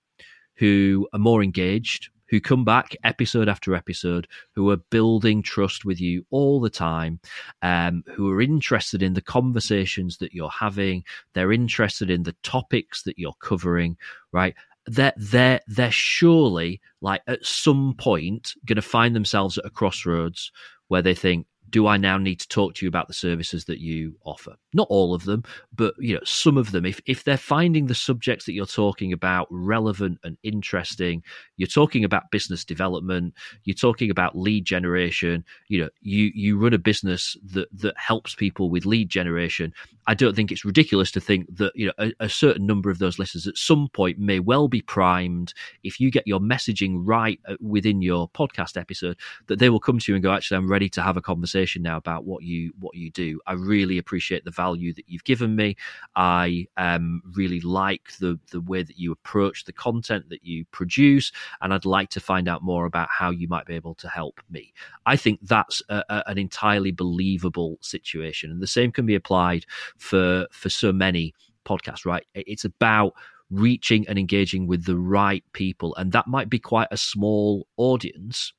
who 0.55 1.09
are 1.13 1.19
more 1.19 1.43
engaged 1.43 2.11
who 2.33 2.41
come 2.41 2.65
back 2.65 2.97
episode 3.05 3.47
after 3.47 3.75
episode, 3.75 4.27
who 4.55 4.71
are 4.71 4.79
building 4.79 5.43
trust 5.43 5.85
with 5.85 6.01
you 6.01 6.25
all 6.31 6.61
the 6.63 6.71
time, 6.71 7.21
um, 7.61 8.03
who 8.15 8.31
are 8.31 8.41
interested 8.41 9.03
in 9.03 9.13
the 9.13 9.21
conversations 9.21 10.17
that 10.17 10.33
you're 10.33 10.49
having. 10.49 11.05
They're 11.35 11.53
interested 11.53 12.11
in 12.11 12.23
the 12.23 12.35
topics 12.43 13.03
that 13.03 13.19
you're 13.19 13.37
covering, 13.41 13.99
right? 14.33 14.55
They're, 14.87 15.13
they're, 15.15 15.61
they're 15.67 15.91
surely, 15.91 16.81
like, 17.03 17.21
at 17.27 17.45
some 17.45 17.95
point, 17.99 18.55
going 18.65 18.77
to 18.77 18.83
find 18.83 19.15
themselves 19.15 19.59
at 19.59 19.67
a 19.67 19.71
crossroads 19.71 20.51
where 20.89 21.03
they 21.03 21.15
think, 21.15 21.47
do 21.73 21.87
I 21.87 21.97
now 21.97 22.19
need 22.19 22.39
to 22.41 22.49
talk 22.49 22.75
to 22.75 22.85
you 22.85 22.89
about 22.89 23.09
the 23.09 23.15
services 23.15 23.65
that 23.65 23.81
you 23.81 24.15
offer? 24.25 24.55
Not 24.75 24.87
all 24.91 25.15
of 25.15 25.25
them, 25.25 25.43
but 25.75 25.95
you 25.99 26.15
know, 26.15 26.21
some 26.23 26.59
of 26.59 26.71
them. 26.71 26.85
If 26.85 27.01
if 27.07 27.25
they're 27.25 27.37
finding 27.37 27.87
the 27.87 27.95
subjects 27.95 28.45
that 28.45 28.53
you're 28.53 28.67
talking 28.67 29.13
about 29.13 29.49
relevant 29.51 30.19
and 30.23 30.37
interesting, 30.43 31.23
you're 31.57 31.67
talking 31.67 32.05
about 32.05 32.31
business 32.31 32.65
development, 32.65 33.35
you're 33.65 33.75
talking 33.75 34.11
about 34.11 34.37
lead 34.37 34.67
generation, 34.67 35.45
you 35.69 35.81
know, 35.81 35.89
you 36.03 36.31
you 36.35 36.59
run 36.59 36.75
a 36.75 36.79
business 36.79 37.37
that 37.43 37.69
that 37.77 37.97
helps 37.97 38.35
people 38.35 38.69
with 38.69 38.87
lead 38.87 39.09
generation. 39.09 39.73
I 40.07 40.15
don't 40.15 40.35
think 40.35 40.51
it's 40.51 40.65
ridiculous 40.65 41.11
to 41.13 41.21
think 41.21 41.47
that, 41.57 41.73
you 41.77 41.87
know, 41.87 41.93
a, 41.99 42.13
a 42.21 42.29
certain 42.29 42.67
number 42.67 42.91
of 42.91 42.99
those 42.99 43.21
listeners 43.21 43.47
at 43.47 43.57
some 43.57 43.89
point 43.93 44.19
may 44.19 44.41
well 44.41 44.67
be 44.67 44.83
primed 44.83 45.55
if 45.85 46.01
you 46.01 46.11
get 46.11 46.27
your 46.27 46.41
messaging 46.41 46.97
right 47.05 47.39
uh, 47.47 47.55
within 47.61 48.03
your 48.03 48.29
podcast 48.29 48.77
episode 48.77 49.17
that 49.47 49.61
they 49.61 49.71
will 49.71 49.79
come 49.79 50.01
to 50.01 50.11
you 50.11 50.17
and 50.17 50.23
go, 50.23 50.33
actually, 50.33 50.57
I'm 50.57 50.69
ready 50.69 50.89
to 50.91 51.03
have 51.03 51.17
a 51.17 51.23
conversation 51.23 51.62
conversation 51.63 51.83
now 51.83 51.97
about 51.97 52.25
what 52.25 52.43
you 52.43 52.73
what 52.79 52.95
you 52.97 53.11
do. 53.11 53.41
I 53.47 53.53
really 53.53 53.99
appreciate 53.99 54.45
the 54.45 54.51
value 54.51 54.93
that 54.95 55.05
you've 55.09 55.25
given 55.25 55.55
me. 55.57 55.77
I 56.17 56.67
um, 56.77 57.23
really 57.35 57.61
like 57.61 58.17
the 58.19 58.39
the 58.51 58.61
way 58.61 58.83
that 58.83 58.99
you 58.99 59.13
approach 59.13 59.65
the 59.65 59.73
content 59.73 60.29
that 60.31 60.45
you 60.45 60.65
produce, 60.73 61.33
and 61.61 61.73
I'd 61.73 61.85
like 61.85 62.11
to 62.11 62.21
find 62.21 62.49
out 62.49 62.63
more 62.63 62.87
about 62.87 63.09
how 63.11 63.31
you 63.31 63.49
might 63.49 63.67
be 63.67 63.75
able 63.75 63.95
to 63.97 64.09
help 64.09 64.41
me. 64.51 64.73
I 65.07 65.17
think 65.17 65.41
that's 65.43 65.83
a, 65.89 66.03
a, 66.09 66.23
an 66.27 66.39
entirely 66.39 66.93
believable 66.93 67.79
situation, 67.81 68.51
and 68.51 68.61
the 68.61 68.67
same 68.67 68.93
can 68.93 69.07
be 69.07 69.15
applied 69.15 69.65
for 69.99 70.47
for 70.51 70.71
so 70.71 70.93
many 70.93 71.35
podcasts. 71.65 72.05
Right? 72.05 72.27
It's 72.35 72.65
about 72.65 73.15
reaching 73.51 74.09
and 74.09 74.19
engaging 74.19 74.67
with 74.67 74.85
the 74.85 74.97
right 74.97 75.45
people, 75.53 75.95
and 75.97 76.13
that 76.13 76.27
might 76.27 76.49
be 76.49 76.59
quite 76.59 76.89
a 76.91 76.97
small 76.97 77.67
audience 77.77 78.53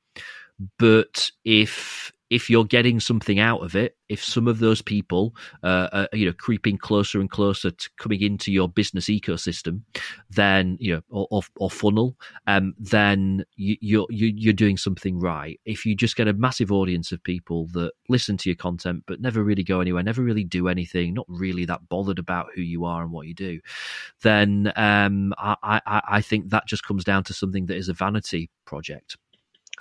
but 0.78 1.30
if 1.44 2.12
if 2.30 2.48
you're 2.48 2.64
getting 2.64 3.00
something 3.00 3.38
out 3.38 3.62
of 3.62 3.76
it, 3.76 3.96
if 4.08 4.22
some 4.22 4.48
of 4.48 4.58
those 4.58 4.82
people 4.82 5.34
uh, 5.62 5.88
are 5.92 6.08
you 6.12 6.26
know 6.26 6.32
creeping 6.32 6.76
closer 6.76 7.20
and 7.20 7.30
closer 7.30 7.70
to 7.70 7.90
coming 7.98 8.22
into 8.22 8.52
your 8.52 8.68
business 8.68 9.06
ecosystem, 9.06 9.82
then 10.30 10.76
you 10.80 10.94
know 10.94 11.02
or, 11.10 11.26
or, 11.30 11.42
or 11.56 11.70
funnel, 11.70 12.16
um, 12.46 12.74
then 12.78 13.44
you, 13.56 13.76
you're 13.80 14.06
you, 14.10 14.50
are 14.50 14.54
doing 14.54 14.76
something 14.76 15.18
right. 15.18 15.60
If 15.64 15.86
you 15.86 15.94
just 15.94 16.16
get 16.16 16.28
a 16.28 16.32
massive 16.32 16.72
audience 16.72 17.12
of 17.12 17.22
people 17.22 17.66
that 17.68 17.92
listen 18.08 18.36
to 18.38 18.48
your 18.48 18.56
content 18.56 19.04
but 19.06 19.20
never 19.20 19.42
really 19.42 19.64
go 19.64 19.80
anywhere, 19.80 20.02
never 20.02 20.22
really 20.22 20.44
do 20.44 20.68
anything, 20.68 21.14
not 21.14 21.26
really 21.28 21.64
that 21.66 21.88
bothered 21.88 22.18
about 22.18 22.48
who 22.54 22.62
you 22.62 22.84
are 22.84 23.02
and 23.02 23.12
what 23.12 23.26
you 23.26 23.34
do, 23.34 23.60
then 24.22 24.72
um, 24.76 25.32
I, 25.38 25.80
I, 25.86 26.02
I 26.08 26.20
think 26.20 26.50
that 26.50 26.66
just 26.66 26.84
comes 26.84 27.04
down 27.04 27.24
to 27.24 27.34
something 27.34 27.66
that 27.66 27.76
is 27.76 27.88
a 27.88 27.94
vanity 27.94 28.50
project. 28.64 29.16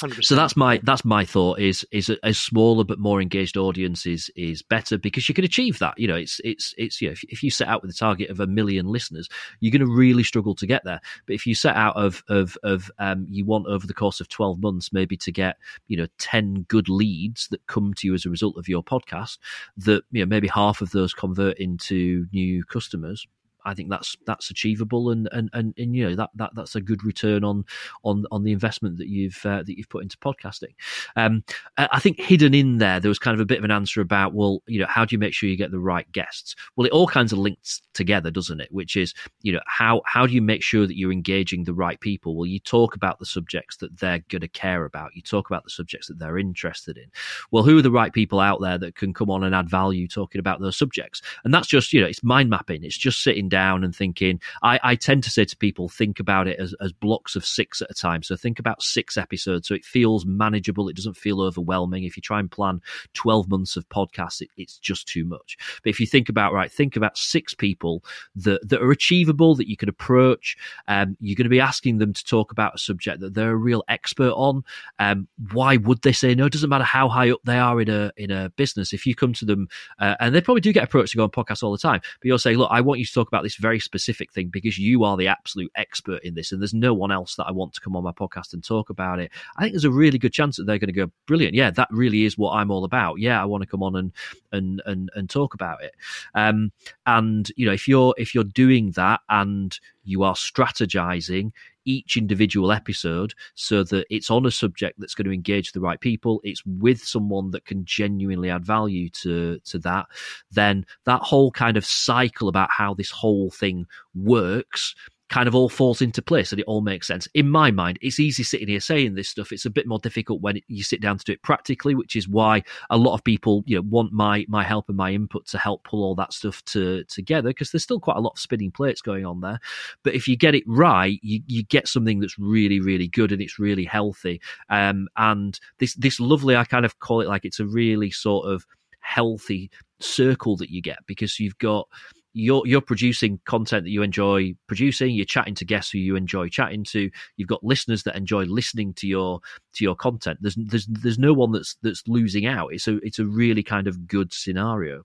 100%. 0.04 0.24
So 0.24 0.36
that's 0.36 0.56
my 0.56 0.80
that's 0.84 1.06
my 1.06 1.26
thought 1.26 1.60
is 1.60 1.86
is 1.92 2.10
a, 2.10 2.18
a, 2.24 2.34
smaller 2.34 2.84
but 2.84 3.00
more 3.00 3.22
engaged 3.22 3.58
audience 3.58 4.06
is 4.06 4.30
is 4.36 4.62
better 4.62 4.98
because 4.98 5.30
you 5.30 5.36
can 5.36 5.46
achieve 5.46 5.80
that. 5.80 5.98
You 5.98 6.08
know, 6.08 6.16
it's 6.16 6.42
it's 6.44 6.74
it's 6.78 7.02
you 7.02 7.08
know 7.08 7.13
if, 7.13 7.24
if 7.30 7.44
you 7.44 7.50
set 7.50 7.68
out 7.68 7.82
with 7.82 7.92
a 7.92 7.98
target 7.98 8.30
of 8.30 8.39
a 8.39 8.48
million 8.48 8.88
listeners, 8.88 9.30
you're 9.60 9.72
going 9.72 9.88
to 9.88 9.94
really 9.94 10.24
struggle 10.24 10.56
to 10.56 10.68
get 10.68 10.84
there. 10.84 11.00
But 11.26 11.36
if 11.36 11.48
you 11.48 11.56
set 11.56 11.76
out 11.76 11.96
of 11.96 12.24
of 12.28 12.58
of 12.63 12.92
um, 13.00 13.26
you 13.30 13.46
want 13.46 13.68
over 13.68 13.88
the 13.88 13.94
course 13.94 14.20
of 14.20 14.28
twelve 14.28 14.62
months 14.62 14.92
maybe 14.92 15.18
to 15.18 15.32
get 15.32 15.58
you 15.88 15.98
know 15.98 16.08
ten 16.18 16.66
good 16.68 16.89
leads 16.89 17.48
that 17.50 17.66
come 17.68 17.94
to 17.96 18.08
you 18.08 18.13
as 18.13 18.26
a 18.26 18.30
result 18.30 18.58
of 18.58 18.68
your 18.68 18.84
podcast, 18.84 19.38
that 19.78 20.04
you 20.12 20.22
know 20.22 20.28
maybe 20.28 20.48
half 20.48 20.82
of 20.82 20.92
those 20.92 21.13
convert 21.13 21.58
into 21.58 22.28
new 22.34 22.63
customers 22.66 23.26
I 23.65 23.73
think 23.73 23.89
that's 23.89 24.15
that's 24.26 24.49
achievable, 24.49 25.10
and 25.10 25.30
and 25.32 25.49
and, 25.54 25.73
and 25.78 25.95
you 25.95 26.10
know 26.10 26.15
that, 26.15 26.30
that 26.36 26.52
that's 26.56 26.76
a 26.76 26.82
good 26.82 27.04
return 27.04 27.43
on 27.43 27.65
on 28.04 28.26
on 28.32 28.43
the 28.43 28.52
investment 28.52 28.97
that 28.97 29.08
you've 29.08 29.39
uh, 29.45 29.63
that 29.63 29.78
you've 29.78 29.89
put 29.89 30.04
into 30.04 30.17
podcasting. 30.17 30.73
Um, 31.15 31.43
I 31.78 31.99
think 31.99 32.19
hidden 32.19 32.54
in 32.54 32.78
there, 32.78 32.99
there 32.99 33.10
was 33.10 33.19
kind 33.19 33.36
of 33.36 33.41
a 33.41 33.45
bit 33.45 33.58
of 33.58 33.63
an 33.63 33.71
answer 33.71 34.02
about 34.02 34.34
well, 34.34 34.62
you 34.67 34.80
know, 34.80 34.88
how 34.88 35.06
do 35.06 35.13
you 35.13 35.19
make 35.19 35.34
sure 35.34 35.49
you 35.49 35.58
get 35.58 35.71
the 35.71 35.80
right 35.80 36.10
guests? 36.12 36.56
Well, 36.76 36.86
it 36.86 36.91
all 36.91 37.08
kinds 37.08 37.32
of 37.32 37.39
links 37.39 37.82
together, 37.93 38.32
doesn't 38.32 38.60
it? 38.60 38.71
Which 38.71 38.95
is 38.95 39.13
you 39.41 39.54
know 39.54 39.62
how 39.65 40.02
how 40.06 40.28
do 40.28 40.34
you 40.34 40.41
make 40.41 40.63
sure 40.63 40.88
that 40.88 40.97
you're 40.97 41.12
engaging 41.12 41.63
the 41.63 41.73
right 41.73 41.99
people? 41.99 42.36
Well, 42.36 42.45
you 42.45 42.60
talk 42.60 42.95
about 42.95 43.19
the 43.19 43.26
subjects 43.26 43.78
that 43.78 43.97
they're 43.99 44.23
going 44.30 44.41
to 44.41 44.47
care 44.47 44.86
about. 44.86 45.15
You 45.15 45.21
talk 45.21 45.49
about 45.49 45.63
the 45.63 45.69
subjects 45.69 46.08
that 46.08 46.19
they're 46.19 46.38
interested 46.38 46.97
in. 46.97 47.06
Well, 47.52 47.63
who 47.63 47.78
are 47.78 47.82
the 47.82 47.91
right 47.91 48.13
people 48.13 48.39
out 48.39 48.62
there 48.62 48.78
that 48.78 48.95
can 48.95 49.13
come 49.13 49.30
on 49.30 49.43
and 49.43 49.56
add 49.56 49.69
value 49.69 50.08
talking 50.08 50.39
about 50.39 50.60
those 50.60 50.78
subjects? 50.78 51.21
And 51.43 51.54
that's 51.54 51.67
just 51.67 51.93
you 51.93 52.02
know 52.02 52.08
it's 52.08 52.23
mind 52.23 52.49
mapping. 52.49 52.84
It's 52.84 52.97
just 52.97 53.23
sitting 53.23 53.49
down 53.54 53.84
and 53.84 53.96
thinking. 53.96 54.42
I, 54.63 54.80
I 54.84 54.96
tend 54.96 55.24
to 55.24 55.30
say 55.30 55.46
to 55.46 55.56
people, 55.58 55.88
think 55.88 56.20
about 56.20 56.48
it 56.48 56.60
as, 56.60 56.74
as 56.82 56.92
blocks 56.92 57.36
of 57.36 57.46
six 57.46 57.82
at 57.82 57.92
a 57.92 57.94
time. 57.94 58.24
So 58.24 58.36
think 58.36 58.60
about 58.60 58.82
six 58.82 59.18
episodes, 59.18 59.68
so 59.68 59.76
it 59.76 59.86
feels 59.86 60.26
manageable. 60.26 60.89
It 60.89 60.96
doesn't 60.96 61.18
feel 61.18 61.42
overwhelming. 61.42 62.04
If 62.04 62.18
you 62.18 62.22
try 62.22 62.39
and 62.39 62.50
plan 62.50 62.82
twelve 63.13 63.48
months 63.50 63.78
of 63.78 63.88
podcasts, 63.89 64.42
it, 64.42 64.50
it's 64.58 64.80
just 64.80 65.08
too 65.08 65.26
much. 65.26 65.58
But 65.84 65.89
if 65.89 66.00
you 66.00 66.08
think 66.08 66.30
about 66.30 66.54
right, 66.54 66.72
think 66.72 66.96
about 66.96 67.18
six 67.18 67.54
people 67.54 68.04
that 68.36 68.68
that 68.70 68.82
are 68.82 68.92
achievable 68.92 69.56
that 69.56 69.70
you 69.70 69.78
can 69.78 69.89
approach. 69.89 70.58
Um, 70.88 71.16
you're 71.20 71.36
going 71.36 71.46
to 71.46 71.50
be 71.50 71.60
asking 71.62 72.00
them 72.00 72.13
to 72.13 72.24
talk 72.26 72.52
about 72.52 72.76
a 72.76 72.80
subject 72.80 73.20
that 73.20 73.34
they're 73.34 73.52
a 73.52 73.56
real 73.56 73.84
expert 73.88 74.34
on. 74.34 74.63
Um, 75.00 75.28
why 75.52 75.78
would 75.78 76.02
they 76.02 76.13
say 76.13 76.34
no? 76.36 76.46
It 76.46 76.54
doesn't 76.54 76.70
matter 76.70 76.84
how 76.84 77.10
high 77.10 77.32
up 77.32 77.42
they 77.44 77.60
are 77.60 77.80
in 77.82 77.89
a 77.89 78.12
in 78.18 78.32
a 78.32 78.50
business. 78.58 78.94
If 78.94 79.06
you 79.06 79.16
come 79.16 79.34
to 79.34 79.46
them, 79.46 79.68
uh, 80.00 80.16
and 80.20 80.34
they 80.34 80.42
probably 80.42 80.62
do 80.62 80.74
get 80.74 80.84
approached 80.84 81.12
to 81.12 81.18
go 81.18 81.24
on 81.24 81.30
podcasts 81.30 81.63
all 81.63 81.72
the 81.72 81.78
time, 81.78 82.02
but 82.02 82.26
you'll 82.26 82.39
say, 82.39 82.56
look, 82.56 82.70
I 82.72 82.82
want 82.82 83.00
you 83.00 83.06
to 83.06 83.13
talk 83.13 83.28
about 83.28 83.42
this 83.43 83.56
very 83.56 83.79
specific 83.79 84.32
thing 84.32 84.47
because 84.47 84.77
you 84.77 85.03
are 85.03 85.17
the 85.17 85.27
absolute 85.27 85.71
expert 85.75 86.23
in 86.23 86.34
this, 86.34 86.51
and 86.51 86.62
there's 86.62 86.73
no 86.73 86.93
one 86.93 87.12
else 87.12 87.36
that 87.36 87.45
I 87.45 87.51
want 87.51 87.73
to 87.73 87.82
come 87.82 87.95
on 87.95 88.03
my 88.03 88.12
podcast 88.12 88.53
and 88.53 88.63
talk 88.63 88.89
about 88.89 89.19
it. 89.19 89.32
I 89.58 89.62
think 89.62 89.73
there's 89.73 89.86
a 89.86 89.91
really 89.91 90.17
good 90.17 90.34
chance 90.34 90.58
that 90.58 90.65
they're 90.65 90.79
going 90.79 90.88
to 90.88 90.93
go, 90.93 91.12
brilliant. 91.27 91.53
Yeah, 91.53 91.71
that 91.71 91.88
really 91.91 92.25
is 92.25 92.38
what 92.38 92.53
I'm 92.53 92.71
all 92.71 92.84
about. 92.84 93.19
Yeah, 93.19 93.41
I 93.41 93.45
want 93.45 93.62
to 93.62 93.67
come 93.67 93.84
on 93.84 93.95
and 93.95 94.12
and 94.51 94.82
and 94.86 95.10
and 95.15 95.29
talk 95.29 95.53
about 95.53 95.84
it. 95.84 95.93
Um, 96.34 96.71
and 97.06 97.49
you 97.56 97.65
know, 97.65 97.73
if 97.73 97.88
you're 97.88 98.15
if 98.17 98.34
you're 98.34 98.43
doing 98.43 98.91
that 98.91 99.21
and 99.29 99.77
you 100.03 100.23
are 100.23 100.36
strategizing 100.36 101.51
each 101.86 102.17
individual 102.17 102.72
episode 102.72 103.34
so 103.56 103.84
that 103.84 104.06
it's 104.10 104.30
on 104.30 104.46
a 104.46 104.52
subject 104.52 105.00
that's 105.00 105.15
going 105.15 105.26
to 105.26 105.34
engage 105.34 105.72
the 105.72 105.80
right 105.82 106.00
people 106.00 106.39
it's 106.43 106.63
with 106.65 107.04
someone 107.04 107.52
that 107.52 107.65
can 107.65 107.86
genuinely 107.86 108.50
add 108.50 108.65
value 108.65 109.10
to 109.10 109.60
to 109.60 109.78
that 109.80 110.06
then 110.52 110.86
that 111.06 111.22
whole 111.22 111.52
kind 111.52 111.78
of 111.78 111.86
cycle 111.86 112.48
about 112.48 112.69
how 112.72 112.93
this 112.93 113.12
whole 113.12 113.50
thing 113.50 113.86
works 114.15 114.96
kind 115.34 115.48
of 115.48 115.56
all 115.56 115.67
falls 115.67 116.00
into 116.00 116.22
place 116.22 116.52
and 116.52 116.62
it 116.62 116.65
all 116.67 116.82
makes 116.82 117.08
sense. 117.08 117.28
In 117.34 117.50
my 117.50 117.72
mind, 117.72 117.98
it's 118.04 118.19
easy 118.19 118.43
sitting 118.43 118.67
here 118.67 118.80
saying 118.80 119.15
this 119.15 119.30
stuff. 119.30 119.52
It's 119.52 119.65
a 119.65 119.72
bit 119.72 119.88
more 119.88 119.98
difficult 119.98 120.41
when 120.41 120.62
you 120.67 120.84
sit 120.84 121.02
down 121.02 121.17
to 121.17 121.26
do 121.26 121.32
it 121.32 121.41
practically, 121.41 121.96
which 121.96 122.15
is 122.15 122.28
why 122.28 122.62
a 122.91 122.98
lot 122.98 123.15
of 123.15 123.24
people, 123.24 123.63
you 123.65 123.76
know, 123.76 123.82
want 123.82 124.13
my 124.13 124.46
my 124.48 124.63
help 124.63 124.89
and 124.89 124.98
my 124.98 125.12
input 125.12 125.48
to 125.48 125.58
help 125.58 125.86
pull 125.86 126.04
all 126.04 126.13
that 126.13 126.34
stuff 126.34 126.63
to 126.65 127.04
together 127.06 127.50
because 127.50 127.72
there's 127.72 127.82
still 127.82 128.00
quite 128.00 128.17
a 128.17 128.19
lot 128.19 128.34
of 128.34 128.39
spinning 128.39 128.69
plates 128.69 129.02
going 129.02 129.26
on 129.26 129.41
there. 129.41 129.60
But 130.04 130.13
if 130.13 130.28
you 130.28 130.38
get 130.38 130.54
it 130.54 130.65
right, 130.67 131.19
you, 131.24 131.41
you 131.48 131.63
get 131.63 131.88
something 131.88 132.19
that's 132.19 132.38
really, 132.38 132.80
really 132.80 133.08
good 133.08 133.32
and 133.32 133.41
it's 133.41 133.58
really 133.58 133.86
healthy. 133.86 134.39
Um, 134.69 135.08
and 135.17 135.60
this 135.80 135.96
this 135.96 136.19
lovely, 136.19 136.56
I 136.56 136.63
kind 136.63 136.86
of 136.86 137.00
call 137.00 137.22
it 137.22 137.28
like 137.28 137.43
it's 137.43 137.60
a 137.60 137.65
really 137.65 138.12
sort 138.12 138.48
of 138.48 138.67
healthy 139.00 139.72
circle 140.00 140.58
that 140.58 140.69
you 140.69 140.80
get 140.80 141.00
because 141.08 141.39
you've 141.39 141.58
got 141.58 141.88
you're 142.34 142.63
you're 142.65 142.82
producing 142.82 143.39
content 143.46 143.84
that 143.84 143.91
you 143.91 144.02
enjoy 144.02 144.56
producing 144.67 145.13
you're 145.13 145.26
chatting 145.26 145.56
to 145.56 145.65
guests 145.65 145.91
who 145.91 146.00
you 146.00 146.15
enjoy 146.15 146.50
chatting 146.50 146.84
to 146.84 147.10
you've 147.38 147.48
got 147.48 147.63
listeners 147.63 148.04
that 148.04 148.15
enjoy 148.15 148.43
listening 148.43 148.93
to 148.93 149.08
your 149.08 149.39
to 149.74 149.84
your 149.84 149.96
content 149.96 150.38
there's 150.41 150.56
there's 150.58 150.88
there's 150.88 151.19
no 151.19 151.34
one 151.34 151.52
that's 151.52 151.78
that's 151.82 152.04
losing 152.08 152.46
out 152.46 152.74
it's 152.74 152.88
a 152.88 152.98
it's 152.98 153.19
a 153.19 153.26
really 153.26 153.63
kind 153.63 153.88
of 153.88 154.08
good 154.08 154.34
scenario 154.34 155.04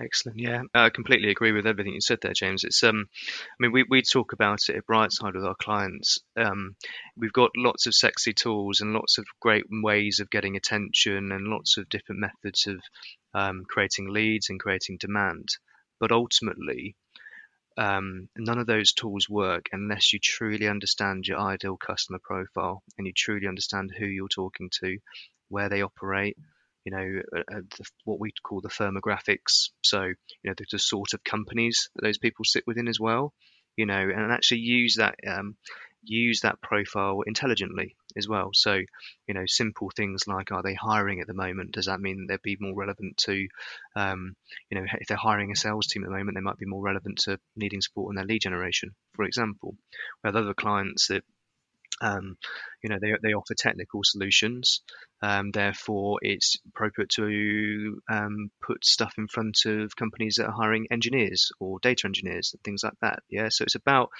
Excellent. 0.00 0.40
Yeah, 0.40 0.62
I 0.74 0.90
completely 0.90 1.30
agree 1.30 1.52
with 1.52 1.68
everything 1.68 1.94
you 1.94 2.00
said 2.00 2.18
there, 2.20 2.32
James. 2.32 2.64
It's 2.64 2.82
um, 2.82 3.06
I 3.14 3.54
mean, 3.60 3.70
we 3.70 3.84
we 3.88 4.02
talk 4.02 4.32
about 4.32 4.68
it 4.68 4.74
at 4.74 4.86
Brightside 4.86 5.34
with 5.34 5.44
our 5.44 5.54
clients. 5.54 6.18
Um, 6.36 6.74
we've 7.16 7.32
got 7.32 7.52
lots 7.56 7.86
of 7.86 7.94
sexy 7.94 8.32
tools 8.32 8.80
and 8.80 8.92
lots 8.92 9.18
of 9.18 9.26
great 9.40 9.66
ways 9.70 10.18
of 10.18 10.30
getting 10.30 10.56
attention 10.56 11.30
and 11.30 11.46
lots 11.46 11.76
of 11.76 11.88
different 11.88 12.22
methods 12.22 12.66
of 12.66 12.80
um, 13.34 13.64
creating 13.68 14.12
leads 14.12 14.50
and 14.50 14.58
creating 14.58 14.96
demand. 14.98 15.50
But 16.04 16.12
ultimately, 16.12 16.96
um, 17.78 18.28
none 18.36 18.58
of 18.58 18.66
those 18.66 18.92
tools 18.92 19.26
work 19.26 19.70
unless 19.72 20.12
you 20.12 20.18
truly 20.18 20.68
understand 20.68 21.26
your 21.26 21.38
ideal 21.38 21.78
customer 21.78 22.18
profile 22.22 22.82
and 22.98 23.06
you 23.06 23.14
truly 23.16 23.46
understand 23.46 23.90
who 23.90 24.04
you're 24.04 24.28
talking 24.28 24.68
to, 24.82 24.98
where 25.48 25.70
they 25.70 25.80
operate, 25.80 26.36
you 26.84 26.92
know, 26.92 27.22
uh, 27.34 27.38
uh, 27.50 27.60
the, 27.78 27.86
what 28.04 28.20
we 28.20 28.32
call 28.42 28.60
the 28.60 28.68
firmographics. 28.68 29.70
So, 29.80 30.02
you 30.02 30.14
know, 30.44 30.52
the, 30.54 30.66
the, 30.70 30.78
sort 30.78 31.14
of 31.14 31.24
companies 31.24 31.88
that 31.94 32.02
those 32.02 32.18
people 32.18 32.44
sit 32.44 32.64
within 32.66 32.86
as 32.86 33.00
well, 33.00 33.32
you 33.74 33.86
know, 33.86 33.94
and 33.98 34.30
actually 34.30 34.60
use 34.60 34.96
that 34.96 35.14
um, 35.26 35.56
use 36.04 36.40
that 36.40 36.60
profile 36.60 37.22
intelligently 37.26 37.96
as 38.16 38.28
well. 38.28 38.50
So, 38.52 38.74
you 39.26 39.34
know, 39.34 39.44
simple 39.46 39.90
things 39.94 40.26
like 40.26 40.52
are 40.52 40.62
they 40.62 40.74
hiring 40.74 41.20
at 41.20 41.26
the 41.26 41.34
moment? 41.34 41.72
Does 41.72 41.86
that 41.86 42.00
mean 42.00 42.26
they'd 42.28 42.42
be 42.42 42.56
more 42.60 42.74
relevant 42.74 43.16
to, 43.24 43.48
um, 43.96 44.36
you 44.70 44.78
know, 44.78 44.86
if 45.00 45.08
they're 45.08 45.16
hiring 45.16 45.50
a 45.50 45.56
sales 45.56 45.86
team 45.86 46.04
at 46.04 46.10
the 46.10 46.16
moment, 46.16 46.36
they 46.36 46.42
might 46.42 46.58
be 46.58 46.66
more 46.66 46.82
relevant 46.82 47.18
to 47.24 47.38
needing 47.56 47.80
support 47.80 48.12
in 48.12 48.16
their 48.16 48.26
lead 48.26 48.42
generation, 48.42 48.94
for 49.14 49.24
example. 49.24 49.74
We 50.22 50.28
have 50.28 50.36
other 50.36 50.54
clients 50.54 51.08
that 51.08 51.24
um, 52.00 52.36
you 52.82 52.90
know, 52.90 52.98
they, 53.00 53.12
they 53.22 53.34
offer 53.34 53.54
technical 53.54 54.00
solutions. 54.02 54.82
Um, 55.22 55.50
therefore, 55.52 56.18
it's 56.22 56.56
appropriate 56.68 57.10
to 57.10 58.02
um, 58.10 58.50
put 58.60 58.84
stuff 58.84 59.14
in 59.16 59.28
front 59.28 59.64
of 59.64 59.96
companies 59.96 60.36
that 60.36 60.46
are 60.46 60.52
hiring 60.52 60.88
engineers 60.90 61.50
or 61.60 61.78
data 61.80 62.06
engineers 62.06 62.52
and 62.52 62.62
things 62.62 62.82
like 62.84 62.94
that. 63.00 63.20
Yeah, 63.30 63.48
so 63.48 63.64
it's 63.64 63.74
about 63.74 64.10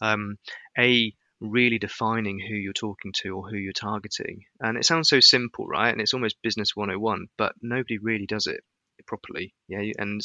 um, 0.00 0.36
a 0.78 1.12
really 1.42 1.78
defining 1.78 2.38
who 2.38 2.54
you're 2.54 2.72
talking 2.72 3.12
to 3.22 3.36
or 3.36 3.48
who 3.48 3.56
you're 3.56 3.72
targeting. 3.72 4.44
And 4.60 4.78
it 4.78 4.84
sounds 4.84 5.08
so 5.08 5.20
simple, 5.20 5.66
right? 5.66 5.90
And 5.90 6.00
it's 6.00 6.14
almost 6.14 6.42
business 6.42 6.76
101, 6.76 7.26
but 7.36 7.54
nobody 7.60 7.98
really 7.98 8.26
does 8.26 8.46
it 8.46 8.60
properly. 9.06 9.52
Yeah, 9.68 9.82
and 9.98 10.20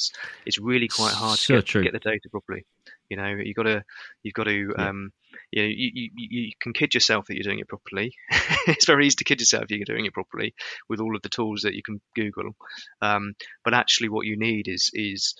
it's 0.45 0.59
really 0.59 0.87
quite 0.87 1.13
hard 1.13 1.39
so 1.39 1.61
to 1.61 1.81
get, 1.81 1.91
get, 1.91 1.93
the 1.93 2.09
data 2.09 2.29
properly. 2.29 2.65
You 3.09 3.17
know, 3.17 3.27
you 3.27 3.53
got 3.53 3.63
to 3.63 3.83
you've 4.23 4.33
got 4.33 4.45
to 4.45 4.73
yeah. 4.77 4.89
um, 4.89 5.11
you 5.51 5.63
know 5.63 5.69
you, 5.69 5.91
you, 5.93 6.09
you 6.15 6.51
can 6.61 6.73
kid 6.73 6.93
yourself 6.93 7.25
that 7.25 7.35
you're 7.35 7.43
doing 7.43 7.59
it 7.59 7.67
properly. 7.67 8.13
it's 8.67 8.85
very 8.85 9.07
easy 9.07 9.15
to 9.17 9.23
kid 9.23 9.39
yourself 9.39 9.63
if 9.63 9.71
you're 9.71 9.85
doing 9.85 10.05
it 10.05 10.13
properly 10.13 10.53
with 10.89 10.99
all 10.99 11.15
of 11.15 11.21
the 11.21 11.29
tools 11.29 11.61
that 11.61 11.73
you 11.73 11.81
can 11.83 11.99
Google. 12.15 12.55
Um, 13.01 13.33
but 13.63 13.73
actually, 13.73 14.09
what 14.09 14.25
you 14.25 14.37
need 14.37 14.67
is 14.67 14.91
is 14.93 15.35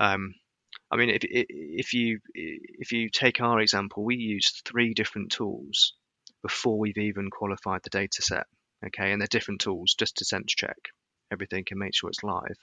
um, 0.00 0.34
I 0.90 0.96
mean, 0.96 1.10
if 1.10 1.22
if 1.24 1.92
you 1.94 2.20
if 2.34 2.92
you 2.92 3.10
take 3.10 3.40
our 3.40 3.60
example, 3.60 4.04
we 4.04 4.16
use 4.16 4.62
three 4.64 4.94
different 4.94 5.30
tools 5.32 5.94
before 6.42 6.78
we've 6.78 6.98
even 6.98 7.30
qualified 7.30 7.80
the 7.84 7.90
data 7.90 8.22
set. 8.22 8.46
Okay, 8.84 9.12
and 9.12 9.20
they're 9.20 9.28
different 9.28 9.60
tools 9.60 9.94
just 9.98 10.16
to 10.16 10.24
sense 10.24 10.54
check 10.54 10.76
everything 11.32 11.64
and 11.70 11.78
make 11.78 11.94
sure 11.94 12.10
it's 12.10 12.22
live. 12.22 12.56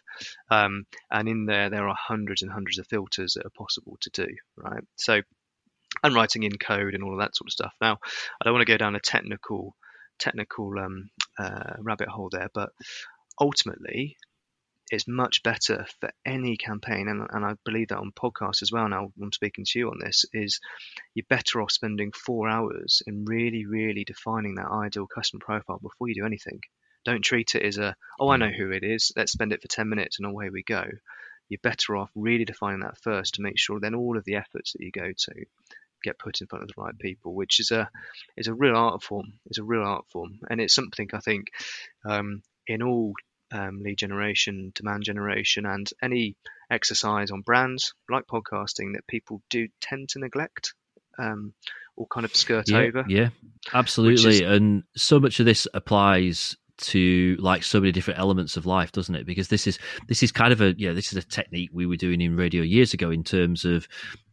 Um, 0.50 0.86
and 1.12 1.30
in 1.30 1.46
there, 1.46 1.70
there 1.70 1.88
are 1.88 1.96
hundreds 1.98 2.42
and 2.42 2.52
hundreds 2.52 2.80
of 2.80 2.88
filters 2.88 3.34
that 3.34 3.46
are 3.46 3.58
possible 3.58 3.98
to 4.02 4.10
do, 4.10 4.28
right? 4.58 4.84
So, 4.98 5.22
and 6.04 6.16
writing 6.16 6.44
in 6.44 6.58
code 6.58 6.94
and 6.94 7.04
all 7.04 7.14
of 7.14 7.20
that 7.20 7.36
sort 7.36 7.48
of 7.48 7.54
stuff. 7.54 7.74
Now, 7.80 8.00
I 8.04 8.44
don't 8.44 8.54
want 8.54 8.66
to 8.66 8.74
go 8.74 8.78
down 8.78 8.96
a 8.96 9.00
technical 9.00 9.76
technical 10.20 10.78
um, 10.80 11.10
uh, 11.38 11.76
rabbit 11.80 12.08
hole 12.08 12.30
there, 12.32 12.50
but 12.54 12.70
ultimately, 13.40 14.18
it's 14.90 15.08
much 15.08 15.44
better 15.44 15.86
for 16.00 16.12
any 16.26 16.58
campaign, 16.58 17.08
and, 17.08 17.28
and 17.30 17.46
I 17.46 17.56
believe 17.66 17.90
that 17.90 17.98
on 17.98 18.12
podcasts 18.12 18.62
as 18.62 18.72
well. 18.72 18.88
Now 18.88 19.12
I'm 19.22 19.34
speaking 19.34 19.66
to 19.66 19.80
you 19.80 19.90
on 19.90 20.00
this. 20.00 20.26
Is 20.34 20.60
you're 21.14 21.26
better 21.30 21.62
off 21.62 21.72
spending 21.72 22.12
four 22.14 22.48
hours 22.48 23.02
in 23.06 23.26
really, 23.26 23.66
really 23.66 24.06
defining 24.06 24.56
that 24.56 24.72
ideal 24.72 25.08
customer 25.08 25.42
profile 25.44 25.80
before 25.80 26.08
you 26.08 26.16
do 26.16 26.26
anything. 26.26 26.62
Don't 27.06 27.22
treat 27.22 27.56
it 27.56 27.64
as 27.64 27.78
a, 27.78 27.96
oh, 28.20 28.30
I 28.30 28.38
know 28.38 28.50
who 28.50 28.72
it 28.72 28.84
is. 28.84 29.12
Let's 29.16 29.32
spend 29.32 29.54
it 29.54 29.62
for 29.62 29.68
10 29.68 29.88
minutes 29.88 30.20
and 30.20 30.28
away 30.28 30.50
we 30.50 30.64
go. 30.64 30.84
You're 31.48 31.60
better 31.64 31.96
off 31.96 32.12
really 32.16 32.44
defining 32.44 32.82
that 32.82 33.02
first 33.02 33.36
to 33.36 33.42
make 33.42 33.58
sure 33.58 33.80
then 33.80 33.96
all 33.96 34.18
of 34.18 34.26
the 34.26 34.36
efforts 34.36 34.74
that 34.74 34.84
you 34.84 34.92
go 34.92 35.08
to 35.16 35.34
get 36.04 36.20
put 36.20 36.42
in 36.42 36.48
front 36.48 36.64
of 36.64 36.68
the 36.70 36.82
right 36.82 36.98
people, 37.00 37.34
which 37.34 37.60
is 37.60 37.72
a 37.72 37.90
is 38.36 38.48
a 38.48 38.54
real 38.54 38.76
art 38.76 39.02
form. 39.04 39.34
It's 39.46 39.58
a 39.58 39.64
real 39.64 39.84
art 39.84 40.06
form, 40.12 40.40
and 40.50 40.60
it's 40.60 40.76
something 40.76 41.10
I 41.14 41.20
think 41.20 41.48
um, 42.06 42.42
in 42.68 42.84
all 42.84 43.14
um, 43.52 43.82
lead 43.82 43.98
generation, 43.98 44.72
demand 44.76 45.04
generation, 45.04 45.66
and 45.66 45.90
any 46.02 46.36
exercise 46.70 47.32
on 47.32 47.42
brands 47.42 47.94
like 48.10 48.26
podcasting 48.28 48.94
that 48.94 49.08
people 49.08 49.42
do 49.50 49.68
tend 49.82 50.10
to 50.10 50.20
neglect 50.20 50.74
um, 51.18 51.54
or 51.96 52.08
kind 52.08 52.26
of 52.26 52.36
skirt 52.36 52.70
yeah, 52.70 52.80
over. 52.80 53.06
Yeah, 53.08 53.30
absolutely. 53.74 54.38
Is, 54.38 54.42
and 54.42 54.84
so 54.96 55.20
much 55.20 55.40
of 55.40 55.46
this 55.46 55.68
applies 55.74 56.56
to 56.78 57.36
like 57.40 57.64
so 57.64 57.80
many 57.80 57.92
different 57.92 58.20
elements 58.20 58.56
of 58.56 58.68
life 58.68 58.92
doesn't 58.92 59.16
it 59.16 59.26
because 59.26 59.48
this 59.48 59.66
is 59.66 59.80
this 60.08 60.22
is 60.22 60.32
kind 60.32 60.54
of 60.54 60.62
a 60.62 60.76
yeah 60.78 60.94
this 60.94 61.12
is 61.12 61.18
a 61.18 61.28
technique 61.28 61.72
we 61.74 61.88
were 61.88 61.96
doing 61.96 62.22
in 62.22 62.36
radio 62.36 62.62
years 62.62 62.94
ago 62.94 63.10
in 63.10 63.24
terms 63.24 63.66
of 63.66 63.88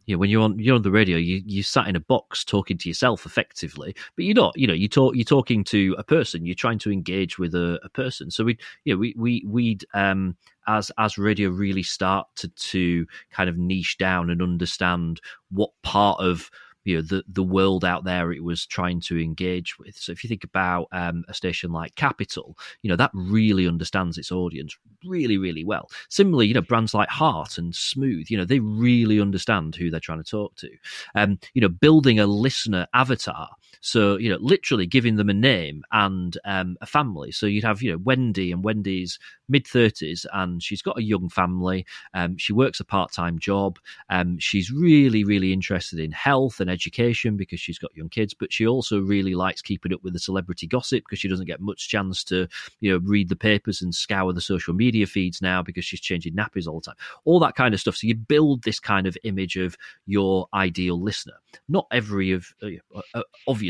you 0.05 0.15
know, 0.15 0.19
when 0.19 0.29
you're 0.29 0.43
on 0.43 0.59
you're 0.59 0.75
on 0.75 0.81
the 0.81 0.91
radio, 0.91 1.17
you 1.17 1.41
you 1.45 1.63
sat 1.63 1.87
in 1.87 1.95
a 1.95 1.99
box 1.99 2.43
talking 2.43 2.77
to 2.77 2.89
yourself 2.89 3.25
effectively, 3.25 3.95
but 4.15 4.25
you're 4.25 4.35
not. 4.35 4.57
You 4.57 4.67
know, 4.67 4.73
you 4.73 4.87
talk 4.87 5.15
you're 5.15 5.23
talking 5.23 5.63
to 5.65 5.95
a 5.97 6.03
person. 6.03 6.45
You're 6.45 6.55
trying 6.55 6.79
to 6.79 6.91
engage 6.91 7.39
with 7.39 7.55
a, 7.55 7.79
a 7.83 7.89
person. 7.89 8.29
So 8.29 8.43
we, 8.43 8.57
you 8.83 8.93
know, 8.93 8.99
we 8.99 9.15
we 9.17 9.43
we'd 9.47 9.85
um 9.93 10.35
as 10.67 10.91
as 10.97 11.17
radio 11.17 11.49
really 11.49 11.83
start 11.83 12.27
to 12.37 12.47
to 12.49 13.05
kind 13.31 13.49
of 13.49 13.57
niche 13.57 13.97
down 13.97 14.29
and 14.29 14.41
understand 14.41 15.21
what 15.49 15.71
part 15.81 16.19
of 16.19 16.49
you 16.85 16.95
know 16.95 17.01
the 17.01 17.23
the 17.27 17.43
world 17.43 17.83
out 17.83 18.03
there 18.03 18.31
it 18.31 18.43
was 18.43 18.65
trying 18.65 19.01
to 19.01 19.21
engage 19.21 19.77
with. 19.77 19.97
So 19.97 20.11
if 20.11 20.23
you 20.23 20.27
think 20.27 20.43
about 20.43 20.87
um, 20.91 21.25
a 21.27 21.33
station 21.33 21.71
like 21.71 21.95
Capital, 21.95 22.57
you 22.81 22.89
know 22.89 22.95
that 22.95 23.11
really 23.13 23.67
understands 23.67 24.17
its 24.17 24.31
audience 24.31 24.77
really 25.03 25.37
really 25.37 25.63
well. 25.63 25.89
Similarly, 26.09 26.47
you 26.47 26.53
know 26.53 26.61
brands 26.61 26.93
like 26.93 27.09
Heart 27.09 27.57
and 27.57 27.75
Smooth, 27.75 28.27
you 28.29 28.37
know 28.37 28.45
they 28.45 28.59
really 28.59 29.19
understand 29.19 29.75
who 29.75 29.89
they're 29.89 29.99
trying 29.99 30.23
to 30.23 30.29
talk 30.29 30.55
to. 30.55 30.69
Um, 31.15 31.39
you 31.53 31.61
know, 31.61 31.69
building 31.69 32.19
a 32.19 32.27
listener 32.27 32.87
avatar. 32.93 33.49
So 33.85 34.17
you 34.17 34.31
know, 34.31 34.39
literally 34.41 34.87
giving 34.87 35.15
them 35.15 35.29
a 35.29 35.33
name 35.33 35.83
and 35.91 36.35
um, 36.43 36.75
a 36.81 36.87
family. 36.87 37.31
So 37.31 37.45
you'd 37.45 37.63
have 37.63 37.83
you 37.83 37.91
know 37.91 37.99
Wendy 37.99 38.51
and 38.51 38.63
Wendy's 38.63 39.19
mid 39.47 39.67
thirties, 39.67 40.25
and 40.33 40.61
she's 40.61 40.81
got 40.81 40.97
a 40.97 41.03
young 41.03 41.29
family. 41.29 41.85
Um, 42.15 42.35
she 42.35 42.51
works 42.51 42.79
a 42.79 42.83
part 42.83 43.11
time 43.11 43.37
job. 43.37 43.77
Um, 44.09 44.39
she's 44.39 44.71
really 44.71 45.23
really 45.23 45.53
interested 45.53 45.99
in 45.99 46.11
health 46.11 46.59
and 46.59 46.67
education 46.67 47.37
because 47.37 47.59
she's 47.59 47.77
got 47.77 47.95
young 47.95 48.09
kids, 48.09 48.33
but 48.33 48.51
she 48.51 48.65
also 48.65 49.01
really 49.01 49.35
likes 49.35 49.61
keeping 49.61 49.93
up 49.93 50.03
with 50.03 50.13
the 50.13 50.19
celebrity 50.19 50.65
gossip 50.65 51.03
because 51.03 51.19
she 51.19 51.27
doesn't 51.27 51.45
get 51.45 51.61
much 51.61 51.87
chance 51.87 52.23
to 52.23 52.47
you 52.79 52.91
know 52.91 52.99
read 53.03 53.29
the 53.29 53.35
papers 53.35 53.83
and 53.83 53.93
scour 53.93 54.33
the 54.33 54.41
social 54.41 54.73
media 54.73 55.05
feeds 55.05 55.43
now 55.43 55.61
because 55.61 55.85
she's 55.85 56.01
changing 56.01 56.33
nappies 56.33 56.65
all 56.67 56.79
the 56.79 56.85
time. 56.85 56.95
All 57.23 57.39
that 57.41 57.55
kind 57.55 57.75
of 57.75 57.79
stuff. 57.79 57.97
So 57.97 58.07
you 58.07 58.15
build 58.15 58.63
this 58.63 58.79
kind 58.79 59.05
of 59.05 59.15
image 59.23 59.57
of 59.57 59.77
your 60.07 60.47
ideal 60.55 60.99
listener. 60.99 61.35
Not 61.69 61.85
every 61.91 62.31
of 62.31 62.51
uh, 62.63 63.01
uh 63.13 63.21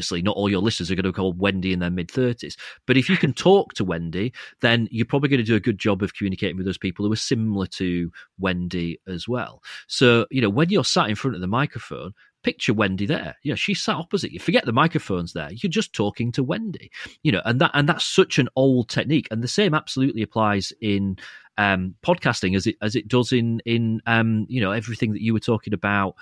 obviously 0.05 0.21
not 0.21 0.35
all 0.35 0.49
your 0.49 0.61
listeners 0.61 0.91
are 0.91 0.95
going 0.95 1.03
to 1.03 1.11
call 1.11 1.33
Wendy 1.33 1.73
in 1.73 1.79
their 1.79 1.89
mid 1.89 2.11
thirties, 2.11 2.55
but 2.85 2.97
if 2.97 3.09
you 3.09 3.17
can 3.17 3.33
talk 3.33 3.73
to 3.73 3.83
Wendy, 3.83 4.33
then 4.61 4.87
you're 4.91 5.05
probably 5.05 5.29
going 5.29 5.39
to 5.39 5.43
do 5.43 5.55
a 5.55 5.59
good 5.59 5.79
job 5.79 6.03
of 6.03 6.13
communicating 6.13 6.57
with 6.57 6.65
those 6.65 6.77
people 6.77 7.05
who 7.05 7.11
are 7.11 7.17
similar 7.17 7.65
to 7.65 8.11
Wendy 8.37 8.99
as 9.07 9.27
well. 9.27 9.63
So 9.87 10.27
you 10.29 10.41
know 10.41 10.49
when 10.49 10.69
you're 10.69 10.83
sat 10.83 11.09
in 11.09 11.15
front 11.15 11.35
of 11.35 11.41
the 11.41 11.47
microphone, 11.47 12.13
picture 12.43 12.73
Wendy 12.73 13.07
there. 13.07 13.35
Yeah, 13.43 13.55
she's 13.55 13.81
sat 13.81 13.95
opposite 13.95 14.31
you. 14.31 14.39
Forget 14.39 14.65
the 14.65 14.71
microphones 14.71 15.33
there. 15.33 15.49
You're 15.51 15.71
just 15.71 15.93
talking 15.93 16.31
to 16.33 16.43
Wendy. 16.43 16.91
You 17.23 17.31
know, 17.31 17.41
and 17.45 17.59
that 17.61 17.71
and 17.73 17.89
that's 17.89 18.05
such 18.05 18.37
an 18.37 18.47
old 18.55 18.89
technique. 18.89 19.27
And 19.31 19.43
the 19.43 19.47
same 19.47 19.73
absolutely 19.73 20.21
applies 20.21 20.71
in 20.81 21.17
um, 21.57 21.95
podcasting 22.05 22.55
as 22.55 22.67
it 22.67 22.75
as 22.81 22.95
it 22.95 23.07
does 23.07 23.31
in 23.31 23.61
in 23.65 24.01
um, 24.05 24.45
you 24.49 24.61
know 24.61 24.71
everything 24.71 25.13
that 25.13 25.23
you 25.23 25.33
were 25.33 25.39
talking 25.39 25.73
about 25.73 26.15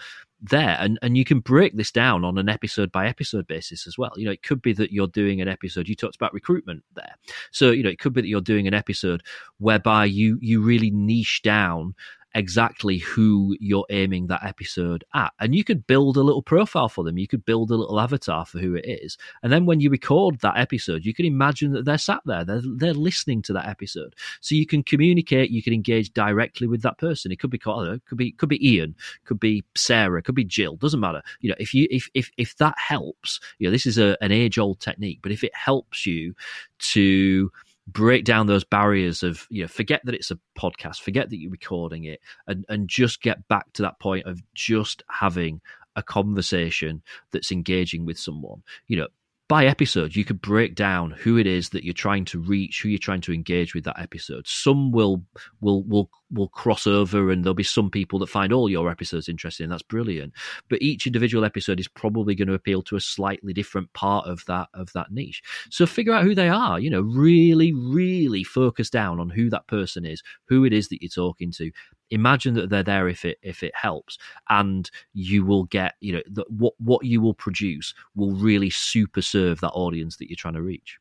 there 0.44 0.76
and 0.80 1.00
and 1.02 1.16
you 1.18 1.24
can 1.24 1.40
break 1.40 1.76
this 1.76 1.92
down 1.92 2.26
on 2.26 2.38
an 2.38 2.50
episode 2.50 2.92
by 2.92 3.08
episode 3.08 3.48
basis 3.48 3.88
as 3.88 3.98
well. 3.98 4.12
You 4.18 4.26
know 4.26 4.32
it 4.32 4.44
could 4.44 4.62
be 4.62 4.74
that 4.74 4.92
you're 4.92 5.08
doing 5.08 5.40
an 5.42 5.48
episode 5.48 5.88
you 5.88 5.96
talked 5.96 6.16
about 6.16 6.34
recruitment 6.34 6.84
there. 6.96 7.16
So 7.52 7.72
you 7.72 7.82
know 7.82 7.90
it 7.90 8.00
could 8.00 8.14
be 8.14 8.22
that 8.22 8.28
you're 8.28 8.42
doing 8.42 8.68
an 8.68 8.74
episode 8.74 9.24
whereby 9.58 10.06
you 10.06 10.38
you 10.42 10.62
really 10.62 10.92
niche 10.92 11.42
down 11.44 11.96
exactly 12.36 12.98
who 12.98 13.56
you're 13.60 13.86
aiming 13.90 14.28
that 14.28 14.44
episode 14.44 15.04
at. 15.14 15.34
And 15.40 15.54
you 15.54 15.64
could 15.64 15.86
build 15.86 16.18
a 16.18 16.22
little 16.22 16.42
profile 16.42 16.90
for 16.90 17.04
them. 17.04 17.18
You 17.18 17.28
could 17.28 17.46
build 17.46 17.72
a 17.72 17.76
little 17.76 18.00
avatar 18.00 18.46
for 18.46 18.60
who 18.60 18.76
it 18.76 18.86
is. 18.86 19.18
And 19.42 19.52
then 19.52 19.66
when 19.66 19.80
you 19.80 19.90
record 19.90 20.40
that 20.40 20.58
episode, 20.58 21.06
you 21.06 21.14
can 21.14 21.26
imagine 21.26 21.74
that 21.74 21.86
they're 21.86 21.98
sat 21.98 22.22
there, 22.26 22.44
they're, 22.44 22.62
they're 22.64 22.94
listening 22.94 23.42
to 23.44 23.54
that 23.54 23.68
episode. 23.68 24.16
So 24.42 24.56
you 24.56 24.66
can 24.66 24.84
communicate, 24.84 25.52
you 25.52 25.64
can 25.64 25.74
engage 25.74 26.14
directly 26.14 26.68
with 26.68 26.82
that 26.82 26.98
person. 26.98 27.32
It 27.32 27.40
could 27.40 27.52
be, 27.52 27.60
know, 27.66 28.00
could 28.08 28.18
be, 28.18 28.32
could 28.32 28.50
be 28.50 28.68
Ian, 28.68 28.96
could 29.26 29.40
be 29.40 29.64
Sarah, 29.76 30.22
could 30.22 30.36
be 30.36 30.44
Jill, 30.44 30.76
doesn't 30.78 31.00
matter. 31.00 31.22
You 31.42 31.50
know, 31.50 31.56
if 31.60 31.74
you, 31.74 31.88
if, 31.92 32.10
if, 32.14 32.32
if 32.38 32.58
that 32.58 32.76
helps, 32.78 33.40
you 33.60 33.68
know, 33.68 33.72
this 33.72 33.86
is 33.86 33.98
a, 33.98 34.18
an 34.22 34.32
age 34.32 34.58
old 34.58 34.80
technique, 34.80 35.20
but 35.22 35.32
if 35.32 35.44
it 35.44 35.56
helps 35.56 36.06
you 36.06 36.34
to, 36.80 37.52
break 37.88 38.24
down 38.24 38.48
those 38.48 38.64
barriers 38.64 39.24
of 39.24 39.46
you 39.50 39.62
know 39.62 39.68
forget 39.68 40.02
that 40.06 40.16
it's 40.16 40.32
a 40.32 40.40
podcast 40.58 41.02
forget 41.02 41.30
that 41.30 41.38
you're 41.38 41.52
recording 41.52 42.06
it 42.06 42.22
and 42.48 42.64
and 42.70 42.88
just 42.88 43.22
get 43.22 43.46
back 43.50 43.72
to 43.74 43.82
that 43.82 44.00
point 44.00 44.26
of 44.26 44.42
just 44.54 45.04
having 45.10 45.60
a 45.96 46.04
conversation 46.04 47.02
that's 47.32 47.52
engaging 47.52 48.06
with 48.06 48.18
someone. 48.18 48.64
You 48.88 48.98
know 48.98 49.08
by 49.54 49.68
episode, 49.68 50.16
you 50.16 50.26
could 50.26 50.42
break 50.42 50.74
down 50.74 51.12
who 51.12 51.38
it 51.38 51.46
is 51.46 51.70
that 51.70 51.84
you're 51.84 51.94
trying 51.94 52.26
to 52.26 52.40
reach, 52.40 52.82
who 52.82 52.90
you're 52.90 52.98
trying 52.98 53.22
to 53.22 53.32
engage 53.32 53.76
with 53.76 53.84
that 53.84 54.00
episode. 54.00 54.48
Some 54.48 54.92
will 54.92 55.24
will 55.62 55.84
will 55.84 56.10
will 56.32 56.48
cross 56.48 56.88
over, 56.88 57.30
and 57.30 57.44
there'll 57.44 57.54
be 57.54 57.62
some 57.62 57.92
people 57.92 58.18
that 58.18 58.30
find 58.30 58.52
all 58.52 58.68
your 58.68 58.90
episodes 58.90 59.30
interesting. 59.30 59.70
That's 59.70 59.84
brilliant. 59.84 60.34
But 60.72 60.82
each 60.82 61.06
individual 61.06 61.46
episode 61.46 61.80
is 61.80 61.88
probably 61.88 62.34
going 62.34 62.48
to 62.48 62.56
appeal 62.56 62.82
to 62.82 62.96
a 62.96 63.00
slightly 63.00 63.54
different 63.54 63.94
part 63.94 64.26
of 64.26 64.44
that 64.48 64.70
of 64.74 64.92
that 64.94 65.12
niche. 65.12 65.44
So 65.70 65.86
figure 65.86 66.14
out 66.14 66.24
who 66.24 66.34
they 66.34 66.50
are. 66.50 66.80
You 66.80 66.90
know, 66.90 67.02
really, 67.02 67.74
really 67.74 68.44
focus 68.44 68.90
down 68.90 69.20
on 69.20 69.30
who 69.30 69.52
that 69.52 69.68
person 69.68 70.04
is, 70.04 70.24
who 70.46 70.66
it 70.66 70.74
is 70.74 70.90
that 70.90 71.04
you're 71.04 71.10
talking 71.10 71.52
to, 71.52 71.70
imagine 72.14 72.54
that 72.54 72.70
they're 72.70 72.84
there 72.84 73.08
if 73.08 73.26
it 73.26 73.40
if 73.42 73.64
it 73.64 73.74
helps 73.76 74.18
and 74.50 74.92
you 75.14 75.44
will 75.44 75.64
get 75.66 75.96
you 76.00 76.14
know 76.14 76.22
the, 76.30 76.46
what 76.50 76.74
what 76.78 77.04
you 77.04 77.20
will 77.20 77.34
produce 77.34 77.94
will 78.16 78.36
really 78.36 78.70
super 78.70 79.22
serve 79.44 79.62
that 79.62 79.72
audience 79.72 80.18
that 80.18 80.30
you're 80.30 80.38
trying 80.38 80.56
to 80.56 80.62
reach. 80.62 80.98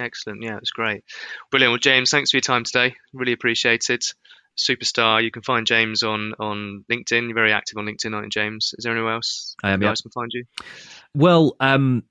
Excellent. 0.00 0.42
Yeah 0.42 0.58
it's 0.58 0.70
great. 0.70 1.04
Brilliant. 1.50 1.72
Well 1.72 1.78
james 1.78 2.10
thanks 2.10 2.30
for 2.30 2.36
your 2.36 2.42
time 2.42 2.64
today. 2.64 2.94
Really 3.12 3.32
appreciate 3.32 3.90
it. 3.90 4.04
Superstar. 4.56 5.22
You 5.22 5.30
can 5.30 5.42
find 5.42 5.66
james 5.66 6.02
on 6.02 6.34
on 6.38 6.84
linkedin. 6.90 7.24
You're 7.24 7.34
very 7.34 7.52
active 7.52 7.78
on 7.78 7.86
linkedin 7.86 8.14
aren't 8.14 8.26
you 8.26 8.42
james? 8.42 8.74
Is 8.76 8.84
there 8.84 8.92
anywhere 8.92 9.14
else 9.14 9.54
i 9.62 9.70
am 9.70 9.82
yeah. 9.82 9.94
can 9.94 10.10
find 10.10 10.30
you? 10.32 10.44
Well 11.14 11.56
um 11.60 12.04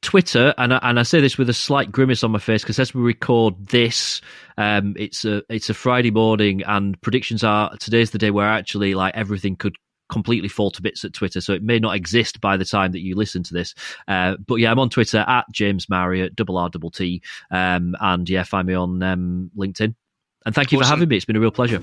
Twitter, 0.00 0.54
and 0.56 0.72
I, 0.72 0.78
and 0.82 0.98
I 0.98 1.02
say 1.02 1.20
this 1.20 1.36
with 1.36 1.50
a 1.50 1.54
slight 1.54 1.92
grimace 1.92 2.24
on 2.24 2.30
my 2.30 2.38
face 2.38 2.62
because 2.62 2.78
as 2.78 2.94
we 2.94 3.02
record 3.02 3.66
this, 3.68 4.20
um, 4.56 4.94
it's 4.98 5.24
a 5.24 5.42
it's 5.50 5.68
a 5.68 5.74
Friday 5.74 6.10
morning, 6.10 6.62
and 6.66 7.00
predictions 7.02 7.44
are 7.44 7.76
today's 7.76 8.10
the 8.10 8.18
day 8.18 8.30
where 8.30 8.46
actually 8.46 8.94
like 8.94 9.14
everything 9.14 9.54
could 9.54 9.76
completely 10.12 10.48
fall 10.48 10.70
to 10.70 10.82
bits 10.82 11.04
at 11.04 11.12
Twitter, 11.12 11.40
so 11.40 11.52
it 11.52 11.62
may 11.62 11.78
not 11.78 11.96
exist 11.96 12.40
by 12.40 12.56
the 12.56 12.64
time 12.64 12.92
that 12.92 13.00
you 13.00 13.16
listen 13.16 13.42
to 13.42 13.54
this. 13.54 13.74
Uh, 14.06 14.36
but 14.46 14.56
yeah, 14.56 14.70
I'm 14.70 14.78
on 14.78 14.90
Twitter 14.90 15.24
at 15.26 15.46
James 15.50 15.88
Marriott, 15.88 16.36
double 16.36 16.58
R 16.58 16.68
double 16.68 16.90
T, 16.90 17.22
um, 17.50 17.96
and 18.00 18.28
yeah, 18.28 18.44
find 18.44 18.68
me 18.68 18.74
on 18.74 19.02
um, 19.02 19.50
LinkedIn. 19.56 19.94
And 20.44 20.54
thank 20.54 20.70
you 20.70 20.78
awesome. 20.78 20.86
for 20.86 20.90
having 20.90 21.08
me. 21.08 21.16
It's 21.16 21.24
been 21.24 21.36
a 21.36 21.40
real 21.40 21.50
pleasure. 21.50 21.80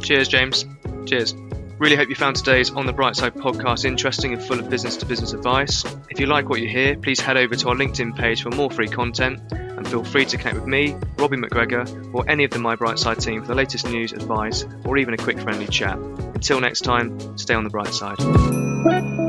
Cheers, 0.00 0.28
James. 0.28 0.66
Cheers. 1.06 1.34
Really 1.78 1.96
hope 1.96 2.08
you 2.08 2.14
found 2.14 2.36
today's 2.36 2.70
On 2.70 2.86
the 2.86 2.92
Bright 2.92 3.16
Side 3.16 3.34
podcast 3.34 3.84
interesting 3.84 4.32
and 4.32 4.42
full 4.42 4.58
of 4.58 4.70
business 4.70 4.96
to 4.98 5.06
business 5.06 5.32
advice. 5.32 5.84
If 6.10 6.20
you 6.20 6.26
like 6.26 6.48
what 6.48 6.60
you 6.60 6.68
hear, 6.68 6.96
please 6.96 7.20
head 7.20 7.36
over 7.36 7.54
to 7.56 7.68
our 7.68 7.74
LinkedIn 7.74 8.16
page 8.16 8.42
for 8.42 8.50
more 8.50 8.70
free 8.70 8.88
content 8.88 9.40
and 9.52 9.88
feel 9.88 10.04
free 10.04 10.24
to 10.26 10.36
connect 10.36 10.56
with 10.56 10.66
me, 10.66 10.94
Robbie 11.18 11.38
McGregor, 11.38 12.14
or 12.14 12.28
any 12.30 12.44
of 12.44 12.50
the 12.50 12.58
My 12.58 12.76
Bright 12.76 12.98
Side 12.98 13.20
team 13.20 13.40
for 13.40 13.48
the 13.48 13.54
latest 13.54 13.86
news, 13.86 14.12
advice, 14.12 14.64
or 14.84 14.96
even 14.96 15.14
a 15.14 15.16
quick 15.16 15.40
friendly 15.40 15.66
chat. 15.66 15.98
Until 16.42 16.60
next 16.60 16.80
time, 16.80 17.38
stay 17.38 17.54
on 17.54 17.62
the 17.62 17.70
bright 17.70 17.94
side. 17.94 19.21